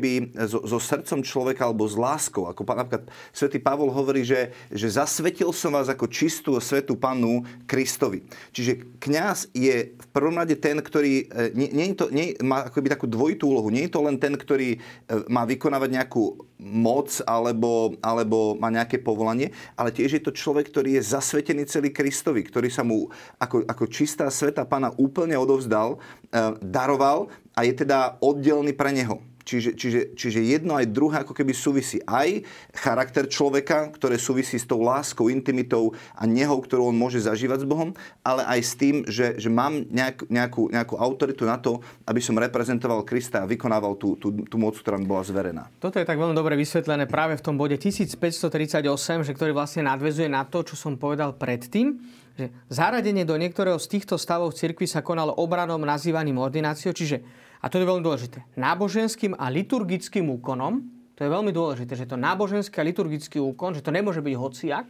so, 0.48 0.62
so 0.64 0.78
srdcom 0.78 1.26
človeka 1.26 1.66
alebo 1.66 1.90
s 1.90 1.98
láskou. 1.98 2.46
Ako 2.46 2.62
napríklad 2.62 3.10
svätý 3.34 3.58
Pavol 3.58 3.90
hovorí, 3.90 4.22
že, 4.22 4.54
že 4.70 4.88
zasvetil 4.94 5.50
som 5.50 5.74
vás 5.74 5.90
ako 5.90 6.06
čistú 6.06 6.54
a 6.54 6.62
svetú 6.62 6.94
pannu 6.94 7.42
Kristovi. 7.66 8.22
Čiže 8.54 9.02
kňaz 9.02 9.50
je 9.52 9.98
v 9.98 10.08
prvom 10.14 10.38
rade 10.38 10.56
ten, 10.58 10.78
ktorý 10.78 11.26
e, 11.26 11.52
nie, 11.58 11.70
nie 11.74 11.98
to, 11.98 12.08
nie, 12.14 12.38
má 12.44 12.70
akoby 12.70 12.88
takú 12.94 13.06
dvojitú 13.10 13.50
úlohu. 13.50 13.74
Nie 13.74 13.90
je 13.90 13.94
to 13.98 14.06
len 14.06 14.22
ten, 14.22 14.38
ktorý 14.38 14.78
e, 14.78 14.80
má 15.28 15.44
vykonávať 15.48 15.90
nejakú 15.90 16.48
moc 16.58 17.22
alebo, 17.30 17.94
alebo 18.02 18.58
má 18.58 18.74
nejaké 18.74 18.98
povolanie, 18.98 19.54
ale 19.78 19.94
tiež 19.94 20.18
je 20.18 20.24
to 20.26 20.34
človek, 20.34 20.74
ktorý 20.74 20.98
je 20.98 21.06
zasvetený 21.06 21.70
celý 21.70 21.94
Kristovi, 21.94 22.42
ktorý 22.42 22.70
sa 22.74 22.82
mu 22.82 23.10
ako, 23.38 23.62
ako 23.70 23.84
čistá 23.88 24.26
sveta 24.34 24.66
pána 24.66 24.90
úplne 24.98 25.38
odovzdal, 25.38 25.98
e, 25.98 26.38
daroval 26.66 27.30
a 27.54 27.66
je 27.66 27.74
teda 27.74 28.18
oddelný 28.22 28.74
pre 28.74 28.90
neho. 28.90 29.22
Čiže, 29.48 29.80
čiže, 29.80 30.02
čiže 30.12 30.44
jedno 30.44 30.76
aj 30.76 30.92
druhé 30.92 31.24
ako 31.24 31.32
keby 31.32 31.56
súvisí 31.56 32.04
aj 32.04 32.44
charakter 32.76 33.32
človeka, 33.32 33.88
ktoré 33.96 34.20
súvisí 34.20 34.60
s 34.60 34.68
tou 34.68 34.84
láskou, 34.84 35.32
intimitou 35.32 35.96
a 36.12 36.28
nehou, 36.28 36.60
ktorú 36.60 36.92
on 36.92 37.00
môže 37.00 37.24
zažívať 37.24 37.64
s 37.64 37.70
Bohom, 37.70 37.96
ale 38.28 38.44
aj 38.44 38.60
s 38.60 38.74
tým, 38.76 39.08
že, 39.08 39.40
že 39.40 39.48
mám 39.48 39.88
nejak, 39.88 40.28
nejakú, 40.28 40.68
nejakú 40.68 41.00
autoritu 41.00 41.48
na 41.48 41.56
to, 41.56 41.80
aby 42.04 42.20
som 42.20 42.36
reprezentoval 42.36 43.08
Krista 43.08 43.48
a 43.48 43.50
vykonával 43.50 43.96
tú, 43.96 44.20
tú, 44.20 44.36
tú 44.36 44.60
moc, 44.60 44.76
ktorá 44.76 45.00
mi 45.00 45.08
bola 45.08 45.24
zverená. 45.24 45.72
Toto 45.80 45.96
je 45.96 46.04
tak 46.04 46.20
veľmi 46.20 46.36
dobre 46.36 46.60
vysvetlené 46.60 47.08
práve 47.08 47.40
v 47.40 47.46
tom 47.48 47.56
bode 47.56 47.80
1538, 47.80 48.84
že 49.24 49.32
ktorý 49.32 49.56
vlastne 49.56 49.88
nadvezuje 49.88 50.28
na 50.28 50.44
to, 50.44 50.68
čo 50.68 50.76
som 50.76 51.00
povedal 51.00 51.40
predtým, 51.40 51.96
že 52.36 52.52
zaradenie 52.68 53.24
do 53.24 53.40
niektorého 53.40 53.80
z 53.80 53.98
týchto 53.98 54.20
stavov 54.20 54.52
cirkvi 54.54 54.86
sa 54.86 55.00
konalo 55.00 55.34
obranom 55.40 55.82
nazývaným 55.82 56.36
ordináciou, 56.38 56.92
čiže 56.92 57.47
a 57.58 57.66
to 57.68 57.82
je 57.82 57.90
veľmi 57.90 58.06
dôležité, 58.06 58.46
náboženským 58.54 59.34
a 59.34 59.50
liturgickým 59.50 60.30
úkonom, 60.38 60.98
to 61.18 61.26
je 61.26 61.34
veľmi 61.34 61.50
dôležité, 61.50 61.98
že 61.98 62.06
to 62.06 62.14
náboženský 62.14 62.78
a 62.78 62.86
liturgický 62.86 63.42
úkon, 63.42 63.74
že 63.74 63.82
to 63.82 63.90
nemôže 63.90 64.22
byť 64.22 64.36
hociak, 64.38 64.88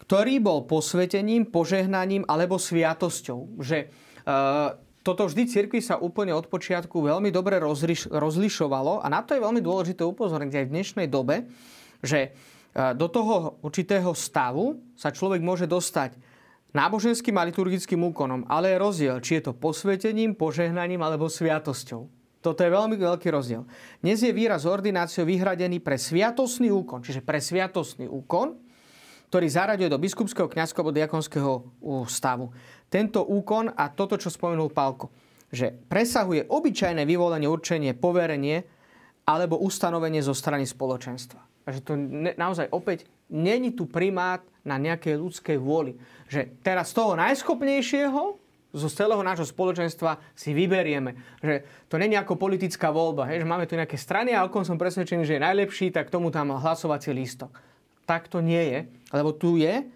ktorý 0.00 0.40
bol 0.40 0.64
posvetením, 0.64 1.52
požehnaním 1.52 2.24
alebo 2.24 2.56
sviatosťou. 2.56 3.60
Že 3.60 3.78
e, 3.84 3.86
toto 5.04 5.28
vždy 5.28 5.44
cirkvi 5.44 5.84
sa 5.84 6.00
úplne 6.00 6.32
od 6.32 6.48
počiatku 6.48 7.04
veľmi 7.04 7.28
dobre 7.28 7.60
rozliš, 7.60 8.08
rozlišovalo 8.08 9.04
a 9.04 9.06
na 9.12 9.20
to 9.20 9.36
je 9.36 9.44
veľmi 9.44 9.60
dôležité 9.60 10.08
upozorniť 10.08 10.52
aj 10.56 10.64
v 10.64 10.72
dnešnej 10.72 11.06
dobe, 11.12 11.44
že 12.00 12.20
e, 12.20 12.28
do 12.96 13.04
toho 13.12 13.60
určitého 13.60 14.16
stavu 14.16 14.80
sa 14.96 15.12
človek 15.12 15.44
môže 15.44 15.68
dostať 15.68 16.16
náboženským 16.76 17.32
a 17.40 17.48
liturgickým 17.48 18.04
úkonom, 18.12 18.44
ale 18.52 18.76
je 18.76 18.82
rozdiel, 18.84 19.16
či 19.24 19.40
je 19.40 19.48
to 19.48 19.52
posvetením, 19.56 20.36
požehnaním 20.36 21.00
alebo 21.00 21.32
sviatosťou. 21.32 22.12
Toto 22.44 22.60
je 22.62 22.70
veľmi 22.70 23.00
veľký 23.00 23.32
rozdiel. 23.32 23.64
Dnes 24.04 24.20
je 24.20 24.30
výraz 24.30 24.68
ordináciou 24.68 25.24
vyhradený 25.26 25.80
pre 25.80 25.96
sviatosný 25.96 26.70
úkon, 26.70 27.02
čiže 27.02 27.24
pre 27.24 27.40
sviatosný 27.42 28.06
úkon, 28.06 28.60
ktorý 29.32 29.46
zaraďuje 29.50 29.90
do 29.90 29.98
biskupského, 29.98 30.46
kňazského 30.46 30.86
alebo 30.86 30.94
diakonského 30.94 31.52
stavu. 32.06 32.54
Tento 32.86 33.26
úkon 33.26 33.74
a 33.74 33.90
toto, 33.90 34.14
čo 34.14 34.30
spomenul 34.30 34.70
Pálko, 34.70 35.10
že 35.50 35.74
presahuje 35.74 36.46
obyčajné 36.46 37.02
vyvolenie, 37.02 37.50
určenie, 37.50 37.98
poverenie 37.98 38.62
alebo 39.26 39.58
ustanovenie 39.58 40.22
zo 40.22 40.30
strany 40.30 40.62
spoločenstva. 40.62 41.66
Takže 41.66 41.80
to 41.82 41.98
naozaj 42.38 42.70
opäť 42.70 43.10
není 43.30 43.74
tu 43.74 43.86
primát 43.86 44.42
na 44.66 44.78
nejakej 44.78 45.14
ľudskej 45.18 45.56
vôli. 45.58 45.94
Že 46.26 46.58
teraz 46.62 46.90
toho 46.90 47.14
najschopnejšieho 47.14 48.22
zo 48.76 48.88
celého 48.92 49.22
nášho 49.24 49.48
spoločenstva 49.48 50.20
si 50.36 50.52
vyberieme. 50.52 51.40
Že 51.40 51.54
to 51.88 51.96
není 51.96 52.18
ako 52.18 52.36
politická 52.36 52.92
voľba, 52.92 53.24
hej, 53.30 53.40
že 53.42 53.48
máme 53.48 53.64
tu 53.64 53.78
nejaké 53.78 53.96
strany 53.96 54.36
a 54.36 54.44
okom 54.44 54.66
som 54.66 54.76
presvedčený, 54.76 55.24
že 55.24 55.40
je 55.40 55.46
najlepší, 55.46 55.94
tak 55.94 56.12
tomu 56.12 56.28
tam 56.28 56.52
hlasovací 56.52 57.14
lístok. 57.14 57.56
Tak 58.04 58.28
to 58.28 58.44
nie 58.44 58.62
je, 58.70 58.78
lebo 59.16 59.32
tu 59.32 59.56
je, 59.56 59.86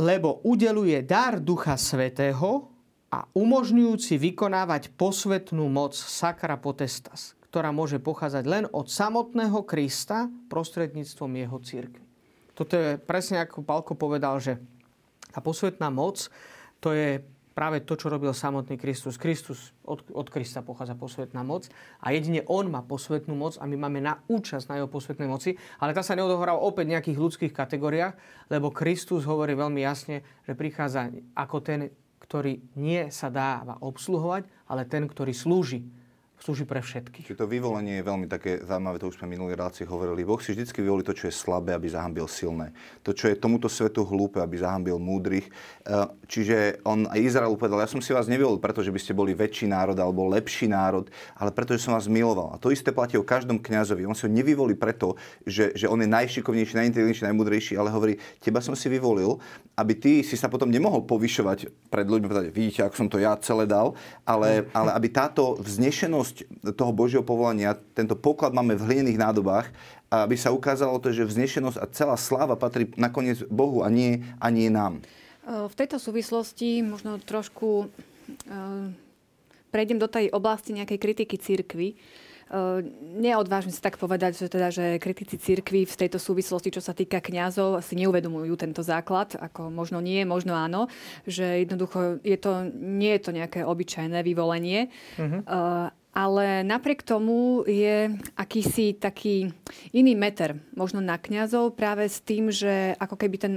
lebo 0.00 0.40
udeluje 0.48 0.96
dar 1.04 1.36
Ducha 1.36 1.76
Svetého 1.76 2.72
a 3.10 3.26
umožňujúci 3.36 4.16
vykonávať 4.16 4.94
posvetnú 4.94 5.66
moc 5.68 5.92
sakra 5.98 6.56
potestas, 6.56 7.36
ktorá 7.50 7.74
môže 7.74 7.98
pochádzať 7.98 8.44
len 8.46 8.64
od 8.70 8.86
samotného 8.86 9.66
Krista 9.66 10.30
prostredníctvom 10.46 11.30
jeho 11.34 11.58
církvy. 11.58 12.06
Toto 12.54 12.78
je 12.78 12.94
presne 12.94 13.42
ako 13.42 13.66
Palko 13.66 13.98
povedal, 13.98 14.38
že 14.38 14.62
tá 15.34 15.42
posvetná 15.42 15.90
moc, 15.90 16.30
to 16.78 16.94
je 16.94 17.18
práve 17.50 17.82
to, 17.82 17.98
čo 17.98 18.06
robil 18.06 18.30
samotný 18.30 18.78
Kristus. 18.78 19.18
Kristus, 19.18 19.74
od, 19.82 20.06
od 20.14 20.30
Krista 20.30 20.62
pochádza 20.62 20.94
posvetná 20.94 21.42
moc 21.42 21.66
a 21.98 22.14
jedine 22.14 22.46
On 22.46 22.70
má 22.70 22.86
posvetnú 22.86 23.34
moc 23.34 23.58
a 23.58 23.66
my 23.66 23.76
máme 23.76 23.98
na 23.98 24.22
účasť 24.30 24.70
na 24.70 24.78
jeho 24.78 24.88
posvetnej 24.88 25.26
moci, 25.26 25.58
ale 25.82 25.90
tá 25.90 26.06
sa 26.06 26.14
neodohráva 26.14 26.62
opäť 26.62 26.86
v 26.86 26.94
nejakých 26.94 27.18
ľudských 27.18 27.52
kategóriách, 27.52 28.14
lebo 28.46 28.70
Kristus 28.70 29.26
hovorí 29.26 29.58
veľmi 29.58 29.82
jasne, 29.82 30.22
že 30.46 30.54
prichádza 30.54 31.10
ako 31.34 31.56
ten, 31.60 31.90
ktorý 32.22 32.62
nie 32.78 33.10
sa 33.10 33.26
dáva 33.26 33.74
obsluhovať, 33.82 34.46
ale 34.70 34.86
ten, 34.86 35.10
ktorý 35.10 35.34
slúži 35.34 35.82
slúži 36.40 36.64
pre 36.64 36.80
všetkých. 36.80 37.28
Čiže 37.28 37.40
to 37.44 37.46
vyvolenie 37.46 38.00
je 38.00 38.04
veľmi 38.08 38.24
také 38.24 38.64
zaujímavé, 38.64 38.96
to 38.96 39.12
už 39.12 39.20
sme 39.20 39.36
minulý 39.36 39.52
relácii 39.60 39.84
hovorili. 39.84 40.24
Boh 40.24 40.40
si 40.40 40.56
vždy 40.56 40.64
vyvolí 40.72 41.04
to, 41.04 41.12
čo 41.12 41.28
je 41.28 41.34
slabé, 41.36 41.76
aby 41.76 41.92
zahambil 41.92 42.24
silné. 42.24 42.72
To, 43.04 43.12
čo 43.12 43.28
je 43.28 43.36
tomuto 43.36 43.68
svetu 43.68 44.08
hlúpe, 44.08 44.40
aby 44.40 44.56
zahambil 44.56 44.96
múdrych. 44.96 45.46
E, 45.46 45.52
čiže 46.24 46.80
on 46.88 47.04
aj 47.12 47.20
Izrael 47.20 47.52
povedal, 47.60 47.84
ja 47.84 47.92
som 47.92 48.00
si 48.00 48.16
vás 48.16 48.24
nevyvolil, 48.24 48.56
pretože 48.56 48.88
by 48.88 49.00
ste 49.00 49.12
boli 49.12 49.36
väčší 49.36 49.68
národ 49.68 49.94
alebo 50.00 50.24
lepší 50.32 50.64
národ, 50.64 51.12
ale 51.36 51.52
pretože 51.52 51.84
som 51.84 51.92
vás 51.92 52.08
miloval. 52.08 52.56
A 52.56 52.60
to 52.60 52.72
isté 52.72 52.88
platí 52.88 53.20
o 53.20 53.24
každom 53.24 53.60
kňazovi. 53.60 54.08
On 54.08 54.16
si 54.16 54.24
ho 54.24 54.32
nevyvolí 54.32 54.80
preto, 54.80 55.20
že, 55.44 55.76
že 55.76 55.92
on 55.92 56.00
je 56.00 56.08
najšikovnejší, 56.08 56.72
najinteligentnejší, 56.80 57.28
najmudrejší, 57.28 57.74
ale 57.76 57.92
hovorí, 57.92 58.16
teba 58.40 58.64
som 58.64 58.72
si 58.72 58.88
vyvolil, 58.88 59.36
aby 59.76 59.92
ty 59.92 60.12
si 60.24 60.40
sa 60.40 60.48
potom 60.48 60.72
nemohol 60.72 61.04
povyšovať 61.04 61.68
pred 61.92 62.06
ľuďmi, 62.08 62.26
povedať, 62.28 62.48
vidíte, 62.48 62.80
ako 62.88 62.96
som 62.96 63.08
to 63.12 63.20
ja 63.20 63.36
celé 63.44 63.68
dal, 63.68 63.92
ale, 64.24 64.68
ale 64.72 64.96
aby 64.96 65.08
táto 65.12 65.60
vznešenosť 65.60 66.29
plnosť 66.30 66.76
toho 66.78 66.92
Božieho 66.94 67.24
povolania, 67.26 67.76
tento 67.94 68.14
poklad 68.14 68.54
máme 68.54 68.78
v 68.78 68.86
hlinených 68.86 69.18
nádobách, 69.18 69.66
aby 70.10 70.34
sa 70.38 70.54
ukázalo 70.54 70.98
to, 71.02 71.10
že 71.10 71.26
vznešenosť 71.26 71.78
a 71.78 71.86
celá 71.90 72.16
sláva 72.18 72.54
patrí 72.54 72.90
nakoniec 72.94 73.42
Bohu 73.50 73.82
a 73.82 73.90
nie, 73.90 74.22
a 74.38 74.50
nie 74.50 74.70
nám. 74.70 75.02
V 75.46 75.74
tejto 75.74 75.98
súvislosti 75.98 76.82
možno 76.86 77.18
trošku 77.18 77.90
prejdem 79.70 79.98
do 79.98 80.06
tej 80.06 80.30
oblasti 80.30 80.74
nejakej 80.74 80.98
kritiky 80.98 81.36
církvy. 81.38 81.98
Neodvážim 83.14 83.70
si 83.70 83.78
tak 83.78 83.94
povedať, 83.94 84.34
že, 84.34 84.46
teda, 84.50 84.74
že 84.74 84.98
kritici 84.98 85.38
církvy 85.38 85.86
v 85.86 85.94
tejto 85.94 86.18
súvislosti, 86.18 86.74
čo 86.74 86.82
sa 86.82 86.90
týka 86.90 87.22
kňazov, 87.22 87.78
si 87.78 87.94
neuvedomujú 87.94 88.58
tento 88.58 88.82
základ, 88.82 89.38
ako 89.38 89.70
možno 89.70 90.02
nie, 90.02 90.26
možno 90.26 90.58
áno, 90.58 90.90
že 91.22 91.62
jednoducho 91.62 92.18
je 92.26 92.34
to, 92.34 92.66
nie 92.74 93.14
je 93.14 93.22
to 93.22 93.30
nejaké 93.30 93.62
obyčajné 93.62 94.26
vyvolenie. 94.26 94.90
Uh-huh 95.14 95.94
ale 96.10 96.66
napriek 96.66 97.06
tomu 97.06 97.62
je 97.66 98.10
akýsi 98.34 98.98
taký 98.98 99.54
iný 99.94 100.18
meter 100.18 100.58
možno 100.74 100.98
na 100.98 101.14
kňazov 101.14 101.78
práve 101.78 102.10
s 102.10 102.18
tým, 102.18 102.50
že 102.50 102.98
ako 102.98 103.14
keby 103.14 103.36
ten, 103.38 103.54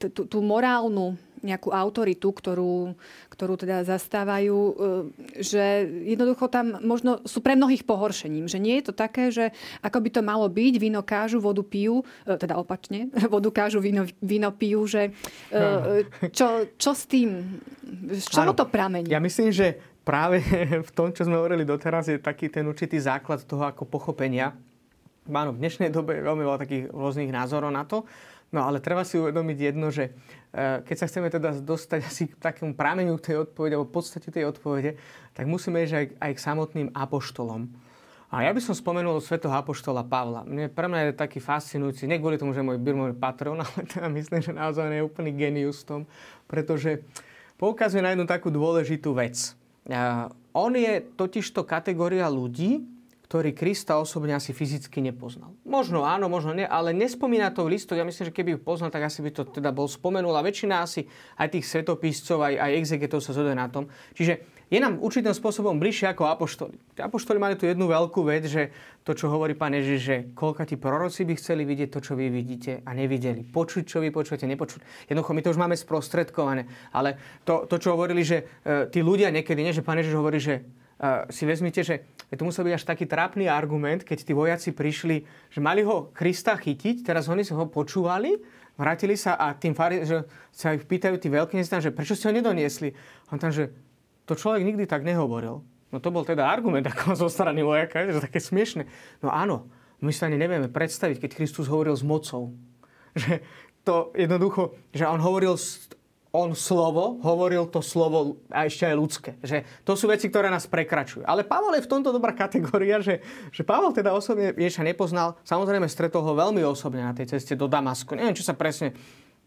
tú, 0.00 0.24
tú 0.24 0.38
morálnu 0.40 1.20
nejakú 1.42 1.74
autoritu, 1.74 2.30
ktorú, 2.30 2.94
ktorú 3.28 3.54
teda 3.58 3.82
zastávajú, 3.82 4.56
e, 4.56 4.74
že 5.42 5.84
jednoducho 6.06 6.46
tam 6.46 6.78
možno 6.80 7.18
sú 7.26 7.42
pre 7.42 7.58
mnohých 7.58 7.82
pohoršením. 7.82 8.46
Že 8.46 8.58
nie 8.62 8.78
je 8.78 8.84
to 8.86 8.94
také, 8.94 9.34
že 9.34 9.50
ako 9.82 9.98
by 10.06 10.10
to 10.14 10.22
malo 10.22 10.46
byť, 10.46 10.74
víno 10.78 11.02
kážu, 11.02 11.42
vodu 11.42 11.60
pijú, 11.66 12.06
e, 12.22 12.38
teda 12.38 12.54
opačne, 12.56 13.10
vodu 13.34 13.50
kážu, 13.50 13.82
víno, 13.82 14.06
víno 14.22 14.54
pijú, 14.54 14.86
že 14.86 15.10
e, 15.50 16.06
čo, 16.30 16.70
čo 16.78 16.94
s 16.94 17.10
tým, 17.10 17.58
z 18.14 18.24
čoho 18.30 18.54
to 18.54 18.70
pramení? 18.70 19.10
Ja 19.10 19.18
myslím, 19.18 19.50
že 19.50 19.91
práve 20.02 20.42
v 20.88 20.90
tom, 20.94 21.10
čo 21.10 21.26
sme 21.26 21.38
hovorili 21.38 21.66
doteraz, 21.66 22.10
je 22.10 22.18
taký 22.18 22.50
ten 22.50 22.66
určitý 22.66 22.98
základ 22.98 23.42
toho 23.42 23.66
ako 23.66 23.86
pochopenia. 23.86 24.54
Áno, 25.30 25.54
v 25.54 25.62
dnešnej 25.62 25.94
dobe 25.94 26.18
je 26.18 26.26
veľmi 26.26 26.42
veľa 26.42 26.58
takých 26.58 26.84
rôznych 26.90 27.30
názorov 27.30 27.70
na 27.70 27.86
to, 27.86 28.02
no 28.50 28.66
ale 28.66 28.82
treba 28.82 29.06
si 29.06 29.22
uvedomiť 29.22 29.58
jedno, 29.70 29.94
že 29.94 30.10
e, 30.50 30.82
keď 30.82 30.96
sa 30.98 31.06
chceme 31.06 31.30
teda 31.30 31.62
dostať 31.62 32.00
asi 32.02 32.26
k 32.26 32.34
takému 32.42 32.74
prámeniu 32.74 33.14
tej 33.22 33.46
odpovede, 33.46 33.78
alebo 33.78 33.94
podstate 33.94 34.34
tej 34.34 34.50
odpovede, 34.50 34.98
tak 35.30 35.46
musíme 35.46 35.78
ísť 35.86 35.94
aj, 35.94 36.06
aj 36.18 36.32
k 36.34 36.44
samotným 36.44 36.88
apoštolom. 36.90 37.70
A 38.32 38.48
ja 38.48 38.50
by 38.50 38.64
som 38.64 38.72
spomenul 38.72 39.20
svetého 39.20 39.52
apoštola 39.52 40.02
Pavla. 40.08 40.42
Mne, 40.42 40.72
pre 40.72 40.88
mňa 40.88 41.12
je 41.12 41.20
taký 41.20 41.38
fascinujúci, 41.38 42.08
nie 42.08 42.16
kvôli 42.16 42.40
tomu, 42.40 42.56
že 42.56 42.64
môj 42.64 42.80
birmový 42.82 43.14
patron, 43.14 43.60
ale 43.62 43.86
teda 43.86 44.10
myslím, 44.10 44.42
že 44.42 44.50
naozaj 44.50 44.90
je 44.90 45.06
úplný 45.06 45.30
genius 45.36 45.86
v 45.86 45.86
tom, 45.86 46.00
pretože 46.50 46.98
poukazuje 47.62 48.02
na 48.02 48.10
jednu 48.10 48.26
takú 48.26 48.50
dôležitú 48.50 49.14
vec. 49.14 49.54
On 50.52 50.72
je 50.76 50.92
totižto 51.16 51.64
kategória 51.64 52.28
ľudí, 52.28 52.84
ktorý 53.32 53.56
Krista 53.56 53.96
osobne 53.96 54.36
asi 54.36 54.52
fyzicky 54.52 55.00
nepoznal. 55.00 55.56
Možno 55.64 56.04
áno, 56.04 56.28
možno 56.28 56.52
nie, 56.52 56.68
ale 56.68 56.92
nespomína 56.92 57.48
to 57.48 57.64
v 57.64 57.80
listoch. 57.80 57.96
Ja 57.96 58.04
myslím, 58.04 58.28
že 58.28 58.36
keby 58.36 58.50
ju 58.54 58.60
poznal, 58.60 58.92
tak 58.92 59.08
asi 59.08 59.24
by 59.24 59.32
to 59.32 59.48
teda 59.48 59.72
bol 59.72 59.88
spomenul. 59.88 60.36
A 60.36 60.44
väčšina 60.44 60.84
asi 60.84 61.08
aj 61.40 61.56
tých 61.56 61.64
svetopíscov, 61.64 62.44
aj, 62.44 62.60
aj 62.60 62.72
exegetov 62.76 63.24
sa 63.24 63.32
zhoduje 63.32 63.56
na 63.56 63.72
tom. 63.72 63.88
Čiže 64.12 64.44
je 64.72 64.80
nám 64.80 65.04
určitým 65.04 65.36
spôsobom 65.36 65.76
bližšie 65.76 66.16
ako 66.16 66.32
apoštoli. 66.32 66.80
Apoštoli 66.96 67.36
mali 67.36 67.60
tu 67.60 67.68
jednu 67.68 67.92
veľkú 67.92 68.24
vec, 68.24 68.48
že 68.48 68.72
to, 69.04 69.12
čo 69.12 69.28
hovorí 69.28 69.52
pán 69.52 69.76
Ježiš, 69.76 70.00
že 70.00 70.16
koľko 70.32 70.64
tí 70.64 70.80
proroci 70.80 71.28
by 71.28 71.36
chceli 71.36 71.68
vidieť 71.68 71.92
to, 71.92 72.00
čo 72.00 72.16
vy 72.16 72.32
vidíte 72.32 72.80
a 72.80 72.90
nevideli. 72.96 73.44
Počuť, 73.44 73.84
čo 73.84 74.00
vy 74.00 74.08
počujete, 74.08 74.48
nepočuť. 74.48 75.12
Jednoducho, 75.12 75.36
my 75.36 75.42
to 75.44 75.52
už 75.52 75.60
máme 75.60 75.76
sprostredkované. 75.76 76.64
Ale 76.96 77.20
to, 77.44 77.68
to 77.68 77.76
čo 77.76 77.92
hovorili, 77.92 78.24
že 78.24 78.48
e, 78.64 78.88
tí 78.88 79.04
ľudia 79.04 79.28
niekedy, 79.28 79.60
nie, 79.60 79.76
že 79.76 79.84
pán 79.84 80.00
Ježiš 80.00 80.16
hovorí, 80.16 80.40
že 80.40 80.64
uh, 81.02 81.28
si 81.28 81.44
vezmite, 81.44 81.84
že 81.84 82.08
to 82.32 82.48
musel 82.48 82.64
byť 82.64 82.74
až 82.78 82.84
taký 82.88 83.04
trápny 83.04 83.50
argument, 83.50 84.06
keď 84.06 84.24
tí 84.24 84.32
vojaci 84.32 84.72
prišli, 84.72 85.26
že 85.52 85.60
mali 85.60 85.84
ho 85.84 86.08
Krista 86.16 86.56
chytiť, 86.56 87.04
teraz 87.04 87.28
oni 87.28 87.44
ho 87.52 87.68
počúvali, 87.68 88.40
vrátili 88.80 89.20
sa 89.20 89.36
a 89.36 89.52
tým 89.52 89.76
fari, 89.76 90.08
že 90.08 90.24
sa 90.48 90.72
ich 90.72 90.88
pýtajú 90.88 91.20
tí 91.20 91.28
tam, 91.68 91.82
že 91.82 91.92
prečo 91.92 92.16
ste 92.16 92.30
ho 92.30 92.32
nedoniesli. 92.32 92.96
On 93.28 93.36
tam, 93.36 93.52
že 93.52 93.68
to 94.26 94.38
človek 94.38 94.62
nikdy 94.62 94.84
tak 94.86 95.02
nehovoril. 95.02 95.62
No 95.92 96.00
to 96.00 96.08
bol 96.08 96.24
teda 96.24 96.48
argument 96.48 96.88
ako 96.92 97.14
zo 97.14 97.28
strany 97.28 97.60
vojaka, 97.60 98.08
že 98.08 98.24
také 98.24 98.40
smiešne. 98.40 98.88
No 99.20 99.28
áno, 99.28 99.68
my 100.02 100.10
sa 100.10 100.26
ani 100.26 100.40
nevieme 100.40 100.66
predstaviť, 100.66 101.22
keď 101.22 101.30
Kristus 101.38 101.70
hovoril 101.70 101.94
s 101.94 102.02
mocou. 102.02 102.50
Že 103.12 103.44
to 103.84 104.14
jednoducho, 104.16 104.78
že 104.94 105.04
on 105.04 105.20
hovoril 105.20 105.58
on 106.32 106.56
slovo, 106.56 107.20
hovoril 107.20 107.68
to 107.68 107.84
slovo 107.84 108.40
a 108.48 108.64
ešte 108.64 108.88
aj 108.88 108.96
ľudské. 108.96 109.30
Že 109.44 109.68
to 109.84 109.92
sú 109.92 110.08
veci, 110.08 110.32
ktoré 110.32 110.48
nás 110.48 110.64
prekračujú. 110.64 111.28
Ale 111.28 111.44
Pavol 111.44 111.76
je 111.76 111.84
v 111.84 111.92
tomto 111.92 112.08
dobrá 112.08 112.32
kategória, 112.32 113.04
že, 113.04 113.20
že 113.52 113.60
Pavol 113.60 113.92
teda 113.92 114.16
osobne 114.16 114.56
Ježiša 114.56 114.80
nepoznal. 114.80 115.36
Samozrejme 115.44 115.84
stretol 115.92 116.24
ho 116.24 116.32
veľmi 116.32 116.64
osobne 116.64 117.04
na 117.04 117.12
tej 117.12 117.36
ceste 117.36 117.52
do 117.52 117.68
Damasku. 117.68 118.16
Neviem, 118.16 118.32
čo 118.32 118.48
sa 118.48 118.56
presne 118.56 118.96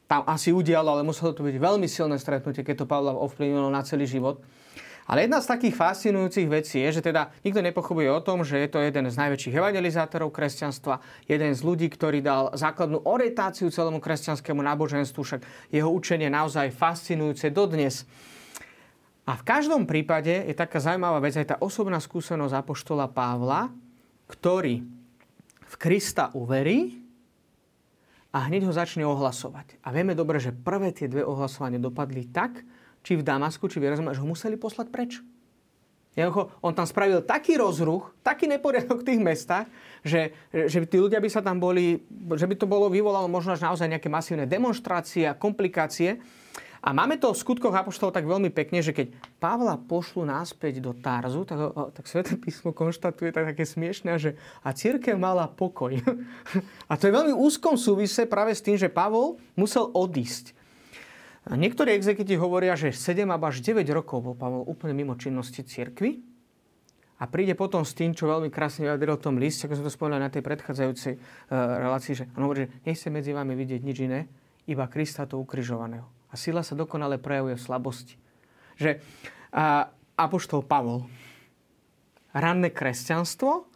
tam 0.06 0.22
asi 0.30 0.54
udialo, 0.54 0.94
ale 0.94 1.02
muselo 1.02 1.34
to 1.34 1.42
byť 1.42 1.58
veľmi 1.58 1.90
silné 1.90 2.22
stretnutie, 2.22 2.62
keď 2.62 2.86
to 2.86 2.90
Pavla 2.90 3.18
ovplyvnilo 3.18 3.74
na 3.74 3.82
celý 3.82 4.06
život. 4.06 4.46
Ale 5.06 5.30
jedna 5.30 5.38
z 5.38 5.53
takých 5.53 5.78
fascinujúcich 5.78 6.49
vecí 6.49 6.82
je, 6.82 6.97
že 6.97 7.06
teda 7.06 7.30
nikto 7.45 7.62
nepochopuje 7.62 8.10
o 8.10 8.26
tom, 8.26 8.41
že 8.41 8.58
je 8.58 8.70
to 8.74 8.82
jeden 8.82 9.06
z 9.06 9.14
najväčších 9.14 9.53
evangelizátorov 9.53 10.34
kresťanstva, 10.34 10.97
jeden 11.30 11.53
z 11.53 11.62
ľudí, 11.62 11.93
ktorý 11.93 12.26
dal 12.26 12.49
základnú 12.58 13.06
orientáciu 13.06 13.70
celému 13.70 14.01
kresťanskému 14.01 14.66
náboženstvu, 14.66 15.22
však 15.22 15.41
jeho 15.70 15.89
učenie 15.93 16.26
naozaj 16.34 16.74
fascinujúce 16.74 17.53
dodnes. 17.53 18.10
A 19.30 19.38
v 19.38 19.45
každom 19.45 19.86
prípade 19.86 20.34
je 20.34 20.58
taká 20.58 20.82
zaujímavá 20.82 21.22
vec 21.22 21.38
aj 21.38 21.53
tá 21.53 21.56
osobná 21.62 22.01
skúsenosť 22.01 22.58
apoštola 22.58 23.06
Pavla, 23.06 23.70
ktorý 24.26 24.86
v 25.66 25.76
Krista 25.78 26.34
uverí 26.34 26.97
a 28.34 28.49
hneď 28.49 28.66
ho 28.66 28.74
začne 28.74 29.06
ohlasovať. 29.06 29.82
A 29.86 29.93
vieme 29.93 30.18
dobre, 30.18 30.41
že 30.41 30.49
prvé 30.49 30.89
tie 30.93 31.06
dve 31.06 31.22
ohlasovania 31.22 31.78
dopadli 31.78 32.26
tak, 32.30 32.66
či 33.06 33.14
v 33.14 33.22
Damasku, 33.22 33.70
či 33.70 33.78
v 33.78 33.93
Jeruzaleme, 33.93 34.18
že 34.18 34.26
ho 34.26 34.28
museli 34.28 34.58
poslať 34.58 34.89
preč. 34.89 35.22
Jednoducho, 36.16 36.47
on 36.64 36.72
tam 36.72 36.88
spravil 36.88 37.20
taký 37.28 37.60
rozruch, 37.60 38.16
taký 38.24 38.47
neporiadok 38.47 39.03
v 39.03 39.08
tých 39.14 39.20
mestách, 39.20 39.68
že, 39.99 40.32
že 40.49 40.88
tí 40.88 40.95
ľudia 40.95 41.20
by 41.20 41.28
sa 41.28 41.43
tam 41.43 41.60
boli, 41.60 42.08
že 42.39 42.47
by 42.47 42.56
to 42.56 42.66
bolo 42.66 42.88
vyvolalo 42.88 43.28
možno 43.28 43.51
až 43.51 43.68
naozaj 43.68 43.91
nejaké 43.91 44.08
masívne 44.08 44.47
demonstrácie 44.47 45.28
a 45.28 45.36
komplikácie. 45.36 46.24
A 46.86 46.93
máme 46.95 47.20
to 47.20 47.34
v 47.34 47.41
skutkoch 47.41 47.74
apoštolov 47.74 48.16
tak 48.16 48.30
veľmi 48.30 48.47
pekne, 48.53 48.80
že 48.80 48.95
keď 48.95 49.12
Pavla 49.41 49.76
pošlu 49.76 50.24
náspäť 50.24 50.80
do 50.80 50.95
Tarzu, 50.95 51.43
tak, 51.43 51.58
tak 51.97 52.06
Sveté 52.08 52.38
písmo 52.39 52.72
konštatuje 52.72 53.34
tak 53.36 53.51
také 53.51 53.66
smiešne, 53.68 54.16
že 54.16 54.39
a 54.64 54.72
církev 54.72 55.20
mala 55.20 55.51
pokoj. 55.51 55.99
a 56.91 56.93
to 56.95 57.10
je 57.10 57.16
veľmi 57.18 57.34
úzkom 57.36 57.76
súvise 57.76 58.24
práve 58.24 58.56
s 58.56 58.64
tým, 58.64 58.80
že 58.80 58.88
Pavol 58.88 59.36
musel 59.58 59.89
odísť. 59.91 60.56
Niektorí 61.46 61.93
exekiti 61.93 62.34
hovoria, 62.41 62.74
že 62.74 62.89
7 62.89 63.30
alebo 63.30 63.46
až 63.46 63.62
9 63.62 63.86
rokov 63.93 64.26
bol 64.26 64.34
Pavol 64.34 64.66
úplne 64.66 64.98
mimo 64.98 65.14
činnosti 65.14 65.62
cirkvy 65.62 66.18
a 67.22 67.30
príde 67.30 67.54
potom 67.54 67.86
s 67.86 67.93
tým, 67.93 68.18
čo 68.18 68.26
veľmi 68.26 68.50
krásne 68.50 68.89
vyjadril 68.89 69.22
v 69.22 69.26
tom 69.30 69.36
liste, 69.38 69.70
ako 69.70 69.78
sme 69.78 69.88
to 69.88 69.93
spomenuli 69.93 70.26
na 70.26 70.34
tej 70.34 70.41
predchádzajúcej 70.41 71.14
uh, 71.16 71.22
relácii, 71.86 72.14
že 72.18 72.26
on 72.34 72.50
hovorí, 72.50 72.66
že 72.66 72.72
nechce 72.84 73.08
medzi 73.14 73.32
vami 73.32 73.54
vidieť 73.54 73.82
nič 73.86 73.98
iné, 74.02 74.26
iba 74.66 74.89
Krista 74.89 75.30
to 75.30 75.38
ukrižovaného. 75.38 76.10
A 76.30 76.36
sila 76.36 76.66
sa 76.66 76.74
dokonale 76.74 77.22
prejavuje 77.22 77.56
v 77.56 77.64
slabosti. 77.64 78.18
Že 78.82 79.00
uh, 79.54 79.88
Apoštol 80.18 80.66
Pavol, 80.66 81.06
ranné 82.36 82.74
kresťanstvo 82.74 83.70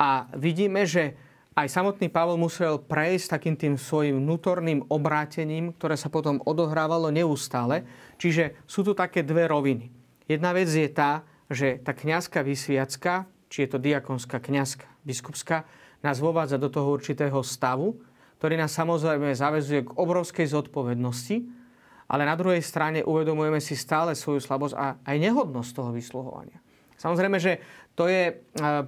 a 0.00 0.26
vidíme, 0.34 0.82
že 0.82 1.14
aj 1.58 1.66
samotný 1.66 2.06
Pavol 2.08 2.38
musel 2.38 2.78
prejsť 2.78 3.26
takým 3.36 3.56
tým 3.58 3.74
svojim 3.74 4.22
vnútorným 4.22 4.86
obrátením, 4.86 5.74
ktoré 5.74 5.98
sa 5.98 6.06
potom 6.06 6.38
odohrávalo 6.46 7.10
neustále. 7.10 7.82
Čiže 8.22 8.54
sú 8.70 8.86
tu 8.86 8.94
také 8.94 9.26
dve 9.26 9.50
roviny. 9.50 9.90
Jedna 10.30 10.54
vec 10.54 10.70
je 10.70 10.86
tá, 10.86 11.26
že 11.50 11.82
tá 11.82 11.90
kniazka 11.90 12.46
vysviacka, 12.46 13.26
či 13.50 13.66
je 13.66 13.68
to 13.74 13.82
diakonská 13.82 14.38
kniazka, 14.38 14.86
biskupská, 15.02 15.66
nás 16.06 16.22
vovádza 16.22 16.56
do 16.56 16.70
toho 16.70 16.94
určitého 16.94 17.42
stavu, 17.42 17.98
ktorý 18.38 18.54
nás 18.54 18.70
samozrejme 18.72 19.34
zavezuje 19.34 19.84
k 19.84 19.94
obrovskej 19.98 20.46
zodpovednosti, 20.48 21.36
ale 22.06 22.22
na 22.24 22.38
druhej 22.38 22.62
strane 22.62 23.02
uvedomujeme 23.02 23.58
si 23.58 23.74
stále 23.74 24.14
svoju 24.14 24.38
slabosť 24.38 24.74
a 24.78 24.96
aj 25.02 25.16
nehodnosť 25.18 25.70
toho 25.74 25.90
vysluhovania. 25.90 26.62
Samozrejme, 27.00 27.40
že 27.40 27.64
to 27.98 28.06
je 28.06 28.32
e, 28.32 28.34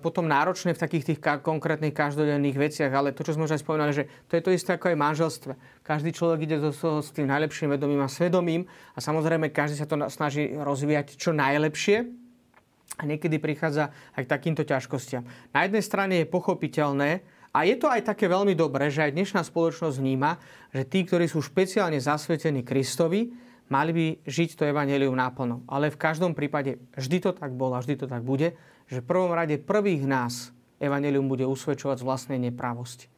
potom 0.00 0.24
náročné 0.24 0.72
v 0.72 0.82
takých 0.82 1.04
tých 1.12 1.18
konkrétnych 1.20 1.92
každodenných 1.92 2.56
veciach, 2.56 2.92
ale 2.92 3.12
to, 3.12 3.26
čo 3.26 3.34
sme 3.36 3.44
už 3.44 3.58
aj 3.58 3.62
spomínali, 3.62 3.92
že 3.92 4.08
to 4.30 4.38
je 4.38 4.42
to 4.42 4.50
isté 4.54 4.70
ako 4.78 4.94
aj 4.94 4.96
manželstve. 4.96 5.52
Každý 5.84 6.10
človek 6.14 6.46
ide 6.46 6.62
do 6.62 6.70
toho 6.72 7.02
s 7.02 7.12
tým 7.12 7.28
najlepším 7.28 7.74
vedomím 7.76 8.00
a 8.00 8.08
svedomím 8.08 8.62
a 8.94 8.98
samozrejme 9.02 9.52
každý 9.52 9.82
sa 9.82 9.90
to 9.90 9.98
snaží 10.08 10.54
rozvíjať 10.54 11.18
čo 11.18 11.34
najlepšie 11.34 12.08
a 12.98 13.02
niekedy 13.04 13.42
prichádza 13.42 13.90
aj 14.14 14.22
k 14.24 14.32
takýmto 14.32 14.62
ťažkostiam. 14.62 15.26
Na 15.50 15.64
jednej 15.66 15.82
strane 15.82 16.14
je 16.22 16.26
pochopiteľné, 16.28 17.42
a 17.52 17.68
je 17.68 17.76
to 17.76 17.84
aj 17.84 18.08
také 18.08 18.32
veľmi 18.32 18.56
dobré, 18.56 18.88
že 18.88 19.04
aj 19.04 19.12
dnešná 19.12 19.44
spoločnosť 19.44 20.00
vníma, 20.00 20.40
že 20.72 20.88
tí, 20.88 21.04
ktorí 21.04 21.28
sú 21.28 21.44
špeciálne 21.44 22.00
zasvetení 22.00 22.64
Kristovi, 22.64 23.28
mali 23.68 23.92
by 23.92 24.06
žiť 24.24 24.56
to 24.56 24.64
evanelium 24.64 25.12
náplno. 25.12 25.60
Ale 25.68 25.92
v 25.92 26.00
každom 26.00 26.32
prípade 26.32 26.80
vždy 26.96 27.28
to 27.28 27.30
tak 27.36 27.52
bolo 27.52 27.76
a 27.76 27.84
vždy 27.84 28.00
to 28.00 28.06
tak 28.08 28.24
bude, 28.24 28.56
že 28.92 29.00
v 29.00 29.08
prvom 29.08 29.32
rade 29.32 29.56
prvých 29.56 30.04
nás 30.04 30.52
evanelium 30.76 31.24
bude 31.24 31.48
usvedčovať 31.48 32.04
z 32.04 32.04
vlastnej 32.04 32.38
neprávosti. 32.38 33.08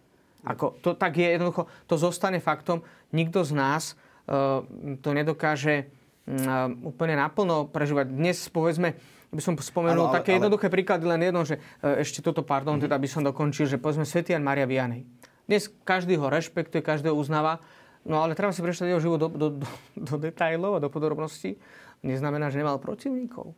Ako, 0.46 0.78
to 0.78 0.94
tak 0.94 1.18
je 1.18 1.34
jednoducho, 1.34 1.66
to 1.90 1.98
zostane 1.98 2.38
faktom. 2.38 2.86
Nikto 3.10 3.42
z 3.42 3.52
nás 3.56 3.82
uh, 4.28 4.62
to 5.02 5.10
nedokáže 5.10 5.88
uh, 6.30 6.70
úplne 6.84 7.18
naplno 7.18 7.66
prežívať. 7.66 8.12
Dnes, 8.12 8.38
povedzme, 8.52 8.94
by 9.34 9.42
som 9.42 9.58
spomenul 9.58 10.06
ale, 10.06 10.10
ale, 10.14 10.16
také 10.22 10.36
ale... 10.36 10.44
jednoduché 10.44 10.68
príklady, 10.70 11.04
len 11.08 11.20
jedno, 11.26 11.42
že 11.42 11.58
uh, 11.58 11.98
ešte 11.98 12.22
toto, 12.22 12.44
pardon, 12.44 12.76
mm-hmm. 12.76 12.86
teda 12.86 12.96
by 13.00 13.08
som 13.10 13.26
dokončil, 13.26 13.66
že 13.66 13.80
povedzme 13.80 14.06
Svetian 14.06 14.44
Maria 14.44 14.68
Vianej. 14.68 15.08
Dnes 15.48 15.72
každý 15.82 16.20
ho 16.20 16.28
rešpektuje, 16.28 16.84
každý 16.84 17.08
ho 17.10 17.16
uznáva, 17.16 17.58
No 18.04 18.20
ale 18.20 18.36
treba 18.36 18.52
si 18.52 18.60
prečítať 18.60 18.92
jeho 18.92 19.00
život 19.00 19.16
do, 19.16 19.28
do, 19.32 19.48
do, 19.64 19.68
do 19.96 20.14
detajlov 20.20 20.76
a 20.76 20.82
do 20.84 20.92
podrobností. 20.92 21.56
Neznamená, 22.04 22.52
že 22.52 22.60
nemal 22.60 22.76
protivníkov. 22.76 23.56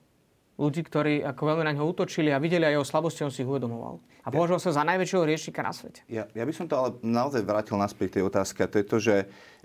Ľudí, 0.57 0.81
ktorí 0.85 1.21
ako 1.21 1.43
veľmi 1.53 1.65
na 1.69 1.73
ňo 1.77 1.85
útočili 1.93 2.33
a 2.33 2.41
videli 2.41 2.65
aj 2.65 2.81
jeho 2.81 2.87
slabosti, 2.89 3.25
on 3.25 3.33
si 3.33 3.45
ich 3.45 3.49
uvedomoval. 3.49 4.01
A 4.25 4.33
považoval 4.33 4.59
sa 4.59 4.73
za 4.73 4.83
najväčšieho 4.89 5.25
riešika 5.29 5.61
na 5.61 5.71
svete. 5.71 6.03
Ja, 6.09 6.27
ja 6.33 6.45
by 6.45 6.53
som 6.57 6.67
to 6.67 6.75
ale 6.75 6.99
naozaj 7.05 7.45
vrátil 7.45 7.77
naspäť 7.79 8.19
tej 8.19 8.27
otázke. 8.27 8.65
A 8.65 8.71
to 8.73 8.81
je 8.81 8.87
to, 8.89 8.97
že, 8.99 9.17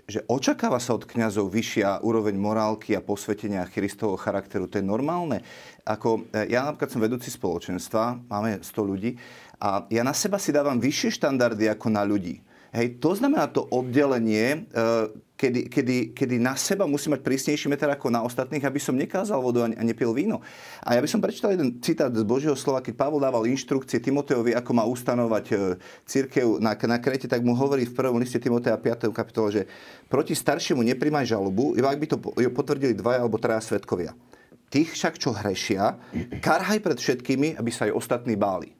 že 0.06 0.20
očakáva 0.28 0.78
sa 0.78 0.94
od 0.94 1.08
kňazov 1.08 1.50
vyššia 1.50 2.04
úroveň 2.04 2.36
morálky 2.36 2.94
a 2.94 3.02
posvetenia 3.02 3.66
Kristovho 3.66 4.20
charakteru. 4.20 4.70
To 4.70 4.78
je 4.78 4.84
normálne. 4.84 5.42
Ako, 5.82 6.28
e, 6.30 6.52
ja 6.52 6.62
napríklad 6.62 6.92
som 6.92 7.02
vedúci 7.02 7.32
spoločenstva, 7.32 8.22
máme 8.30 8.62
100 8.62 8.70
ľudí 8.86 9.18
a 9.58 9.88
ja 9.90 10.02
na 10.06 10.14
seba 10.14 10.38
si 10.38 10.54
dávam 10.54 10.78
vyššie 10.78 11.18
štandardy 11.18 11.66
ako 11.72 11.86
na 11.90 12.06
ľudí. 12.06 12.38
Hej, 12.72 13.04
to 13.04 13.12
znamená 13.12 13.52
to 13.52 13.68
oddelenie, 13.68 14.64
e, 14.64 14.80
kedy, 15.42 15.66
kedy, 15.66 15.96
kedy 16.14 16.36
na 16.38 16.54
seba 16.54 16.86
musí 16.86 17.10
mať 17.10 17.26
prísnejší 17.26 17.66
meter 17.66 17.90
ako 17.90 18.14
na 18.14 18.22
ostatných, 18.22 18.62
aby 18.62 18.78
som 18.78 18.94
nekázal 18.94 19.42
vodu 19.42 19.66
a 19.66 19.82
nepil 19.82 20.14
víno. 20.14 20.38
A 20.86 20.94
ja 20.94 21.02
by 21.02 21.10
som 21.10 21.18
prečítal 21.18 21.58
jeden 21.58 21.82
citát 21.82 22.14
z 22.14 22.22
Božieho 22.22 22.54
slova, 22.54 22.78
keď 22.78 22.94
Pavol 22.94 23.18
dával 23.18 23.50
inštrukcie 23.50 23.98
Timoteovi, 23.98 24.54
ako 24.54 24.70
má 24.70 24.86
ustanovať 24.86 25.44
e, 25.50 25.54
církev 26.06 26.62
na, 26.62 26.78
na 26.78 26.98
Krete, 27.02 27.26
tak 27.26 27.42
mu 27.42 27.58
hovorí 27.58 27.90
v 27.90 27.96
prvom 27.98 28.22
liste 28.22 28.38
Timotea 28.38 28.78
5. 28.78 29.10
kapitole, 29.10 29.48
že 29.50 29.62
proti 30.06 30.38
staršiemu 30.38 30.86
neprimaj 30.94 31.26
žalobu, 31.26 31.74
iba 31.74 31.90
ak 31.90 31.98
by 31.98 32.06
to 32.06 32.16
potvrdili 32.54 32.94
dvaja 32.94 33.26
alebo 33.26 33.42
traja 33.42 33.66
svetkovia. 33.66 34.14
Tých 34.70 34.94
však, 34.94 35.18
čo 35.18 35.34
hrešia, 35.34 35.98
karhaj 36.38 36.78
pred 36.78 36.96
všetkými, 37.02 37.58
aby 37.58 37.70
sa 37.74 37.90
aj 37.90 37.98
ostatní 37.98 38.38
báli. 38.38 38.72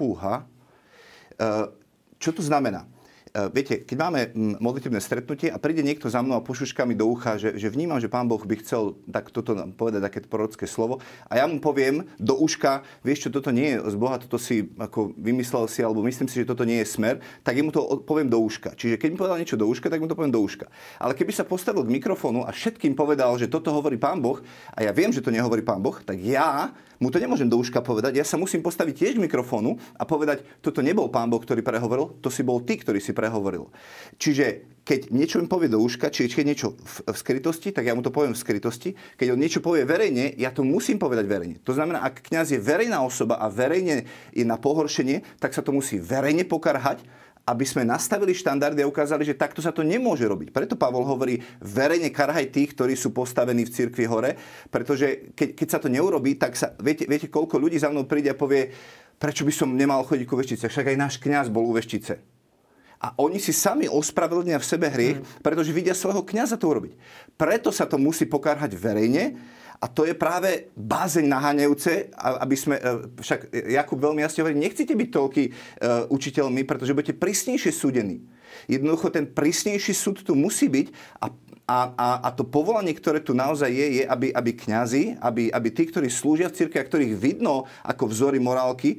Fúha. 0.00 0.48
E, 1.36 1.44
čo 2.16 2.32
to 2.32 2.40
znamená? 2.40 2.91
Eh, 3.32 3.48
viete, 3.48 3.80
keď 3.80 3.96
máme 3.96 4.20
mm, 4.28 4.60
modlitebné 4.60 5.00
stretnutie 5.00 5.48
a 5.48 5.56
príde 5.56 5.80
niekto 5.80 6.04
za 6.12 6.20
mnou 6.20 6.36
a 6.36 6.44
pošuška 6.44 6.84
mi 6.84 6.92
do 6.92 7.08
ucha, 7.08 7.40
že, 7.40 7.56
že 7.56 7.72
vnímam, 7.72 7.96
že 7.96 8.12
pán 8.12 8.28
Boh 8.28 8.44
by 8.44 8.60
chcel 8.60 8.92
tak 9.08 9.32
toto 9.32 9.56
povedať, 9.72 10.04
také 10.04 10.20
prorocké 10.28 10.68
slovo 10.68 11.00
a 11.32 11.40
ja 11.40 11.48
mu 11.48 11.56
poviem 11.56 12.04
do 12.20 12.36
uška, 12.36 12.84
vieš 13.00 13.24
čo, 13.24 13.28
toto 13.32 13.48
nie 13.48 13.72
je 13.72 13.88
z 13.88 13.96
Boha, 13.96 14.20
toto 14.20 14.36
si 14.36 14.68
ako 14.76 15.16
vymyslel 15.16 15.64
si, 15.64 15.80
alebo 15.80 16.04
myslím 16.04 16.28
si, 16.28 16.44
že 16.44 16.50
toto 16.52 16.68
nie 16.68 16.84
je 16.84 16.92
smer, 16.92 17.24
tak 17.40 17.56
mu 17.64 17.72
to 17.72 18.04
poviem 18.04 18.28
do 18.28 18.36
uška. 18.36 18.76
Čiže 18.76 19.00
keď 19.00 19.08
mi 19.08 19.16
povedal 19.16 19.40
niečo 19.40 19.56
do 19.56 19.64
uška, 19.64 19.88
tak 19.88 20.04
mu 20.04 20.12
to 20.12 20.16
poviem 20.18 20.36
do 20.36 20.44
uška. 20.44 20.68
Ale 21.00 21.16
keby 21.16 21.32
sa 21.32 21.48
postavil 21.48 21.88
k 21.88 21.94
mikrofónu 22.04 22.44
a 22.44 22.52
všetkým 22.52 22.92
povedal, 22.92 23.32
že 23.40 23.48
toto 23.48 23.72
hovorí 23.72 23.96
pán 23.96 24.20
Boh 24.20 24.44
a 24.76 24.84
ja 24.84 24.92
viem, 24.92 25.08
že 25.08 25.24
to 25.24 25.32
nehovorí 25.32 25.64
pán 25.64 25.80
Boh, 25.80 25.96
tak 26.04 26.20
ja 26.20 26.68
mu 27.02 27.10
to 27.10 27.18
nemôžem 27.18 27.50
do 27.50 27.58
uška 27.58 27.82
povedať. 27.82 28.14
Ja 28.14 28.22
sa 28.22 28.38
musím 28.38 28.62
postaviť 28.62 28.94
tiež 28.94 29.12
k 29.18 29.24
mikrofónu 29.26 29.74
a 29.98 30.06
povedať, 30.06 30.46
toto 30.62 30.78
nebol 30.78 31.10
pán 31.10 31.26
Boh, 31.26 31.42
ktorý 31.42 31.58
prehovoril, 31.58 32.14
to 32.22 32.30
si 32.30 32.46
bol 32.46 32.62
ty, 32.62 32.78
ktorý 32.78 33.02
si 33.02 33.10
prehovoril. 33.22 33.70
Čiže 34.18 34.66
keď 34.82 35.14
niečo 35.14 35.38
mi 35.38 35.46
povie 35.46 35.70
do 35.70 35.78
uška, 35.78 36.10
či 36.10 36.26
keď 36.26 36.42
niečo 36.42 36.74
v, 36.74 37.06
v 37.06 37.16
skrytosti, 37.16 37.70
tak 37.70 37.86
ja 37.86 37.94
mu 37.94 38.02
to 38.02 38.10
poviem 38.10 38.34
v 38.34 38.42
skrytosti. 38.42 38.98
Keď 39.14 39.30
on 39.30 39.38
niečo 39.38 39.62
povie 39.62 39.86
verejne, 39.86 40.34
ja 40.34 40.50
to 40.50 40.66
musím 40.66 40.98
povedať 40.98 41.30
verejne. 41.30 41.62
To 41.62 41.70
znamená, 41.70 42.02
ak 42.02 42.26
kňaz 42.26 42.50
je 42.50 42.58
verejná 42.58 42.98
osoba 42.98 43.38
a 43.38 43.46
verejne 43.46 44.10
je 44.34 44.42
na 44.42 44.58
pohoršenie, 44.58 45.38
tak 45.38 45.54
sa 45.54 45.62
to 45.62 45.70
musí 45.70 46.02
verejne 46.02 46.42
pokarhať 46.42 47.06
aby 47.42 47.66
sme 47.66 47.82
nastavili 47.82 48.38
štandardy 48.38 48.86
a 48.86 48.90
ukázali, 48.90 49.26
že 49.26 49.34
takto 49.34 49.58
sa 49.58 49.74
to 49.74 49.82
nemôže 49.82 50.22
robiť. 50.22 50.54
Preto 50.54 50.78
Pavol 50.78 51.02
hovorí, 51.02 51.42
verejne 51.58 52.14
karhaj 52.14 52.54
tých, 52.54 52.70
ktorí 52.78 52.94
sú 52.94 53.10
postavení 53.10 53.66
v 53.66 53.74
cirkvi 53.74 54.06
hore, 54.06 54.38
pretože 54.70 55.34
keď, 55.34 55.48
keď 55.58 55.66
sa 55.66 55.82
to 55.82 55.90
neurobí, 55.90 56.38
tak 56.38 56.54
sa, 56.54 56.70
viete, 56.78 57.02
viete, 57.02 57.26
koľko 57.26 57.58
ľudí 57.58 57.82
za 57.82 57.90
mnou 57.90 58.06
príde 58.06 58.30
a 58.30 58.38
povie, 58.38 58.70
prečo 59.18 59.42
by 59.42 59.50
som 59.50 59.74
nemal 59.74 60.06
chodiť 60.06 60.26
ku 60.26 60.38
veštice, 60.38 60.70
však 60.70 60.94
aj 60.94 60.96
náš 60.98 61.14
kňaz 61.18 61.50
bol 61.50 61.66
u 61.66 61.74
veštice. 61.74 62.31
A 63.02 63.18
oni 63.18 63.42
si 63.42 63.50
sami 63.50 63.90
ospravedlnia 63.90 64.62
v 64.62 64.68
sebe 64.68 64.86
hriech, 64.86 65.18
mm. 65.18 65.42
pretože 65.42 65.74
vidia 65.74 65.90
svojho 65.90 66.22
kňaza 66.22 66.54
to 66.54 66.70
urobiť. 66.70 66.94
Preto 67.34 67.74
sa 67.74 67.90
to 67.90 67.98
musí 67.98 68.30
pokárhať 68.30 68.78
verejne 68.78 69.34
a 69.82 69.90
to 69.90 70.06
je 70.06 70.14
práve 70.14 70.70
bázeň 70.78 71.26
naháňajúce, 71.26 72.14
aby 72.14 72.54
sme, 72.54 72.78
e, 72.78 72.82
však 73.18 73.50
Jakub 73.74 73.98
veľmi 73.98 74.22
jasne 74.22 74.46
hovorí, 74.46 74.54
nechcete 74.54 74.94
byť 74.94 75.08
toľký 75.10 75.44
uh, 75.50 75.54
učiteľmi, 76.06 76.62
pretože 76.62 76.94
budete 76.94 77.18
prísnejšie 77.18 77.74
súdení. 77.74 78.22
Jednoducho 78.70 79.10
ten 79.10 79.26
prísnejší 79.26 79.90
súd 79.90 80.22
tu 80.22 80.38
musí 80.38 80.70
byť 80.70 80.86
a 81.18 81.34
a, 81.62 81.94
a, 81.94 82.08
a 82.26 82.28
to 82.34 82.42
povolanie, 82.42 82.90
ktoré 82.90 83.22
tu 83.22 83.38
naozaj 83.38 83.70
je, 83.70 83.86
je, 84.02 84.04
aby, 84.04 84.34
aby 84.34 84.50
kňazi, 84.50 85.16
aby, 85.22 85.48
aby 85.48 85.68
tí, 85.70 85.86
ktorí 85.86 86.10
slúžia 86.10 86.50
v 86.50 86.58
cirkvi 86.58 86.78
a 86.82 86.88
ktorých 86.88 87.14
vidno 87.14 87.70
ako 87.86 88.10
vzory 88.10 88.42
morálky, 88.42 88.98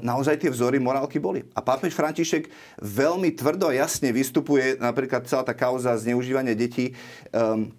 naozaj 0.00 0.40
tie 0.40 0.50
vzory 0.50 0.80
morálky 0.80 1.20
boli. 1.20 1.44
A 1.52 1.60
pápež 1.60 1.92
František 1.92 2.48
veľmi 2.80 3.36
tvrdo 3.36 3.68
a 3.70 3.76
jasne 3.76 4.08
vystupuje, 4.10 4.80
napríklad 4.80 5.28
celá 5.28 5.44
tá 5.44 5.52
kauza 5.52 5.92
zneužívania 6.00 6.56
detí, 6.56 6.96
um, 7.30 7.70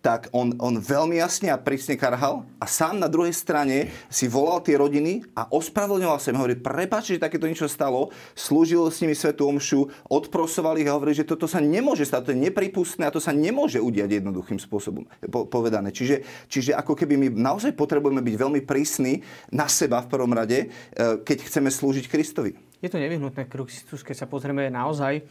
tak 0.00 0.32
on, 0.32 0.56
on 0.56 0.80
veľmi 0.80 1.20
jasne 1.20 1.52
a 1.52 1.60
prísne 1.60 2.00
karhal 2.00 2.48
a 2.56 2.66
sám 2.66 2.96
na 2.96 3.06
druhej 3.06 3.34
strane 3.36 3.92
si 4.08 4.26
volal 4.26 4.64
tie 4.64 4.80
rodiny 4.80 5.22
a 5.36 5.46
ospravedlňoval 5.52 6.18
sa 6.18 6.32
im. 6.32 6.40
Hovorí, 6.40 6.56
prepáč, 6.56 7.14
že 7.14 7.22
takéto 7.22 7.44
niečo 7.44 7.68
stalo, 7.68 8.08
slúžil 8.32 8.88
s 8.88 9.04
nimi 9.04 9.12
svetú 9.12 9.46
omšu, 9.46 9.92
odprosoval 10.08 10.80
ich 10.80 10.88
a 10.88 10.96
hovorí, 10.96 11.12
že 11.12 11.28
toto 11.28 11.44
sa 11.44 11.60
nemôže 11.60 12.08
stať, 12.08 12.30
to 12.30 12.34
je 12.34 12.44
nepripustné 12.48 13.04
a 13.06 13.14
to 13.14 13.20
sa 13.20 13.30
nemôže 13.30 13.78
udiať 13.78 14.22
jednoduchým 14.22 14.56
spôsobom 14.56 15.04
po, 15.28 15.44
povedané. 15.44 15.92
Čiže, 15.92 16.48
čiže 16.48 16.72
ako 16.72 16.96
keby 16.96 17.14
my 17.18 17.26
naozaj 17.36 17.76
potrebujeme 17.76 18.24
byť 18.24 18.34
veľmi 18.38 18.60
prísni 18.64 19.20
na 19.52 19.68
seba 19.68 20.00
v 20.00 20.10
prvom 20.10 20.32
rade, 20.32 20.66
eh, 20.66 21.20
keď 21.20 21.46
chceme 21.46 21.68
slúžiť 21.68 22.08
Kristovi. 22.08 22.56
Je 22.82 22.90
to 22.90 22.98
nevyhnutné, 22.98 23.46
keď 23.46 24.16
sa 24.18 24.26
pozrieme 24.26 24.66
naozaj 24.66 25.22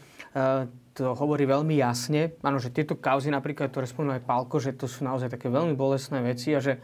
to 0.92 1.04
hovorí 1.16 1.44
veľmi 1.48 1.80
jasne. 1.80 2.36
Áno, 2.44 2.60
že 2.60 2.72
tieto 2.72 3.00
kauzy 3.00 3.32
napríklad, 3.32 3.72
ktoré 3.72 3.88
spomínal 3.88 4.20
aj 4.20 4.28
Pálko, 4.28 4.60
že 4.60 4.76
to 4.76 4.88
sú 4.88 5.08
naozaj 5.08 5.32
také 5.32 5.48
veľmi 5.48 5.76
bolestné 5.76 6.20
veci 6.24 6.52
a 6.56 6.60
že 6.60 6.80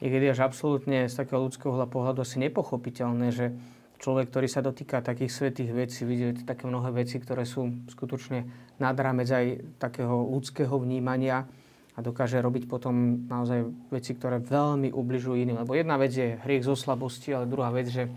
niekedy 0.00 0.32
až 0.32 0.44
absolútne 0.44 1.08
z 1.08 1.14
takého 1.16 1.40
ľudského 1.40 1.72
pohľadu 1.88 2.20
asi 2.20 2.36
nepochopiteľné, 2.40 3.32
že 3.32 3.56
človek, 3.96 4.28
ktorý 4.28 4.48
sa 4.48 4.60
dotýka 4.60 5.00
takých 5.00 5.32
svetých 5.32 5.72
vecí, 5.72 6.04
vidí 6.04 6.36
také 6.44 6.68
mnohé 6.68 6.92
veci, 6.92 7.16
ktoré 7.16 7.48
sú 7.48 7.72
skutočne 7.88 8.44
nad 8.76 8.96
rámec 8.96 9.28
aj 9.32 9.80
takého 9.80 10.28
ľudského 10.36 10.76
vnímania 10.76 11.48
a 11.96 12.04
dokáže 12.04 12.36
robiť 12.44 12.68
potom 12.68 13.24
naozaj 13.24 13.64
veci, 13.88 14.12
ktoré 14.12 14.36
veľmi 14.44 14.92
ubližujú 14.92 15.32
iným. 15.40 15.64
Lebo 15.64 15.72
jedna 15.72 15.96
vec 15.96 16.12
je 16.12 16.36
hriech 16.44 16.68
zo 16.68 16.76
slabosti, 16.76 17.32
ale 17.32 17.48
druhá 17.48 17.72
vec, 17.72 17.88
že 17.88 18.12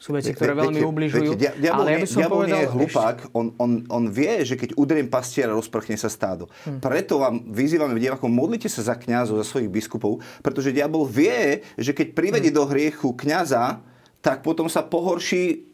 sú 0.00 0.16
veci, 0.16 0.32
ktoré 0.32 0.56
veľmi 0.56 0.80
ubližujú. 0.80 1.36
Viete, 1.36 1.60
diabol, 1.60 1.84
ale 1.84 1.90
ja 1.92 1.98
by 2.00 2.08
som 2.08 2.20
diabol 2.24 2.38
povedal, 2.40 2.56
nie 2.56 2.60
je 2.64 2.72
hlupák, 2.72 3.18
on, 3.36 3.46
on, 3.60 3.70
on 3.92 4.04
vie, 4.08 4.32
že 4.48 4.56
keď 4.56 4.80
udriem 4.80 5.12
pastiera, 5.12 5.52
rozprchne 5.52 6.00
sa 6.00 6.08
stádo. 6.08 6.48
Hmm. 6.64 6.80
Preto 6.80 7.20
vám 7.20 7.44
vyzývame 7.52 7.92
divákom, 8.00 8.32
modlite 8.32 8.72
sa 8.72 8.80
za 8.80 8.96
kňazov, 8.96 9.44
za 9.44 9.46
svojich 9.46 9.68
biskupov, 9.68 10.24
pretože 10.40 10.72
diabol 10.72 11.04
vie, 11.04 11.60
že 11.76 11.92
keď 11.92 12.16
privedie 12.16 12.48
hmm. 12.48 12.58
do 12.58 12.64
hriechu 12.64 13.12
kňaza, 13.12 13.84
tak 14.24 14.40
potom 14.40 14.72
sa 14.72 14.80
pohorší 14.80 15.69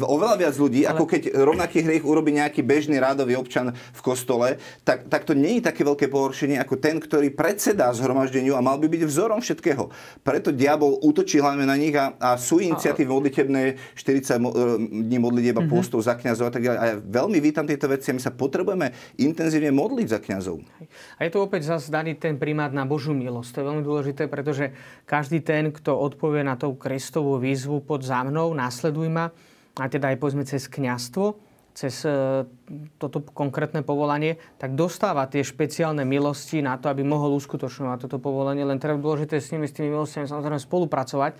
oveľa 0.00 0.36
viac 0.40 0.54
ľudí, 0.56 0.88
ale... 0.88 0.96
ako 0.96 1.04
keď 1.04 1.22
rovnaký 1.44 1.84
hriech 1.84 2.00
urobí 2.00 2.32
nejaký 2.32 2.64
bežný 2.64 2.96
rádový 2.96 3.36
občan 3.36 3.76
v 3.76 4.00
kostole, 4.00 4.56
tak, 4.80 5.12
tak 5.12 5.28
to 5.28 5.36
nie 5.36 5.60
je 5.60 5.68
také 5.68 5.84
veľké 5.84 6.08
pohoršenie 6.08 6.56
ako 6.56 6.80
ten, 6.80 6.96
ktorý 6.96 7.28
predsedá 7.36 7.92
zhromaždeniu 7.92 8.56
a 8.56 8.64
mal 8.64 8.80
by 8.80 8.88
byť 8.88 9.02
vzorom 9.04 9.44
všetkého. 9.44 9.92
Preto 10.24 10.56
diabol 10.56 10.96
útočí 11.04 11.36
hlavne 11.36 11.68
na 11.68 11.76
nich 11.76 11.92
a, 11.92 12.16
a 12.16 12.40
sú 12.40 12.64
iniciatívy 12.64 13.12
modlitebné 13.12 13.76
40 13.92 14.40
e, 14.40 14.48
dní 15.04 15.18
modlitieba 15.20 15.60
mm-hmm. 15.60 15.76
postov 15.76 16.00
za 16.00 16.16
kňazov 16.16 16.48
a 16.48 16.52
tak 16.56 16.64
ďalej. 16.64 16.78
A 16.80 16.84
ja 16.88 16.96
veľmi 16.96 17.38
vítam 17.44 17.68
tieto 17.68 17.92
veci 17.92 18.08
a 18.08 18.16
my 18.16 18.22
sa 18.24 18.32
potrebujeme 18.32 18.96
intenzívne 19.20 19.68
modliť 19.68 20.06
za 20.08 20.18
kňazov. 20.24 20.64
A 21.20 21.28
je 21.28 21.30
to 21.30 21.44
opäť 21.44 21.76
zase 21.76 21.92
daný 21.92 22.16
ten 22.16 22.40
primát 22.40 22.72
na 22.72 22.88
Božú 22.88 23.12
milosť. 23.12 23.52
To 23.52 23.60
je 23.60 23.68
veľmi 23.68 23.84
dôležité, 23.84 24.32
pretože 24.32 24.72
každý 25.04 25.44
ten, 25.44 25.68
kto 25.68 25.92
odpovie 25.92 26.40
na 26.40 26.56
tú 26.56 26.72
Kristovú 26.72 27.36
výzvu 27.36 27.84
pod 27.84 28.00
za 28.00 28.24
mnou, 28.24 28.56
následuj 28.56 29.12
ma, 29.12 29.28
a 29.78 29.86
teda 29.86 30.10
aj 30.10 30.18
povedzme 30.18 30.42
cez 30.42 30.66
kňastvo, 30.66 31.38
cez 31.78 32.02
e, 32.02 32.42
toto 32.98 33.22
konkrétne 33.22 33.86
povolanie, 33.86 34.42
tak 34.58 34.74
dostáva 34.74 35.30
tie 35.30 35.46
špeciálne 35.46 36.02
milosti 36.02 36.58
na 36.58 36.74
to, 36.74 36.90
aby 36.90 37.06
mohol 37.06 37.38
uskutočňovať 37.38 38.10
toto 38.10 38.18
povolanie. 38.18 38.66
Len 38.66 38.82
treba 38.82 38.98
dôležité 38.98 39.38
s 39.38 39.54
nimi, 39.54 39.70
s 39.70 39.76
tými 39.78 39.94
milostiami 39.94 40.26
samozrejme 40.26 40.58
spolupracovať. 40.58 41.38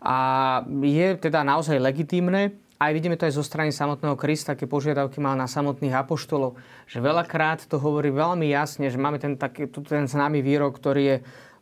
A 0.00 0.16
je 0.64 1.08
teda 1.20 1.44
naozaj 1.44 1.76
legitímne, 1.76 2.56
aj 2.78 2.94
vidíme 2.94 3.18
to 3.18 3.26
aj 3.26 3.34
zo 3.34 3.42
strany 3.42 3.74
samotného 3.74 4.14
Krista, 4.14 4.54
aké 4.54 4.70
požiadavky 4.70 5.18
mal 5.18 5.34
na 5.34 5.50
samotných 5.50 5.98
apoštolov, 5.98 6.54
že 6.86 7.02
veľakrát 7.02 7.66
to 7.66 7.74
hovorí 7.82 8.14
veľmi 8.14 8.46
jasne, 8.46 8.86
že 8.86 9.02
máme 9.02 9.18
ten, 9.18 9.34
taký, 9.34 9.66
ten 9.66 10.06
známy 10.06 10.38
výrok, 10.46 10.78
ktorý 10.78 11.02
je 11.02 11.16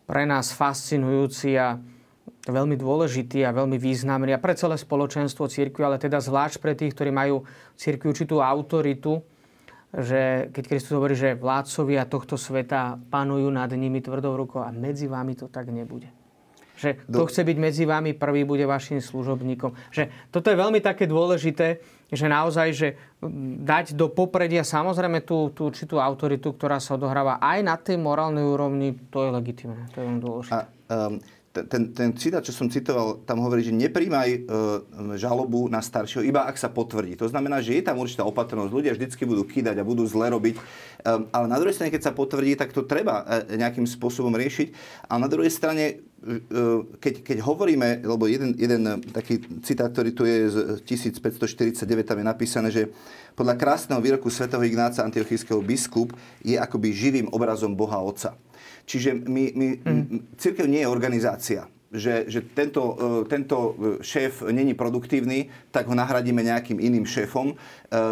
pre 0.05 0.29
nás 0.29 0.53
fascinujúci 0.53 1.57
a 1.57 1.81
veľmi 2.47 2.79
dôležitý 2.79 3.43
a 3.43 3.55
veľmi 3.55 3.79
významný 3.79 4.35
a 4.35 4.43
pre 4.43 4.55
celé 4.55 4.79
spoločenstvo 4.79 5.51
církvy, 5.51 5.83
ale 5.83 5.99
teda 5.99 6.23
zvlášť 6.23 6.57
pre 6.63 6.79
tých, 6.79 6.95
ktorí 6.95 7.11
majú 7.11 7.43
církvi 7.75 8.07
určitú 8.07 8.39
autoritu, 8.39 9.23
že 9.97 10.53
keď 10.53 10.65
Kristus 10.67 10.95
hovorí, 10.95 11.15
že 11.17 11.39
vládcovia 11.39 12.05
tohto 12.07 12.37
sveta 12.37 13.01
panujú 13.09 13.49
nad 13.51 13.71
nimi 13.73 14.03
tvrdou 14.03 14.37
rukou 14.37 14.63
a 14.63 14.71
medzi 14.75 15.09
vami 15.09 15.39
to 15.39 15.49
tak 15.49 15.71
nebude. 15.71 16.11
Že 16.77 17.09
kto 17.09 17.25
chce 17.33 17.41
byť 17.41 17.57
medzi 17.57 17.85
vami 17.89 18.13
prvý, 18.13 18.45
bude 18.45 18.69
vašim 18.69 19.01
služobníkom. 19.01 19.73
Že 19.89 20.29
toto 20.29 20.53
je 20.53 20.61
veľmi 20.61 20.85
také 20.85 21.09
dôležité, 21.09 21.81
že 22.13 22.27
naozaj, 22.29 22.69
že 22.77 22.89
dať 23.65 23.97
do 23.97 24.13
popredia 24.13 24.61
samozrejme 24.61 25.25
tú, 25.25 25.51
tú 25.57 25.73
určitú 25.73 25.97
autoritu, 25.97 26.53
ktorá 26.53 26.77
sa 26.77 27.01
odohráva 27.01 27.41
aj 27.41 27.59
na 27.65 27.81
tej 27.81 27.97
morálnej 27.97 28.45
úrovni, 28.45 28.93
to 29.09 29.25
je 29.25 29.31
legitimné, 29.33 29.89
to 29.91 30.05
je 30.05 30.07
len 30.07 30.19
dôležité. 30.21 30.53
A, 30.53 31.09
um, 31.09 31.17
ten, 31.65 31.97
ten 31.97 32.13
citát, 32.13 32.45
čo 32.45 32.53
som 32.53 32.69
citoval, 32.69 33.25
tam 33.25 33.41
hovorí, 33.41 33.65
že 33.65 33.73
nepríjmaj 33.73 34.29
e, 34.29 34.39
žalobu 35.17 35.73
na 35.73 35.81
staršieho, 35.81 36.21
iba 36.21 36.45
ak 36.45 36.61
sa 36.61 36.69
potvrdí. 36.69 37.17
To 37.17 37.25
znamená, 37.25 37.65
že 37.65 37.81
je 37.81 37.87
tam 37.87 37.97
určitá 37.97 38.29
opatrnosť. 38.29 38.69
Ľudia 38.69 38.93
vždycky 38.93 39.25
budú 39.25 39.49
kýdať 39.49 39.81
a 39.81 39.89
budú 39.89 40.05
zle 40.05 40.29
robiť. 40.29 40.55
E, 40.59 40.63
ale 41.33 41.47
na 41.49 41.57
druhej 41.57 41.73
strane, 41.73 41.89
keď 41.89 42.03
sa 42.05 42.13
potvrdí, 42.13 42.53
tak 42.61 42.77
to 42.77 42.85
treba 42.85 43.25
e, 43.25 43.57
nejakým 43.57 43.89
spôsobom 43.89 44.37
riešiť. 44.37 44.69
A 45.09 45.17
na 45.17 45.33
druhej 45.33 45.49
strane, 45.49 46.05
e, 46.21 46.29
keď, 47.01 47.25
keď 47.25 47.39
hovoríme, 47.41 48.05
lebo 48.05 48.29
jeden, 48.29 48.53
jeden 48.61 49.01
taký 49.17 49.41
citát, 49.65 49.89
ktorý 49.89 50.11
tu 50.13 50.29
je 50.29 50.37
z 50.53 50.57
1549, 50.85 51.89
tam 52.05 52.21
je 52.21 52.27
napísané, 52.27 52.69
že 52.69 52.93
podľa 53.37 53.57
krásneho 53.57 54.01
výroku 54.01 54.33
svätého 54.33 54.65
Ignáca 54.65 55.05
Antiochijského 55.05 55.61
biskup 55.61 56.13
je 56.41 56.57
akoby 56.57 56.93
živým 56.93 57.27
obrazom 57.33 57.73
Boha 57.77 58.01
Otca. 58.01 58.33
Čiže 58.87 59.19
my, 59.27 59.45
my, 59.53 59.67
mm. 59.83 60.39
církev 60.39 60.67
nie 60.71 60.87
je 60.87 60.89
organizácia 60.89 61.67
že, 61.97 62.27
že 62.27 62.43
tento, 62.43 62.99
e, 62.99 63.31
tento 63.31 63.79
šéf 64.03 64.43
není 64.51 64.75
produktívny, 64.75 65.49
tak 65.71 65.87
ho 65.87 65.95
nahradíme 65.95 66.43
nejakým 66.43 66.83
iným 66.83 67.07
šéfom. 67.07 67.55
E, 67.55 67.57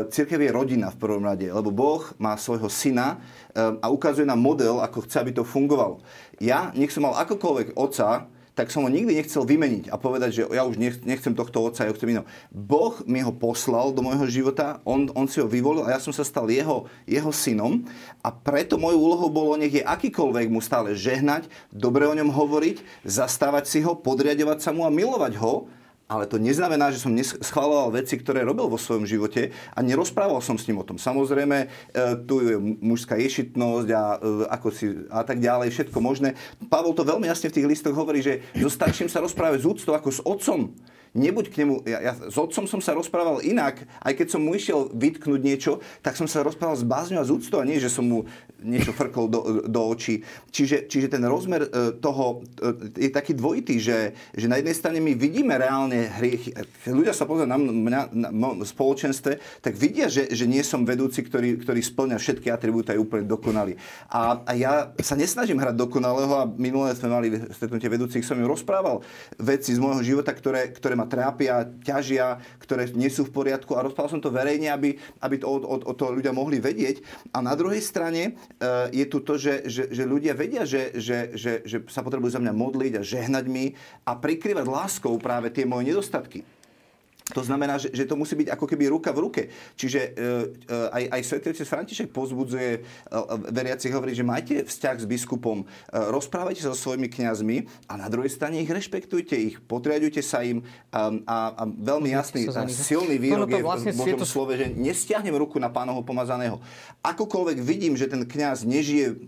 církev 0.09 0.41
je 0.41 0.55
rodina 0.55 0.95
v 0.95 1.01
prvom 1.01 1.25
rade, 1.27 1.51
lebo 1.51 1.75
Boh 1.75 2.03
má 2.16 2.39
svojho 2.39 2.70
syna 2.70 3.18
e, 3.53 3.77
a 3.83 3.87
ukazuje 3.91 4.27
nám 4.27 4.39
model, 4.39 4.79
ako 4.81 5.05
chce, 5.05 5.16
aby 5.20 5.33
to 5.35 5.45
fungovalo. 5.45 6.01
Ja, 6.39 6.70
nech 6.72 6.91
som 6.91 7.05
mal 7.05 7.18
akokoľvek 7.18 7.75
oca, 7.75 8.31
tak 8.55 8.70
som 8.70 8.86
ho 8.86 8.90
nikdy 8.90 9.18
nechcel 9.18 9.42
vymeniť 9.42 9.90
a 9.90 9.98
povedať, 9.98 10.30
že 10.30 10.42
ja 10.46 10.62
už 10.62 10.78
nechcem 10.78 11.34
tohto 11.34 11.66
otca, 11.66 11.82
ja 11.82 11.90
chcem 11.90 12.14
iného. 12.14 12.26
Boh 12.55 13.02
mi 13.02 13.18
ho 13.18 13.34
poslal 13.34 13.90
do 13.90 14.00
môjho 14.07 14.30
života, 14.30 14.78
on, 14.86 15.11
on 15.18 15.26
si 15.26 15.42
ho 15.42 15.50
vyvolil 15.50 15.82
a 15.82 15.98
ja 15.98 16.00
som 16.00 16.14
sa 16.14 16.22
stal 16.22 16.46
jeho, 16.46 16.86
jeho 17.02 17.34
synom 17.34 17.82
a 18.22 18.30
preto 18.30 18.78
mojou 18.78 19.11
úlohou 19.11 19.30
bolo, 19.30 19.59
nech 19.59 19.74
je 19.74 19.82
akýkoľvek 19.82 20.46
mu 20.55 20.62
stále 20.62 20.94
žehnať, 20.94 21.50
dobre 21.74 22.07
o 22.07 22.14
ňom 22.14 22.30
hovoriť, 22.30 23.02
zastávať 23.02 23.64
si 23.66 23.78
ho, 23.82 23.98
podriadovať 23.98 24.59
sa 24.62 24.70
mu 24.70 24.86
a 24.86 24.90
milovať 24.94 25.34
ho, 25.42 25.66
ale 26.05 26.28
to 26.28 26.36
neznamená, 26.36 26.92
že 26.92 27.00
som 27.00 27.16
schváloval 27.40 27.96
veci, 27.96 28.20
ktoré 28.20 28.44
robil 28.44 28.68
vo 28.68 28.76
svojom 28.76 29.09
živote 29.09 29.57
a 29.72 29.80
nerozprával 29.80 30.44
som 30.44 30.61
s 30.61 30.68
ním 30.68 30.84
o 30.84 30.86
tom. 30.86 31.00
Samozrejme, 31.00 31.59
e, 31.64 31.66
tu 32.28 32.44
je 32.44 32.61
mužská 32.61 33.16
ješitnosť 33.16 33.88
a, 33.88 34.05
e, 34.20 34.44
ako 34.52 34.68
si, 34.68 34.86
a 35.09 35.24
tak 35.24 35.40
ďalej, 35.40 35.72
všetko 35.72 35.98
možné. 36.05 36.36
Pavel 36.68 36.92
to 36.92 37.09
veľmi 37.09 37.24
jasne 37.24 37.48
v 37.48 37.57
tých 37.57 37.70
listoch 37.72 37.96
hovorí, 37.96 38.20
že 38.20 38.44
so 38.52 38.68
starším 38.68 39.09
sa 39.09 39.24
rozprávať 39.24 39.64
z 39.64 39.68
úctou 39.72 39.96
ako 39.96 40.09
s 40.12 40.20
otcom 40.20 40.76
nebuď 41.15 41.45
k 41.49 41.59
nemu, 41.62 41.87
ja, 41.87 41.99
ja 42.03 42.12
s 42.19 42.35
otcom 42.35 42.67
som 42.67 42.83
sa 42.83 42.93
rozprával 42.93 43.39
inak, 43.47 43.87
aj 44.03 44.12
keď 44.19 44.27
som 44.35 44.43
mu 44.43 44.53
išiel 44.59 44.91
vytknúť 44.91 45.41
niečo, 45.41 45.73
tak 46.03 46.19
som 46.19 46.27
sa 46.27 46.43
rozprával 46.43 46.75
s 46.75 46.85
bázňou 46.85 47.23
a 47.23 47.29
z 47.29 47.35
úctou 47.39 47.62
a 47.62 47.67
nie, 47.67 47.79
že 47.79 47.89
som 47.89 48.03
mu 48.03 48.27
niečo 48.65 48.97
frkol 48.97 49.29
do, 49.29 49.41
do 49.69 49.81
očí. 49.87 50.25
Čiže, 50.51 50.89
čiže 50.89 51.12
ten 51.12 51.23
rozmer 51.29 51.69
e, 51.69 52.01
toho 52.01 52.43
e, 52.59 52.97
je 52.97 53.11
taký 53.12 53.37
dvojitý, 53.37 53.77
že, 53.77 54.17
že 54.33 54.49
na 54.49 54.59
jednej 54.59 54.75
strane 54.75 54.99
my 55.05 55.12
vidíme 55.12 55.53
reálne 55.55 56.09
hriechy. 56.19 56.57
Ľudia 56.89 57.12
sa 57.12 57.29
pozrieť 57.29 57.51
na 57.53 57.61
mňa 57.61 58.01
na, 58.11 58.25
na 58.25 58.49
spoločenstve, 58.65 59.61
tak 59.61 59.77
vidia, 59.77 60.09
že, 60.09 60.33
že 60.33 60.49
nie 60.49 60.65
som 60.65 60.83
vedúci, 60.89 61.21
ktorý, 61.21 61.61
ktorý 61.61 61.81
splňa 61.85 62.17
všetky 62.17 62.49
atribúty 62.49 62.91
a 62.91 62.97
je 62.97 63.05
úplne 63.05 63.29
dokonalý. 63.29 63.77
A, 64.09 64.41
a 64.43 64.53
ja 64.57 64.73
sa 65.05 65.15
nesnažím 65.15 65.61
hrať 65.61 65.77
dokonalého 65.77 66.33
a 66.33 66.49
minulé 66.49 66.97
sme 66.97 67.12
mali 67.12 67.29
stretnutie 67.53 67.93
vedúcich, 67.93 68.25
som 68.25 68.41
im 68.41 68.49
rozprával 68.49 69.05
veci 69.37 69.77
z 69.77 69.79
môjho 69.79 70.01
života, 70.01 70.33
ktoré, 70.33 70.73
ktoré 70.73 70.97
ma 70.97 71.03
ma 71.05 71.07
trápia, 71.07 71.68
ťažia, 71.84 72.40
ktoré 72.57 72.88
nie 72.96 73.12
sú 73.12 73.28
v 73.28 73.44
poriadku 73.44 73.76
a 73.76 73.84
rozprával 73.84 74.16
som 74.16 74.24
to 74.24 74.32
verejne, 74.32 74.72
aby, 74.72 74.96
aby 75.20 75.36
to, 75.36 75.46
o, 75.46 75.61
o, 75.61 75.92
to 75.92 76.09
ľudia 76.09 76.32
mohli 76.32 76.57
vedieť. 76.57 77.05
A 77.36 77.44
na 77.44 77.52
druhej 77.52 77.84
strane 77.84 78.32
e, 78.57 78.96
je 78.96 79.05
tu 79.05 79.20
to, 79.20 79.36
že, 79.36 79.68
že, 79.68 79.92
že 79.92 80.09
ľudia 80.09 80.32
vedia, 80.32 80.64
že, 80.64 80.96
že, 80.96 81.36
že, 81.36 81.61
že 81.68 81.76
sa 81.92 82.00
potrebujú 82.00 82.32
za 82.32 82.40
mňa 82.40 82.57
modliť 82.57 82.92
a 82.96 83.02
žehnať 83.05 83.44
mi 83.52 83.76
a 84.09 84.16
prikrývať 84.16 84.64
láskou 84.64 85.20
práve 85.20 85.52
tie 85.52 85.68
moje 85.68 85.92
nedostatky. 85.92 86.53
To 87.35 87.43
znamená, 87.43 87.82
že, 87.82 87.91
že 87.91 88.07
to 88.07 88.14
musí 88.14 88.39
byť 88.39 88.49
ako 88.55 88.64
keby 88.70 88.87
ruka 88.87 89.11
v 89.11 89.22
ruke. 89.26 89.43
Čiže 89.74 90.01
e, 90.01 90.11
e, 90.70 90.74
aj, 90.95 91.05
aj 91.18 91.20
svätý 91.26 91.47
otec 91.51 91.66
František 91.66 92.09
pozbudzuje 92.14 92.70
e, 92.78 92.80
veriacich 93.51 93.91
hovorí, 93.91 94.14
že 94.14 94.22
majte 94.22 94.62
vzťah 94.62 94.97
s 95.03 95.07
biskupom, 95.11 95.66
rozprávajte 95.91 96.62
sa 96.62 96.70
so 96.70 96.78
svojimi 96.78 97.11
kňazmi 97.11 97.57
a 97.91 97.99
na 97.99 98.07
druhej 98.07 98.30
strane 98.30 98.62
ich 98.62 98.70
rešpektujte, 98.70 99.35
ich 99.35 99.57
potriadujte 99.59 100.22
sa 100.22 100.47
im 100.47 100.62
a, 100.95 101.11
a, 101.26 101.37
a 101.59 101.62
veľmi 101.66 102.14
jasný 102.14 102.47
a 102.55 102.64
silný 102.70 103.18
výrok 103.18 103.51
je 103.51 103.66
vlastne 103.66 103.91
v 103.91 103.99
Božom 103.99 104.20
to... 104.22 104.28
slove, 104.28 104.55
že 104.55 104.70
nestiahnem 104.70 105.35
ruku 105.35 105.59
na 105.59 105.68
pánoho 105.68 106.07
pomazaného. 106.07 106.62
Akokoľvek 107.03 107.59
vidím, 107.59 107.99
že 107.99 108.07
ten 108.07 108.22
kňaz 108.22 108.62
nežije 108.62 109.18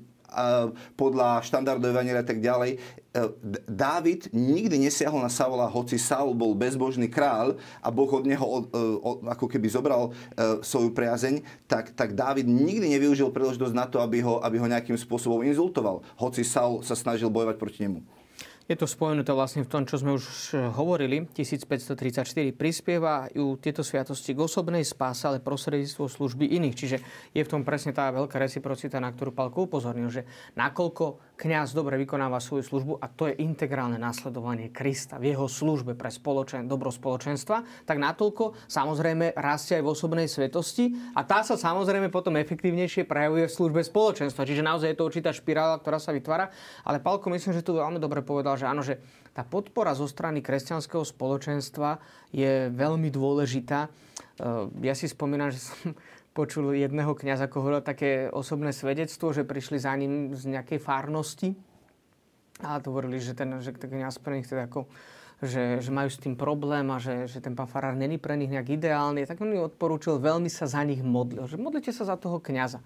podľa 0.94 1.40
štandardov 1.44 1.92
Evangelia 1.92 2.22
a 2.22 2.28
tak 2.28 2.40
ďalej. 2.44 2.76
E, 2.76 2.78
Dávid 3.64 4.28
nikdy 4.30 4.76
nesiahol 4.76 5.24
na 5.24 5.32
Savola, 5.32 5.66
hoci 5.68 5.96
Saul 5.96 6.36
bol 6.36 6.52
bezbožný 6.52 7.08
kráľ 7.08 7.56
a 7.80 7.88
Boh 7.88 8.08
od 8.08 8.24
neho 8.28 8.44
od, 8.44 8.64
e, 8.68 8.80
od, 9.00 9.16
ako 9.24 9.46
keby 9.48 9.66
zobral 9.72 10.12
uh, 10.12 10.60
svoju 10.60 10.92
priazeň, 10.92 11.40
tak, 11.66 11.96
tak 11.96 12.12
Dávid 12.12 12.44
nikdy 12.44 12.92
nevyužil 12.96 13.32
príležitosť 13.32 13.74
na 13.74 13.88
to, 13.88 14.00
aby 14.04 14.20
ho, 14.20 14.40
aby 14.44 14.60
ho 14.60 14.68
nejakým 14.68 14.96
spôsobom 14.96 15.40
inzultoval, 15.42 16.04
hoci 16.20 16.44
Saul 16.44 16.84
sa 16.84 16.94
snažil 16.94 17.32
bojovať 17.32 17.56
proti 17.56 17.88
nemu. 17.88 18.15
Je 18.66 18.74
to 18.74 18.90
spomenuté 18.90 19.30
vlastne 19.30 19.62
v 19.62 19.70
tom, 19.70 19.86
čo 19.86 20.02
sme 20.02 20.18
už 20.18 20.26
eh, 20.50 20.66
hovorili. 20.74 21.22
1534 21.30 22.50
prispievajú 22.50 23.62
tieto 23.62 23.86
sviatosti 23.86 24.34
k 24.34 24.42
osobnej 24.42 24.82
spáse, 24.82 25.22
ale 25.30 25.38
prostredníctvo 25.38 26.10
služby 26.10 26.50
iných. 26.50 26.74
Čiže 26.74 26.96
je 27.30 27.42
v 27.46 27.50
tom 27.50 27.62
presne 27.62 27.94
tá 27.94 28.10
veľká 28.10 28.34
reciprocita, 28.42 28.98
na 28.98 29.14
ktorú 29.14 29.30
Palko 29.30 29.70
upozornil, 29.70 30.10
že 30.10 30.26
nakoľko 30.58 31.36
kňaz 31.38 31.78
dobre 31.78 31.94
vykonáva 32.02 32.42
svoju 32.42 32.66
službu 32.66 32.92
a 32.98 33.06
to 33.06 33.30
je 33.30 33.38
integrálne 33.38 34.02
následovanie 34.02 34.74
Krista 34.74 35.20
v 35.22 35.30
jeho 35.30 35.46
službe 35.46 35.94
pre 35.94 36.10
spoločen, 36.10 36.66
dobro 36.66 36.90
spoločenstva, 36.90 37.86
tak 37.86 38.02
natoľko 38.02 38.66
samozrejme 38.66 39.36
rastie 39.38 39.78
aj 39.78 39.84
v 39.84 39.92
osobnej 39.94 40.26
svetosti 40.26 40.90
a 41.14 41.22
tá 41.22 41.46
sa 41.46 41.54
samozrejme 41.54 42.08
potom 42.08 42.34
efektívnejšie 42.40 43.06
prejavuje 43.06 43.46
v 43.46 43.52
službe 43.52 43.80
spoločenstva. 43.84 44.48
Čiže 44.48 44.66
naozaj 44.66 44.90
je 44.90 44.98
to 44.98 45.06
určitá 45.06 45.30
špirála, 45.30 45.78
ktorá 45.78 46.00
sa 46.00 46.10
vytvára. 46.10 46.50
Ale 46.82 46.98
Palko 46.98 47.28
myslím, 47.30 47.52
že 47.54 47.62
tu 47.62 47.76
veľmi 47.76 48.00
dobre 48.00 48.24
povedal, 48.24 48.55
povedal, 48.56 48.60
že 48.64 48.72
áno, 48.72 48.82
že 48.82 48.94
tá 49.36 49.44
podpora 49.44 49.92
zo 49.92 50.08
strany 50.08 50.40
kresťanského 50.40 51.04
spoločenstva 51.04 52.00
je 52.32 52.72
veľmi 52.72 53.12
dôležitá. 53.12 53.86
E, 53.86 53.90
ja 54.80 54.96
si 54.96 55.12
spomínam, 55.12 55.52
že 55.52 55.60
som 55.60 55.92
počul 56.38 56.72
jedného 56.72 57.12
kňaza, 57.12 57.52
ako 57.52 57.56
hovoril 57.60 57.82
také 57.84 58.32
osobné 58.32 58.72
svedectvo, 58.72 59.36
že 59.36 59.44
prišli 59.44 59.76
za 59.76 59.92
ním 59.92 60.32
z 60.32 60.56
nejakej 60.56 60.80
fárnosti 60.80 61.52
a 62.64 62.80
hovorili, 62.80 63.20
že 63.20 63.36
ten, 63.36 63.52
že 63.60 63.76
ten 63.76 63.92
kniaz 63.92 64.16
pre 64.16 64.40
nich 64.40 64.48
teda 64.48 64.64
ako 64.64 64.88
že, 65.36 65.84
že 65.84 65.92
majú 65.92 66.08
s 66.08 66.16
tým 66.16 66.32
problém 66.32 66.88
a 66.88 66.96
že, 66.96 67.28
že 67.28 67.44
ten 67.44 67.52
pán 67.52 67.68
farár 67.68 67.92
není 67.92 68.16
pre 68.16 68.40
nich 68.40 68.48
nejak 68.48 68.80
ideálny, 68.80 69.28
tak 69.28 69.36
on 69.44 69.52
mi 69.52 69.60
odporúčil 69.60 70.16
veľmi 70.16 70.48
sa 70.48 70.64
za 70.64 70.80
nich 70.80 71.04
modlil. 71.04 71.44
Že 71.44 71.60
modlite 71.60 71.92
sa 71.92 72.08
za 72.08 72.16
toho 72.16 72.40
kňaza. 72.40 72.80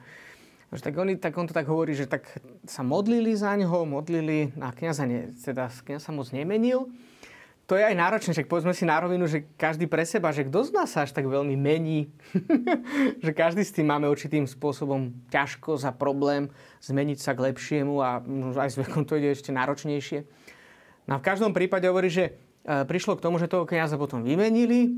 Že 0.70 0.82
tak, 0.86 0.94
oni, 1.02 1.14
tak 1.18 1.34
on 1.34 1.50
to 1.50 1.54
tak 1.54 1.66
hovorí, 1.66 1.98
že 1.98 2.06
tak 2.06 2.30
sa 2.62 2.86
modlili 2.86 3.34
za 3.34 3.58
ňoho, 3.58 3.90
modlili 3.90 4.54
a 4.62 4.70
kniaza, 4.70 5.02
ne, 5.02 5.34
teda 5.34 5.66
kniaz 5.66 6.06
sa 6.06 6.14
moc 6.14 6.30
nemenil. 6.30 6.86
To 7.66 7.78
je 7.78 7.86
aj 7.86 7.94
náročné, 7.94 8.34
že 8.34 8.46
povedzme 8.46 8.74
si 8.74 8.82
na 8.82 8.98
rovinu, 8.98 9.30
že 9.30 9.46
každý 9.54 9.86
pre 9.86 10.02
seba, 10.02 10.34
že 10.34 10.42
kto 10.42 10.66
z 10.66 10.70
nás 10.74 10.90
sa 10.90 11.06
až 11.06 11.14
tak 11.14 11.26
veľmi 11.26 11.54
mení, 11.54 12.10
že 13.24 13.30
každý 13.30 13.62
s 13.62 13.70
tým 13.70 13.86
máme 13.86 14.10
určitým 14.10 14.42
spôsobom 14.46 15.14
ťažko 15.30 15.78
za 15.78 15.94
problém 15.94 16.50
zmeniť 16.82 17.18
sa 17.22 17.30
k 17.30 17.50
lepšiemu 17.50 17.94
a 18.02 18.18
aj 18.58 18.74
s 18.74 18.76
vekom 18.78 19.06
to 19.06 19.18
ide 19.22 19.30
ešte 19.30 19.54
náročnejšie. 19.54 20.26
No 21.06 21.18
a 21.18 21.22
v 21.22 21.26
každom 21.26 21.54
prípade 21.54 21.86
hovorí, 21.86 22.10
že 22.10 22.34
e, 22.66 22.82
prišlo 22.86 23.14
k 23.18 23.22
tomu, 23.22 23.38
že 23.38 23.46
toho 23.46 23.62
kniaza 23.66 23.94
potom 23.94 24.26
vymenili, 24.26 24.90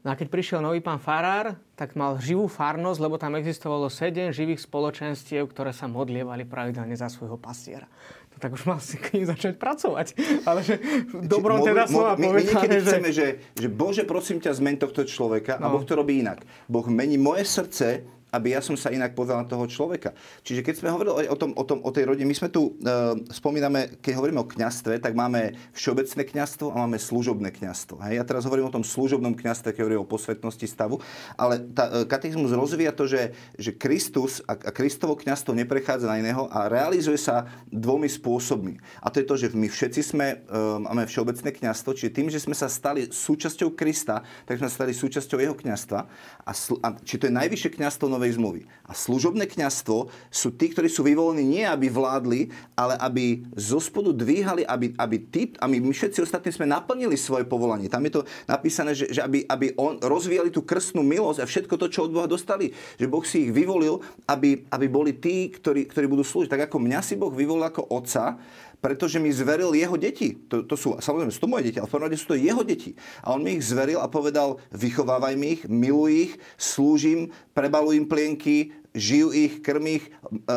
No 0.00 0.08
a 0.08 0.16
keď 0.16 0.32
prišiel 0.32 0.64
nový 0.64 0.80
pán 0.80 0.96
Farár, 0.96 1.60
tak 1.76 1.92
mal 1.92 2.16
živú 2.16 2.48
farnosť, 2.48 2.98
lebo 3.04 3.20
tam 3.20 3.36
existovalo 3.36 3.92
sedem 3.92 4.32
živých 4.32 4.64
spoločenstiev, 4.64 5.44
ktoré 5.52 5.76
sa 5.76 5.92
modlievali 5.92 6.48
pravidelne 6.48 6.96
za 6.96 7.12
svojho 7.12 7.36
pastiera. 7.36 7.84
To 8.32 8.36
tak 8.40 8.56
už 8.56 8.64
mal 8.64 8.80
si 8.80 8.96
k 8.96 9.20
ním 9.20 9.28
začať 9.28 9.60
pracovať. 9.60 10.16
Ale 10.48 10.64
že 10.64 10.80
dobrom 11.20 11.60
teda 11.60 11.84
slova 11.84 12.16
my, 12.16 12.32
my 12.32 12.42
niekedy 12.48 12.80
že... 12.80 12.86
chceme, 12.88 13.08
že, 13.12 13.26
že 13.52 13.68
Bože, 13.68 14.08
prosím 14.08 14.40
ťa, 14.40 14.56
zmeň 14.56 14.74
tohto 14.80 15.04
človeka 15.04 15.60
no. 15.60 15.68
a 15.68 15.72
Boh 15.76 15.84
to 15.84 15.92
robí 15.92 16.24
inak. 16.24 16.48
Boh 16.64 16.88
mení 16.88 17.20
moje 17.20 17.44
srdce 17.44 18.00
aby 18.30 18.54
ja 18.54 18.60
som 18.62 18.78
sa 18.78 18.94
inak 18.94 19.14
pozrel 19.14 19.42
na 19.42 19.46
toho 19.46 19.66
človeka. 19.66 20.14
Čiže 20.46 20.62
keď 20.62 20.74
sme 20.78 20.88
hovorili 20.94 21.26
o, 21.26 21.36
tom, 21.36 21.50
o, 21.54 21.64
tom, 21.66 21.82
o 21.82 21.90
tej 21.90 22.10
rodine, 22.10 22.26
my 22.26 22.36
sme 22.36 22.48
tu, 22.50 22.78
e, 22.78 22.90
spomíname, 23.34 23.98
keď 23.98 24.12
hovoríme 24.18 24.40
o 24.42 24.46
kňastve, 24.46 25.02
tak 25.02 25.12
máme 25.18 25.58
všeobecné 25.74 26.22
kňastvo 26.24 26.70
a 26.70 26.86
máme 26.86 26.98
služobné 26.98 27.50
kňastvo. 27.50 27.98
Hej? 28.06 28.22
Ja 28.22 28.24
teraz 28.24 28.46
hovorím 28.46 28.70
o 28.70 28.74
tom 28.74 28.86
služobnom 28.86 29.34
kňastve, 29.34 29.74
keď 29.74 29.82
hovorím 29.82 30.02
o 30.06 30.08
posvetnosti 30.08 30.66
stavu, 30.66 31.02
ale 31.34 31.62
tá, 31.74 32.02
e, 32.02 32.06
katechizmus 32.06 32.54
rozvíja 32.54 32.94
to, 32.94 33.10
že, 33.10 33.34
že 33.58 33.74
Kristus 33.74 34.40
a, 34.46 34.54
a 34.54 34.70
Kristovo 34.70 35.18
kňastvo 35.18 35.52
neprechádza 35.54 36.06
na 36.06 36.22
iného 36.22 36.46
a 36.48 36.70
realizuje 36.70 37.18
sa 37.18 37.50
dvomi 37.68 38.06
spôsobmi. 38.06 38.78
A 39.02 39.10
to 39.10 39.22
je 39.22 39.26
to, 39.26 39.34
že 39.36 39.46
my 39.52 39.66
všetci 39.66 40.00
sme, 40.00 40.26
e, 40.46 40.56
máme 40.80 41.06
všeobecné 41.10 41.50
kňastvo, 41.50 41.98
čiže 41.98 42.14
tým, 42.14 42.28
že 42.30 42.38
sme 42.42 42.54
sa 42.54 42.70
stali 42.70 43.10
súčasťou 43.10 43.74
Krista, 43.74 44.22
tak 44.46 44.62
sme 44.62 44.70
stali 44.70 44.92
súčasťou 44.94 45.38
jeho 45.42 45.56
kňastva. 45.56 46.00
A, 46.46 46.52
a 46.54 46.88
či 47.02 47.18
to 47.18 47.26
je 47.26 47.34
najvyššie 47.34 47.70
kňastvo 47.80 48.06
novej 48.20 48.36
zmluvy. 48.36 48.62
A 48.84 48.92
služobné 48.92 49.48
kňastvo 49.48 50.12
sú 50.28 50.52
tí, 50.52 50.68
ktorí 50.68 50.92
sú 50.92 51.00
vyvolení 51.00 51.40
nie, 51.46 51.64
aby 51.64 51.88
vládli, 51.88 52.52
ale 52.76 53.00
aby 53.00 53.40
zo 53.56 53.80
spodu 53.80 54.12
dvíhali, 54.12 54.68
aby, 54.68 54.92
aby 55.00 55.16
tí, 55.16 55.42
a 55.56 55.64
my, 55.64 55.80
my 55.80 55.94
všetci 55.94 56.20
ostatní 56.20 56.52
sme 56.52 56.68
naplnili 56.68 57.16
svoje 57.16 57.48
povolanie. 57.48 57.88
Tam 57.88 58.04
je 58.04 58.20
to 58.20 58.22
napísané, 58.44 58.92
že, 58.92 59.08
že 59.08 59.24
aby, 59.24 59.48
aby 59.48 59.72
on, 59.80 59.96
rozvíjali 60.04 60.52
tú 60.52 60.60
krstnú 60.60 61.00
milosť 61.00 61.40
a 61.40 61.48
všetko 61.48 61.74
to, 61.80 61.86
čo 61.88 62.04
od 62.04 62.12
Boha 62.12 62.28
dostali. 62.28 62.76
Že 63.00 63.06
Boh 63.08 63.24
si 63.24 63.48
ich 63.48 63.54
vyvolil, 63.56 64.04
aby, 64.28 64.68
aby 64.68 64.86
boli 64.90 65.16
tí, 65.16 65.48
ktorí, 65.48 65.88
ktorí 65.88 66.04
budú 66.04 66.26
slúžiť. 66.26 66.52
Tak 66.52 66.68
ako 66.68 66.76
mňa 66.82 67.00
si 67.00 67.16
Boh 67.16 67.32
vyvolil 67.32 67.64
ako 67.64 67.88
otca, 67.88 68.36
pretože 68.80 69.20
mi 69.20 69.28
zveril 69.28 69.76
jeho 69.76 69.96
deti. 70.00 70.36
To, 70.48 70.64
to 70.64 70.74
sú, 70.74 70.96
samozrejme, 70.96 71.32
sú 71.32 71.44
to 71.44 71.52
moje 71.52 71.68
deti, 71.68 71.78
ale 71.78 71.86
v 71.86 71.92
prvom 71.92 72.06
rade 72.08 72.16
sú 72.16 72.32
to 72.32 72.40
jeho 72.40 72.64
deti. 72.64 72.96
A 73.20 73.36
on 73.36 73.44
mi 73.44 73.60
ich 73.60 73.64
zveril 73.68 74.00
a 74.00 74.08
povedal, 74.08 74.56
vychovávaj 74.72 75.36
mi 75.36 75.60
ich, 75.60 75.62
miluj 75.68 76.12
ich, 76.28 76.32
slúžim, 76.56 77.28
prebaluj 77.52 78.00
im 78.00 78.08
plienky, 78.08 78.72
žijú 78.96 79.30
ich, 79.36 79.60
krm 79.60 79.86
ich, 79.86 80.08
e, 80.08 80.56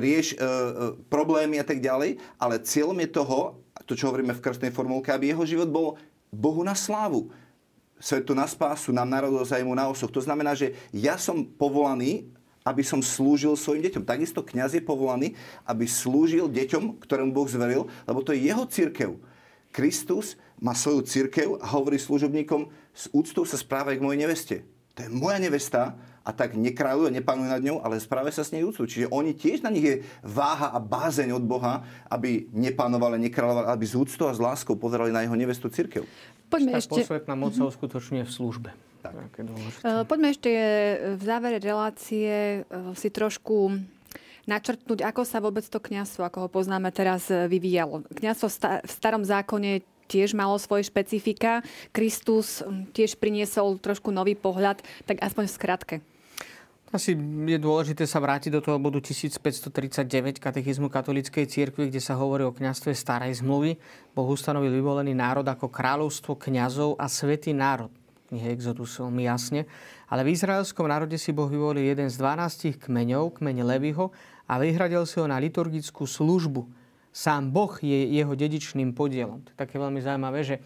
rieš 0.00 0.34
e, 0.34 0.36
e, 0.40 0.46
problémy 1.12 1.60
a 1.60 1.66
tak 1.68 1.84
ďalej. 1.84 2.16
Ale 2.40 2.64
cieľom 2.64 2.96
je 3.04 3.08
toho, 3.12 3.38
to 3.84 3.92
čo 3.94 4.08
hovoríme 4.10 4.32
v 4.32 4.42
krstnej 4.42 4.72
formulke, 4.72 5.12
aby 5.12 5.30
jeho 5.30 5.44
život 5.44 5.68
bol 5.68 5.88
Bohu 6.32 6.64
na 6.64 6.76
slávu 6.76 7.32
svetu 7.98 8.30
na 8.30 8.46
spásu, 8.46 8.94
nám 8.94 9.10
národov 9.10 9.42
zájmu 9.42 9.74
na 9.74 9.90
osoch. 9.90 10.10
To 10.14 10.22
znamená, 10.22 10.54
že 10.54 10.70
ja 10.94 11.18
som 11.18 11.42
povolaný 11.42 12.30
aby 12.68 12.84
som 12.84 13.00
slúžil 13.00 13.56
svojim 13.56 13.80
deťom. 13.88 14.04
Takisto 14.04 14.44
kňaz 14.44 14.76
je 14.76 14.84
povolaný, 14.84 15.32
aby 15.64 15.88
slúžil 15.88 16.52
deťom, 16.52 17.00
ktorým 17.00 17.32
Boh 17.32 17.48
zveril, 17.48 17.88
lebo 18.04 18.20
to 18.20 18.36
je 18.36 18.44
jeho 18.44 18.68
církev. 18.68 19.16
Kristus 19.72 20.36
má 20.60 20.76
svoju 20.76 21.08
církev 21.08 21.56
a 21.64 21.66
hovorí 21.72 21.96
služobníkom, 21.96 22.68
s 22.92 23.08
úctou 23.16 23.48
sa 23.48 23.56
správaj 23.56 23.96
k 23.96 24.04
mojej 24.04 24.20
neveste. 24.20 24.56
To 24.98 25.06
je 25.06 25.14
moja 25.14 25.38
nevesta 25.38 25.94
a 26.26 26.30
tak 26.34 26.58
nekráľuje, 26.58 27.14
nepanuje 27.14 27.48
nad 27.48 27.62
ňou, 27.62 27.78
ale 27.80 28.02
správe 28.02 28.34
sa 28.34 28.42
s 28.42 28.50
nej 28.50 28.66
úctu. 28.66 28.84
Čiže 28.84 29.08
oni 29.14 29.32
tiež 29.32 29.62
na 29.62 29.70
nich 29.70 29.86
je 29.86 29.96
váha 30.20 30.74
a 30.74 30.82
bázeň 30.82 31.32
od 31.38 31.44
Boha, 31.46 31.86
aby 32.10 32.50
nepanovali, 32.50 33.16
nekráľovali, 33.30 33.70
aby 33.70 33.84
s 33.86 33.94
úctou 33.94 34.26
a 34.26 34.34
s 34.34 34.42
láskou 34.42 34.74
pozerali 34.74 35.14
na 35.14 35.22
jeho 35.22 35.38
nevestu 35.38 35.70
církev. 35.70 36.02
Poďme 36.50 36.82
ešte... 36.82 36.90
posvetná 36.90 37.38
moc 37.38 37.54
sa 37.54 37.70
uskutočňuje 37.70 38.26
v 38.26 38.32
službe. 38.32 38.68
Tak. 38.98 39.14
Uh, 39.38 40.02
poďme 40.04 40.34
ešte 40.34 40.50
eh, 40.50 41.14
v 41.14 41.22
závere 41.22 41.62
relácie 41.62 42.62
uh, 42.66 42.92
si 42.98 43.08
trošku 43.14 43.78
načrtnúť, 44.48 45.04
ako 45.04 45.22
sa 45.28 45.38
vôbec 45.44 45.62
to 45.68 45.76
kňazstvo, 45.76 46.24
ako 46.24 46.38
ho 46.44 46.48
poznáme 46.48 46.88
teraz, 46.88 47.28
vyvíjalo. 47.28 48.02
Kňazstvo 48.08 48.48
v 48.80 48.90
starom 48.90 49.20
zákone 49.20 49.84
tiež 50.08 50.32
malo 50.32 50.56
svoje 50.56 50.88
špecifika. 50.88 51.60
Kristus 51.92 52.64
hm, 52.64 52.88
tiež 52.96 53.20
priniesol 53.20 53.76
trošku 53.76 54.08
nový 54.08 54.32
pohľad, 54.32 54.80
tak 55.04 55.20
aspoň 55.20 55.44
v 55.44 55.52
skratke. 55.52 55.96
Asi 56.88 57.12
je 57.20 57.58
dôležité 57.60 58.08
sa 58.08 58.16
vrátiť 58.16 58.48
do 58.48 58.64
toho 58.64 58.80
bodu 58.80 59.04
1539 59.04 60.40
katechizmu 60.40 60.88
katolíckej 60.88 61.44
cirkvi, 61.44 61.92
kde 61.92 62.00
sa 62.00 62.16
hovorí 62.16 62.48
o 62.48 62.56
kňastve 62.56 62.96
starej 62.96 63.44
zmluvy. 63.44 63.76
Boh 64.16 64.24
ustanovil 64.24 64.72
vyvolený 64.72 65.12
národ 65.12 65.44
ako 65.44 65.68
kráľovstvo 65.68 66.40
kňazov 66.40 66.96
a 66.96 67.04
svetý 67.12 67.52
národ 67.52 67.92
knihe 68.28 68.52
Exodus 68.52 69.00
veľmi 69.00 69.24
jasne. 69.24 69.64
Ale 70.08 70.24
v 70.24 70.36
izraelskom 70.36 70.88
národe 70.88 71.16
si 71.16 71.32
Boh 71.32 71.48
vyvolil 71.48 71.84
jeden 71.88 72.08
z 72.12 72.16
12 72.20 72.78
kmeňov, 72.78 73.40
kmeň 73.40 73.56
Levyho, 73.64 74.12
a 74.48 74.56
vyhradil 74.56 75.04
si 75.04 75.20
ho 75.20 75.28
na 75.28 75.36
liturgickú 75.36 76.08
službu. 76.08 76.64
Sám 77.12 77.50
Boh 77.50 77.72
je 77.80 78.14
jeho 78.14 78.32
dedičným 78.32 78.94
podielom. 78.94 79.42
To 79.42 79.50
je 79.52 79.58
také 79.58 79.80
veľmi 79.80 79.98
zaujímavé, 79.98 80.40
že 80.44 80.56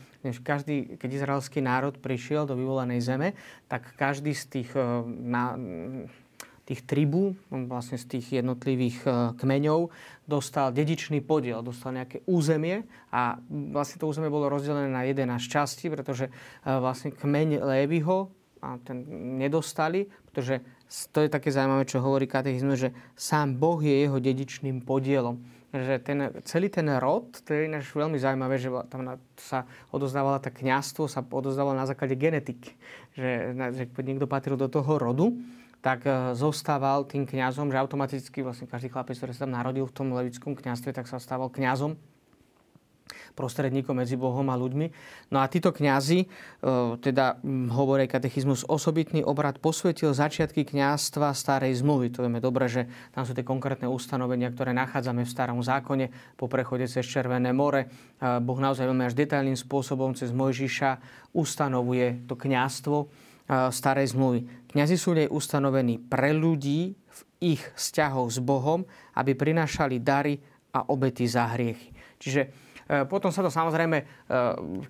každý, 0.43 0.99
keď 0.99 1.23
izraelský 1.23 1.65
národ 1.65 1.97
prišiel 1.99 2.47
do 2.47 2.55
vyvolanej 2.55 3.01
zeme, 3.03 3.29
tak 3.67 3.95
každý 3.99 4.35
z 4.35 4.45
tých 4.51 4.71
eh, 4.75 4.83
na, 5.07 5.57
tých 6.73 6.89
tribú, 6.89 7.37
vlastne 7.53 8.01
z 8.01 8.17
tých 8.17 8.41
jednotlivých 8.41 9.05
e, 9.05 9.09
kmeňov, 9.37 9.93
dostal 10.25 10.73
dedičný 10.73 11.21
podiel, 11.21 11.61
dostal 11.61 11.93
nejaké 11.93 12.25
územie 12.25 12.89
a 13.13 13.37
vlastne 13.77 14.01
to 14.01 14.09
územie 14.09 14.33
bolo 14.33 14.49
rozdelené 14.49 14.89
na 14.89 15.05
11 15.05 15.37
časti, 15.45 15.93
pretože 15.93 16.29
e, 16.29 16.33
vlastne 16.65 17.13
kmeň 17.13 17.61
Lévyho 17.61 18.33
a 18.65 18.81
ten 18.81 19.05
nedostali, 19.37 20.09
pretože 20.33 20.65
to 21.13 21.25
je 21.25 21.29
také 21.29 21.53
zaujímavé, 21.53 21.85
čo 21.85 22.01
hovorí 22.01 22.25
katechizmus, 22.25 22.89
že 22.89 22.91
sám 23.13 23.61
Boh 23.61 23.81
je 23.85 24.09
jeho 24.09 24.17
dedičným 24.17 24.81
podielom. 24.81 25.41
Že 25.73 25.95
ten, 26.05 26.19
celý 26.45 26.69
ten 26.69 26.85
rod, 27.01 27.33
to 27.49 27.57
je 27.57 27.65
ináč 27.65 27.89
veľmi 27.97 28.21
zaujímavé, 28.21 28.61
že 28.61 28.69
tam 28.93 29.17
sa 29.41 29.65
odozdávala 29.89 30.37
tak 30.37 30.61
kniastvo, 30.61 31.09
sa 31.09 31.25
odozdávalo 31.25 31.73
na 31.73 31.89
základe 31.89 32.13
genetiky. 32.13 32.77
Že, 33.17 33.31
že 33.73 33.85
niekto 34.05 34.29
patril 34.29 34.61
do 34.61 34.69
toho 34.69 35.01
rodu 35.01 35.33
tak 35.83 36.07
e, 36.07 36.33
zostával 36.39 37.05
tým 37.05 37.27
kňazom, 37.27 37.69
že 37.69 37.77
automaticky 37.77 38.47
vlastne 38.47 38.71
každý 38.71 38.89
chlapec, 38.89 39.19
ktorý 39.19 39.35
sa 39.35 39.45
tam 39.45 39.53
narodil 39.59 39.85
v 39.85 39.93
tom 39.93 40.15
levickom 40.15 40.55
kňazstve, 40.55 40.95
tak 40.95 41.11
sa 41.11 41.19
stával 41.19 41.51
kňazom 41.51 41.99
prostredníkom 43.33 43.97
medzi 43.97 44.15
Bohom 44.15 44.45
a 44.53 44.57
ľuďmi. 44.57 44.87
No 45.33 45.41
a 45.41 45.49
títo 45.49 45.73
kňazi, 45.73 46.21
e, 46.23 46.27
teda 47.01 47.41
hovorí 47.73 48.07
katechizmus, 48.07 48.69
osobitný 48.69 49.25
obrad 49.25 49.59
posvetil 49.59 50.13
začiatky 50.13 50.69
kňazstva 50.69 51.33
starej 51.33 51.81
zmluvy. 51.81 52.13
To 52.15 52.25
vieme 52.25 52.39
dobre, 52.39 52.69
že 52.69 52.87
tam 53.11 53.25
sú 53.25 53.33
tie 53.33 53.45
konkrétne 53.45 53.89
ustanovenia, 53.89 54.53
ktoré 54.53 54.77
nachádzame 54.77 55.25
v 55.25 55.33
starom 55.33 55.61
zákone 55.65 56.37
po 56.37 56.47
prechode 56.47 56.87
cez 56.87 57.05
Červené 57.09 57.51
more. 57.51 57.89
E, 57.89 58.39
boh 58.39 58.59
naozaj 58.61 58.87
veľmi 58.87 59.09
až 59.09 59.17
detailným 59.17 59.59
spôsobom 59.59 60.15
cez 60.15 60.31
Mojžiša 60.31 61.01
ustanovuje 61.33 62.29
to 62.29 62.37
kňazstvo 62.37 63.09
starej 63.53 64.15
zmluvy. 64.17 64.47
Kňazi 64.73 64.97
sú 64.97 65.13
nej 65.13 65.29
ustanovení 65.29 66.01
pre 66.01 66.33
ľudí 66.33 66.97
v 66.97 67.21
ich 67.45 67.63
vzťahoch 67.77 68.33
s 68.33 68.41
Bohom, 68.41 68.89
aby 69.21 69.37
prinášali 69.37 70.01
dary 70.01 70.41
a 70.73 70.89
obety 70.89 71.29
za 71.29 71.53
hriechy. 71.53 71.93
Čiže 72.17 72.41
e, 72.41 72.49
potom 73.05 73.29
sa 73.29 73.45
to 73.45 73.53
samozrejme, 73.53 73.99
e, 74.01 74.05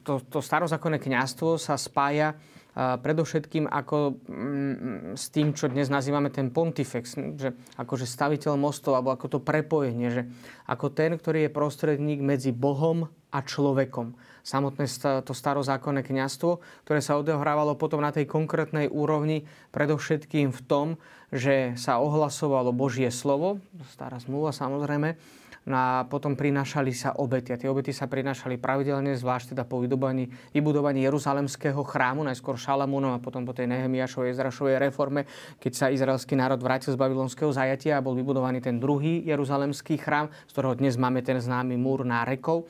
to, 0.06 0.22
to 0.30 0.38
starozákonné 0.38 1.02
kňazstvo 1.02 1.58
sa 1.58 1.74
spája 1.74 2.30
e, 2.30 2.36
predovšetkým 2.78 3.66
ako 3.66 4.22
mm, 4.22 5.18
s 5.18 5.34
tým, 5.34 5.50
čo 5.50 5.66
dnes 5.66 5.90
nazývame 5.90 6.30
ten 6.30 6.54
pontifex, 6.54 7.18
že 7.34 7.50
akože 7.74 8.06
staviteľ 8.06 8.54
mostov, 8.54 8.94
alebo 8.94 9.10
ako 9.10 9.26
to 9.34 9.38
prepojenie, 9.42 10.08
že 10.14 10.22
ako 10.70 10.94
ten, 10.94 11.18
ktorý 11.18 11.50
je 11.50 11.50
prostredník 11.50 12.22
medzi 12.22 12.54
Bohom 12.54 13.10
a 13.34 13.42
človekom 13.42 14.14
samotné 14.43 14.86
to 15.22 15.32
starozákonné 15.32 16.03
kňastvo, 16.03 16.59
ktoré 16.86 17.01
sa 17.01 17.18
odohrávalo 17.18 17.78
potom 17.78 18.03
na 18.03 18.11
tej 18.11 18.26
konkrétnej 18.26 18.90
úrovni, 18.90 19.47
predovšetkým 19.70 20.51
v 20.51 20.61
tom, 20.66 20.86
že 21.32 21.72
sa 21.80 22.03
ohlasovalo 22.03 22.76
Božie 22.76 23.09
slovo, 23.09 23.62
stará 23.88 24.20
zmluva 24.20 24.53
samozrejme, 24.53 25.16
no 25.62 25.74
a 25.78 26.05
potom 26.05 26.34
prinášali 26.34 26.90
sa 26.90 27.14
obety. 27.14 27.55
A 27.55 27.61
tie 27.61 27.70
obety 27.70 27.95
sa 27.95 28.11
prinášali 28.11 28.59
pravidelne, 28.59 29.14
zvlášť 29.14 29.55
teda 29.55 29.62
po 29.62 29.78
vybudovaní, 29.78 30.28
vybudovaní 30.51 31.07
Jeruzalemského 31.07 31.80
chrámu, 31.86 32.26
najskôr 32.26 32.59
Šalamúnom 32.59 33.14
a 33.14 33.22
potom 33.22 33.47
po 33.47 33.55
tej 33.55 33.70
Nehemiašovej 33.70 34.34
Ezrašovej 34.34 34.76
reforme, 34.82 35.24
keď 35.62 35.72
sa 35.72 35.86
izraelský 35.88 36.34
národ 36.34 36.59
vrátil 36.59 36.93
z 36.93 36.99
babylonského 36.99 37.55
zajatia 37.55 37.97
a 37.97 38.05
bol 38.05 38.18
vybudovaný 38.18 38.59
ten 38.59 38.82
druhý 38.82 39.22
Jeruzalemský 39.22 40.03
chrám, 40.03 40.34
z 40.45 40.53
ktorého 40.53 40.74
dnes 40.76 40.99
máme 40.99 41.22
ten 41.22 41.38
známy 41.38 41.78
múr 41.78 42.03
nárekov. 42.03 42.66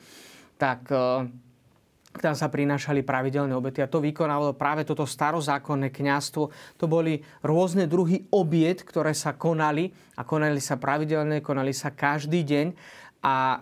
Tak 0.61 0.87
tam 2.13 2.37
sa 2.37 2.49
prinášali 2.49 3.01
pravidelné 3.01 3.53
obety 3.57 3.81
a 3.81 3.89
to 3.89 3.97
vykonávalo 3.97 4.53
práve 4.53 4.85
toto 4.85 5.07
starozákonné 5.07 5.89
kňastvo. 5.89 6.43
To 6.77 6.85
boli 6.85 7.17
rôzne 7.41 7.89
druhy 7.89 8.29
obiet, 8.29 8.85
ktoré 8.85 9.17
sa 9.17 9.33
konali 9.33 9.89
a 10.17 10.21
konali 10.21 10.61
sa 10.61 10.77
pravidelne, 10.77 11.41
konali 11.41 11.73
sa 11.73 11.89
každý 11.89 12.45
deň. 12.45 12.67
A 13.23 13.55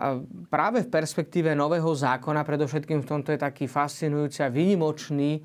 práve 0.50 0.82
v 0.82 0.90
perspektíve 0.90 1.54
nového 1.54 1.94
zákona, 1.94 2.42
predovšetkým 2.42 3.06
v 3.06 3.10
tomto 3.14 3.30
je 3.30 3.46
taký 3.46 3.70
fascinujúci 3.70 4.42
a 4.42 4.50
výnimočný 4.50 5.38
e, 5.38 5.42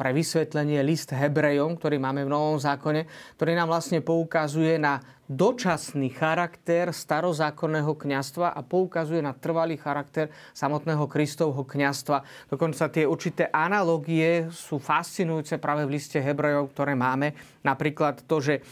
pre 0.00 0.16
vysvetlenie 0.16 0.80
list 0.80 1.12
Hebrejom, 1.12 1.76
ktorý 1.76 2.00
máme 2.00 2.24
v 2.24 2.32
novom 2.32 2.56
zákone, 2.56 3.04
ktorý 3.36 3.52
nám 3.52 3.68
vlastne 3.68 4.00
poukazuje 4.00 4.80
na 4.80 4.96
dočasný 5.24 6.12
charakter 6.12 6.92
starozákonného 6.92 7.96
kňastva 7.96 8.52
a 8.52 8.60
poukazuje 8.60 9.24
na 9.24 9.32
trvalý 9.32 9.80
charakter 9.80 10.28
samotného 10.52 11.08
Kristovho 11.08 11.64
kňastva. 11.64 12.48
Dokonca 12.52 12.92
tie 12.92 13.08
určité 13.08 13.48
analogie 13.48 14.52
sú 14.52 14.76
fascinujúce 14.76 15.56
práve 15.56 15.88
v 15.88 15.96
liste 15.96 16.20
Hebrejov, 16.20 16.76
ktoré 16.76 16.92
máme. 16.92 17.32
Napríklad 17.64 18.28
to, 18.28 18.44
že 18.44 18.60
e, 18.60 18.62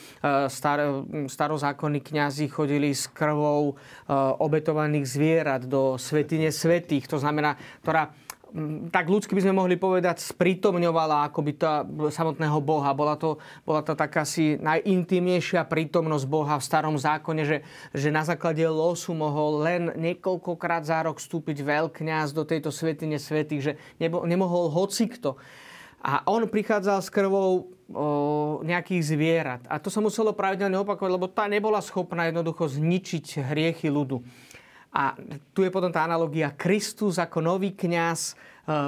star, 0.53 1.09
starozákonní 1.25 2.05
kňazi 2.05 2.53
chodili 2.53 2.93
s 2.93 3.09
krvou 3.09 3.73
e, 3.73 3.75
obetovaných 4.37 5.07
zvierat 5.09 5.65
do 5.65 5.97
svetine 5.97 6.53
svetých. 6.53 7.09
To 7.09 7.17
znamená, 7.17 7.57
ktorá 7.81 8.13
tak 8.93 9.09
ľudsky 9.09 9.33
by 9.33 9.49
sme 9.49 9.57
mohli 9.57 9.81
povedať, 9.81 10.21
sprítomňovala 10.21 11.33
akoby 11.33 11.57
to 11.57 11.69
samotného 12.13 12.61
Boha. 12.61 12.93
Bola 12.93 13.17
to, 13.17 13.41
bola 13.65 13.81
to 13.81 13.97
taká 13.97 14.29
si 14.29 14.61
najintimnejšia 14.61 15.65
prítomnosť 15.65 16.25
Boha 16.29 16.61
v 16.61 16.67
starom 16.67 17.01
zákone, 17.01 17.43
že, 17.49 17.59
že 17.97 18.13
na 18.13 18.21
základe 18.21 18.61
losu 18.69 19.17
mohol 19.17 19.65
len 19.65 19.83
niekoľkokrát 19.97 20.85
za 20.85 21.01
rok 21.01 21.17
vstúpiť 21.17 21.65
veľkňaz 21.65 22.37
do 22.37 22.45
tejto 22.45 22.69
svetine 22.69 23.17
svetých, 23.17 23.63
že 23.65 23.73
nebo, 23.97 24.29
nemohol 24.29 24.69
hocikto. 24.69 25.41
A 26.03 26.21
on 26.29 26.45
prichádzal 26.45 26.99
s 26.99 27.09
krvou 27.09 27.73
o, 27.89 28.61
nejakých 28.67 29.03
zvierat. 29.07 29.63
A 29.71 29.79
to 29.79 29.87
sa 29.87 30.03
muselo 30.03 30.35
pravidelne 30.35 30.77
opakovať, 30.83 31.11
lebo 31.15 31.31
tá 31.31 31.47
nebola 31.47 31.79
schopná 31.79 32.27
jednoducho 32.29 32.69
zničiť 32.69 33.39
hriechy 33.49 33.87
ľudu. 33.87 34.21
A 34.93 35.17
tu 35.57 35.65
je 35.65 35.73
potom 35.73 35.89
tá 35.89 36.05
analogia. 36.05 36.53
Kristus 36.53 37.17
ako 37.17 37.41
nový 37.41 37.73
kňaz 37.73 38.21
e, 38.29 38.33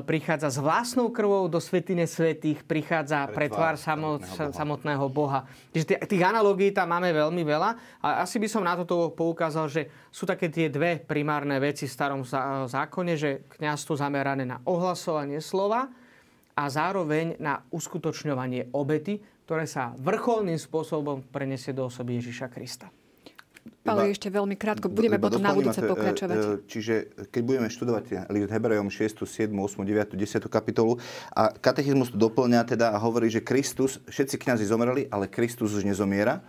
prichádza 0.04 0.52
s 0.52 0.60
vlastnou 0.60 1.08
krvou 1.08 1.48
do 1.48 1.56
svetine 1.56 2.04
svetých, 2.04 2.60
prichádza 2.60 3.24
pre 3.32 3.48
tvár 3.48 3.80
samot, 3.80 4.20
samotného, 4.20 4.52
Boha. 4.52 4.52
samotného 4.52 5.06
Boha. 5.08 5.40
Čiže 5.72 6.04
tých 6.04 6.24
analogií 6.28 6.76
tam 6.76 6.92
máme 6.92 7.08
veľmi 7.08 7.40
veľa. 7.40 7.70
A 8.04 8.20
asi 8.20 8.36
by 8.36 8.48
som 8.52 8.68
na 8.68 8.76
toto 8.76 9.16
poukázal, 9.16 9.64
že 9.72 9.88
sú 10.12 10.28
také 10.28 10.52
tie 10.52 10.68
dve 10.68 11.00
primárne 11.00 11.56
veci 11.56 11.88
v 11.88 11.96
starom 11.96 12.20
zákone, 12.68 13.12
že 13.16 13.48
kňazstvo 13.56 13.96
zamerané 13.96 14.44
na 14.44 14.60
ohlasovanie 14.68 15.40
slova 15.40 15.88
a 16.52 16.64
zároveň 16.68 17.40
na 17.40 17.64
uskutočňovanie 17.72 18.76
obety, 18.76 19.24
ktoré 19.48 19.64
sa 19.64 19.96
vrcholným 19.96 20.60
spôsobom 20.60 21.24
prenesie 21.32 21.72
do 21.72 21.88
osoby 21.88 22.20
Ježiša 22.20 22.52
Krista. 22.52 22.92
Ale 23.84 24.16
ešte 24.16 24.32
veľmi 24.32 24.56
krátko, 24.56 24.88
budeme 24.88 25.20
potom 25.20 25.44
na 25.44 25.52
budúce 25.52 25.80
e, 25.80 25.84
pokračovať. 25.84 26.36
E, 26.40 26.44
čiže 26.64 26.94
keď 27.28 27.42
budeme 27.44 27.68
študovať 27.68 28.32
list 28.32 28.48
Hebrejom 28.48 28.88
6, 28.88 29.28
7, 29.28 29.52
8, 29.52 29.84
9, 29.84 30.16
10 30.16 30.48
kapitolu 30.48 30.96
a 31.36 31.52
katechizmus 31.52 32.08
to 32.08 32.16
doplňa 32.16 32.64
teda 32.64 32.92
a 32.92 32.96
hovorí, 32.96 33.28
že 33.28 33.44
Kristus, 33.44 34.00
všetci 34.08 34.40
kňazi 34.40 34.64
zomreli, 34.64 35.04
ale 35.12 35.28
Kristus 35.28 35.76
už 35.76 35.84
nezomiera 35.84 36.40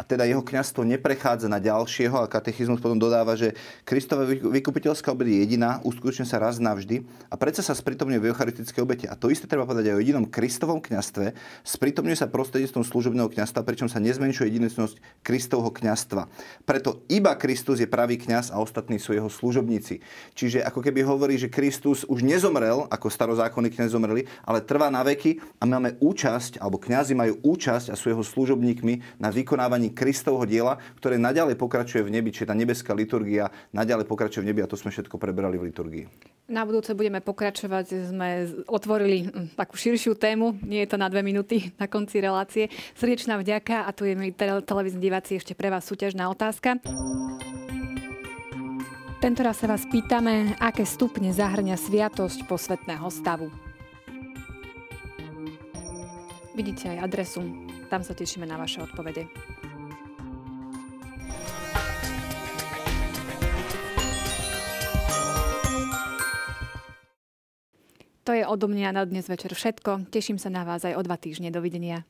a 0.00 0.02
teda 0.02 0.24
jeho 0.24 0.40
kňazstvo 0.40 0.80
neprechádza 0.88 1.44
na 1.44 1.60
ďalšieho 1.60 2.24
a 2.24 2.30
katechizmus 2.32 2.80
potom 2.80 2.96
dodáva, 2.96 3.36
že 3.36 3.52
Kristova 3.84 4.24
vykupiteľská 4.24 5.12
obed 5.12 5.28
je 5.28 5.44
jediná, 5.44 5.84
uskutočne 5.84 6.24
sa 6.24 6.40
raz 6.40 6.56
navždy 6.56 7.04
a 7.28 7.36
predsa 7.36 7.60
sa 7.60 7.76
spritomňuje 7.76 8.16
v 8.16 8.28
eucharistické 8.32 8.80
obete. 8.80 9.04
A 9.04 9.12
to 9.12 9.28
isté 9.28 9.44
treba 9.44 9.68
povedať 9.68 9.92
aj 9.92 10.00
o 10.00 10.00
jedinom 10.00 10.24
Kristovom 10.24 10.80
kňastve. 10.80 11.36
Spritomňuje 11.68 12.16
sa 12.16 12.32
prostredníctvom 12.32 12.80
služobného 12.80 13.28
kňastva, 13.28 13.60
pričom 13.60 13.92
sa 13.92 14.00
nezmenšuje 14.00 14.48
jedinečnosť 14.48 15.20
Kristovho 15.20 15.68
kňastva. 15.68 16.32
Preto 16.64 17.04
iba 17.12 17.36
Kristus 17.36 17.84
je 17.84 17.88
pravý 17.90 18.16
kňaz 18.16 18.56
a 18.56 18.56
ostatní 18.56 18.96
sú 18.96 19.12
jeho 19.12 19.28
služobníci. 19.28 20.00
Čiže 20.32 20.64
ako 20.64 20.80
keby 20.80 21.04
hovorí, 21.04 21.36
že 21.36 21.52
Kristus 21.52 22.08
už 22.08 22.24
nezomrel, 22.24 22.88
ako 22.88 23.12
starozákonní 23.12 23.68
kňaz 23.68 23.92
zomreli, 23.92 24.24
ale 24.48 24.64
trvá 24.64 24.88
na 24.88 25.04
veky 25.04 25.44
a 25.60 25.68
máme 25.68 26.00
účasť, 26.00 26.56
alebo 26.56 26.80
kňazi 26.80 27.12
majú 27.12 27.36
účasť 27.44 27.92
a 27.92 27.98
sú 28.00 28.08
jeho 28.08 28.24
služobníkmi 28.24 29.20
na 29.20 29.28
vykonávaní 29.28 29.89
Kristovho 29.92 30.46
diela, 30.48 30.78
ktoré 30.98 31.20
naďalej 31.20 31.58
pokračuje 31.58 32.06
v 32.06 32.14
nebi, 32.14 32.30
čiže 32.32 32.50
tá 32.50 32.56
nebeská 32.56 32.96
liturgia 32.96 33.52
naďalej 33.74 34.06
pokračuje 34.06 34.42
v 34.42 34.48
nebi 34.54 34.60
a 34.64 34.70
to 34.70 34.78
sme 34.78 34.90
všetko 34.90 35.18
preberali 35.18 35.60
v 35.60 35.70
liturgii. 35.70 36.04
Na 36.50 36.66
budúce 36.66 36.98
budeme 36.98 37.22
pokračovať. 37.22 38.10
Sme 38.10 38.50
otvorili 38.66 39.30
hm, 39.30 39.54
takú 39.54 39.78
širšiu 39.78 40.18
tému. 40.18 40.58
Nie 40.66 40.82
je 40.82 40.90
to 40.90 40.98
na 40.98 41.06
dve 41.06 41.22
minúty 41.22 41.70
na 41.78 41.86
konci 41.86 42.18
relácie. 42.18 42.66
Srdečná 42.98 43.38
vďaka 43.38 43.86
a 43.86 43.90
tu 43.94 44.02
je 44.02 44.18
mi 44.18 44.34
televízni 44.34 44.98
diváci 44.98 45.38
ešte 45.38 45.54
pre 45.54 45.70
vás 45.70 45.86
súťažná 45.86 46.26
otázka. 46.26 46.82
Tento 49.20 49.44
raz 49.44 49.60
sa 49.60 49.68
vás 49.68 49.84
pýtame, 49.84 50.56
aké 50.56 50.88
stupne 50.88 51.28
zahrňa 51.28 51.76
sviatosť 51.76 52.48
posvetného 52.48 53.04
stavu. 53.12 53.52
Vidíte 56.56 56.88
aj 56.96 57.04
adresu, 57.04 57.44
tam 57.92 58.00
sa 58.00 58.16
tešíme 58.16 58.48
na 58.48 58.56
vaše 58.56 58.80
odpovede. 58.80 59.28
To 68.30 68.38
je 68.38 68.46
odo 68.46 68.70
mňa 68.70 68.94
na 68.94 69.02
dnes 69.02 69.26
večer 69.26 69.50
všetko. 69.58 70.06
Teším 70.06 70.38
sa 70.38 70.54
na 70.54 70.62
vás 70.62 70.86
aj 70.86 70.94
o 70.94 71.02
dva 71.02 71.18
týždne. 71.18 71.50
Dovidenia. 71.50 72.06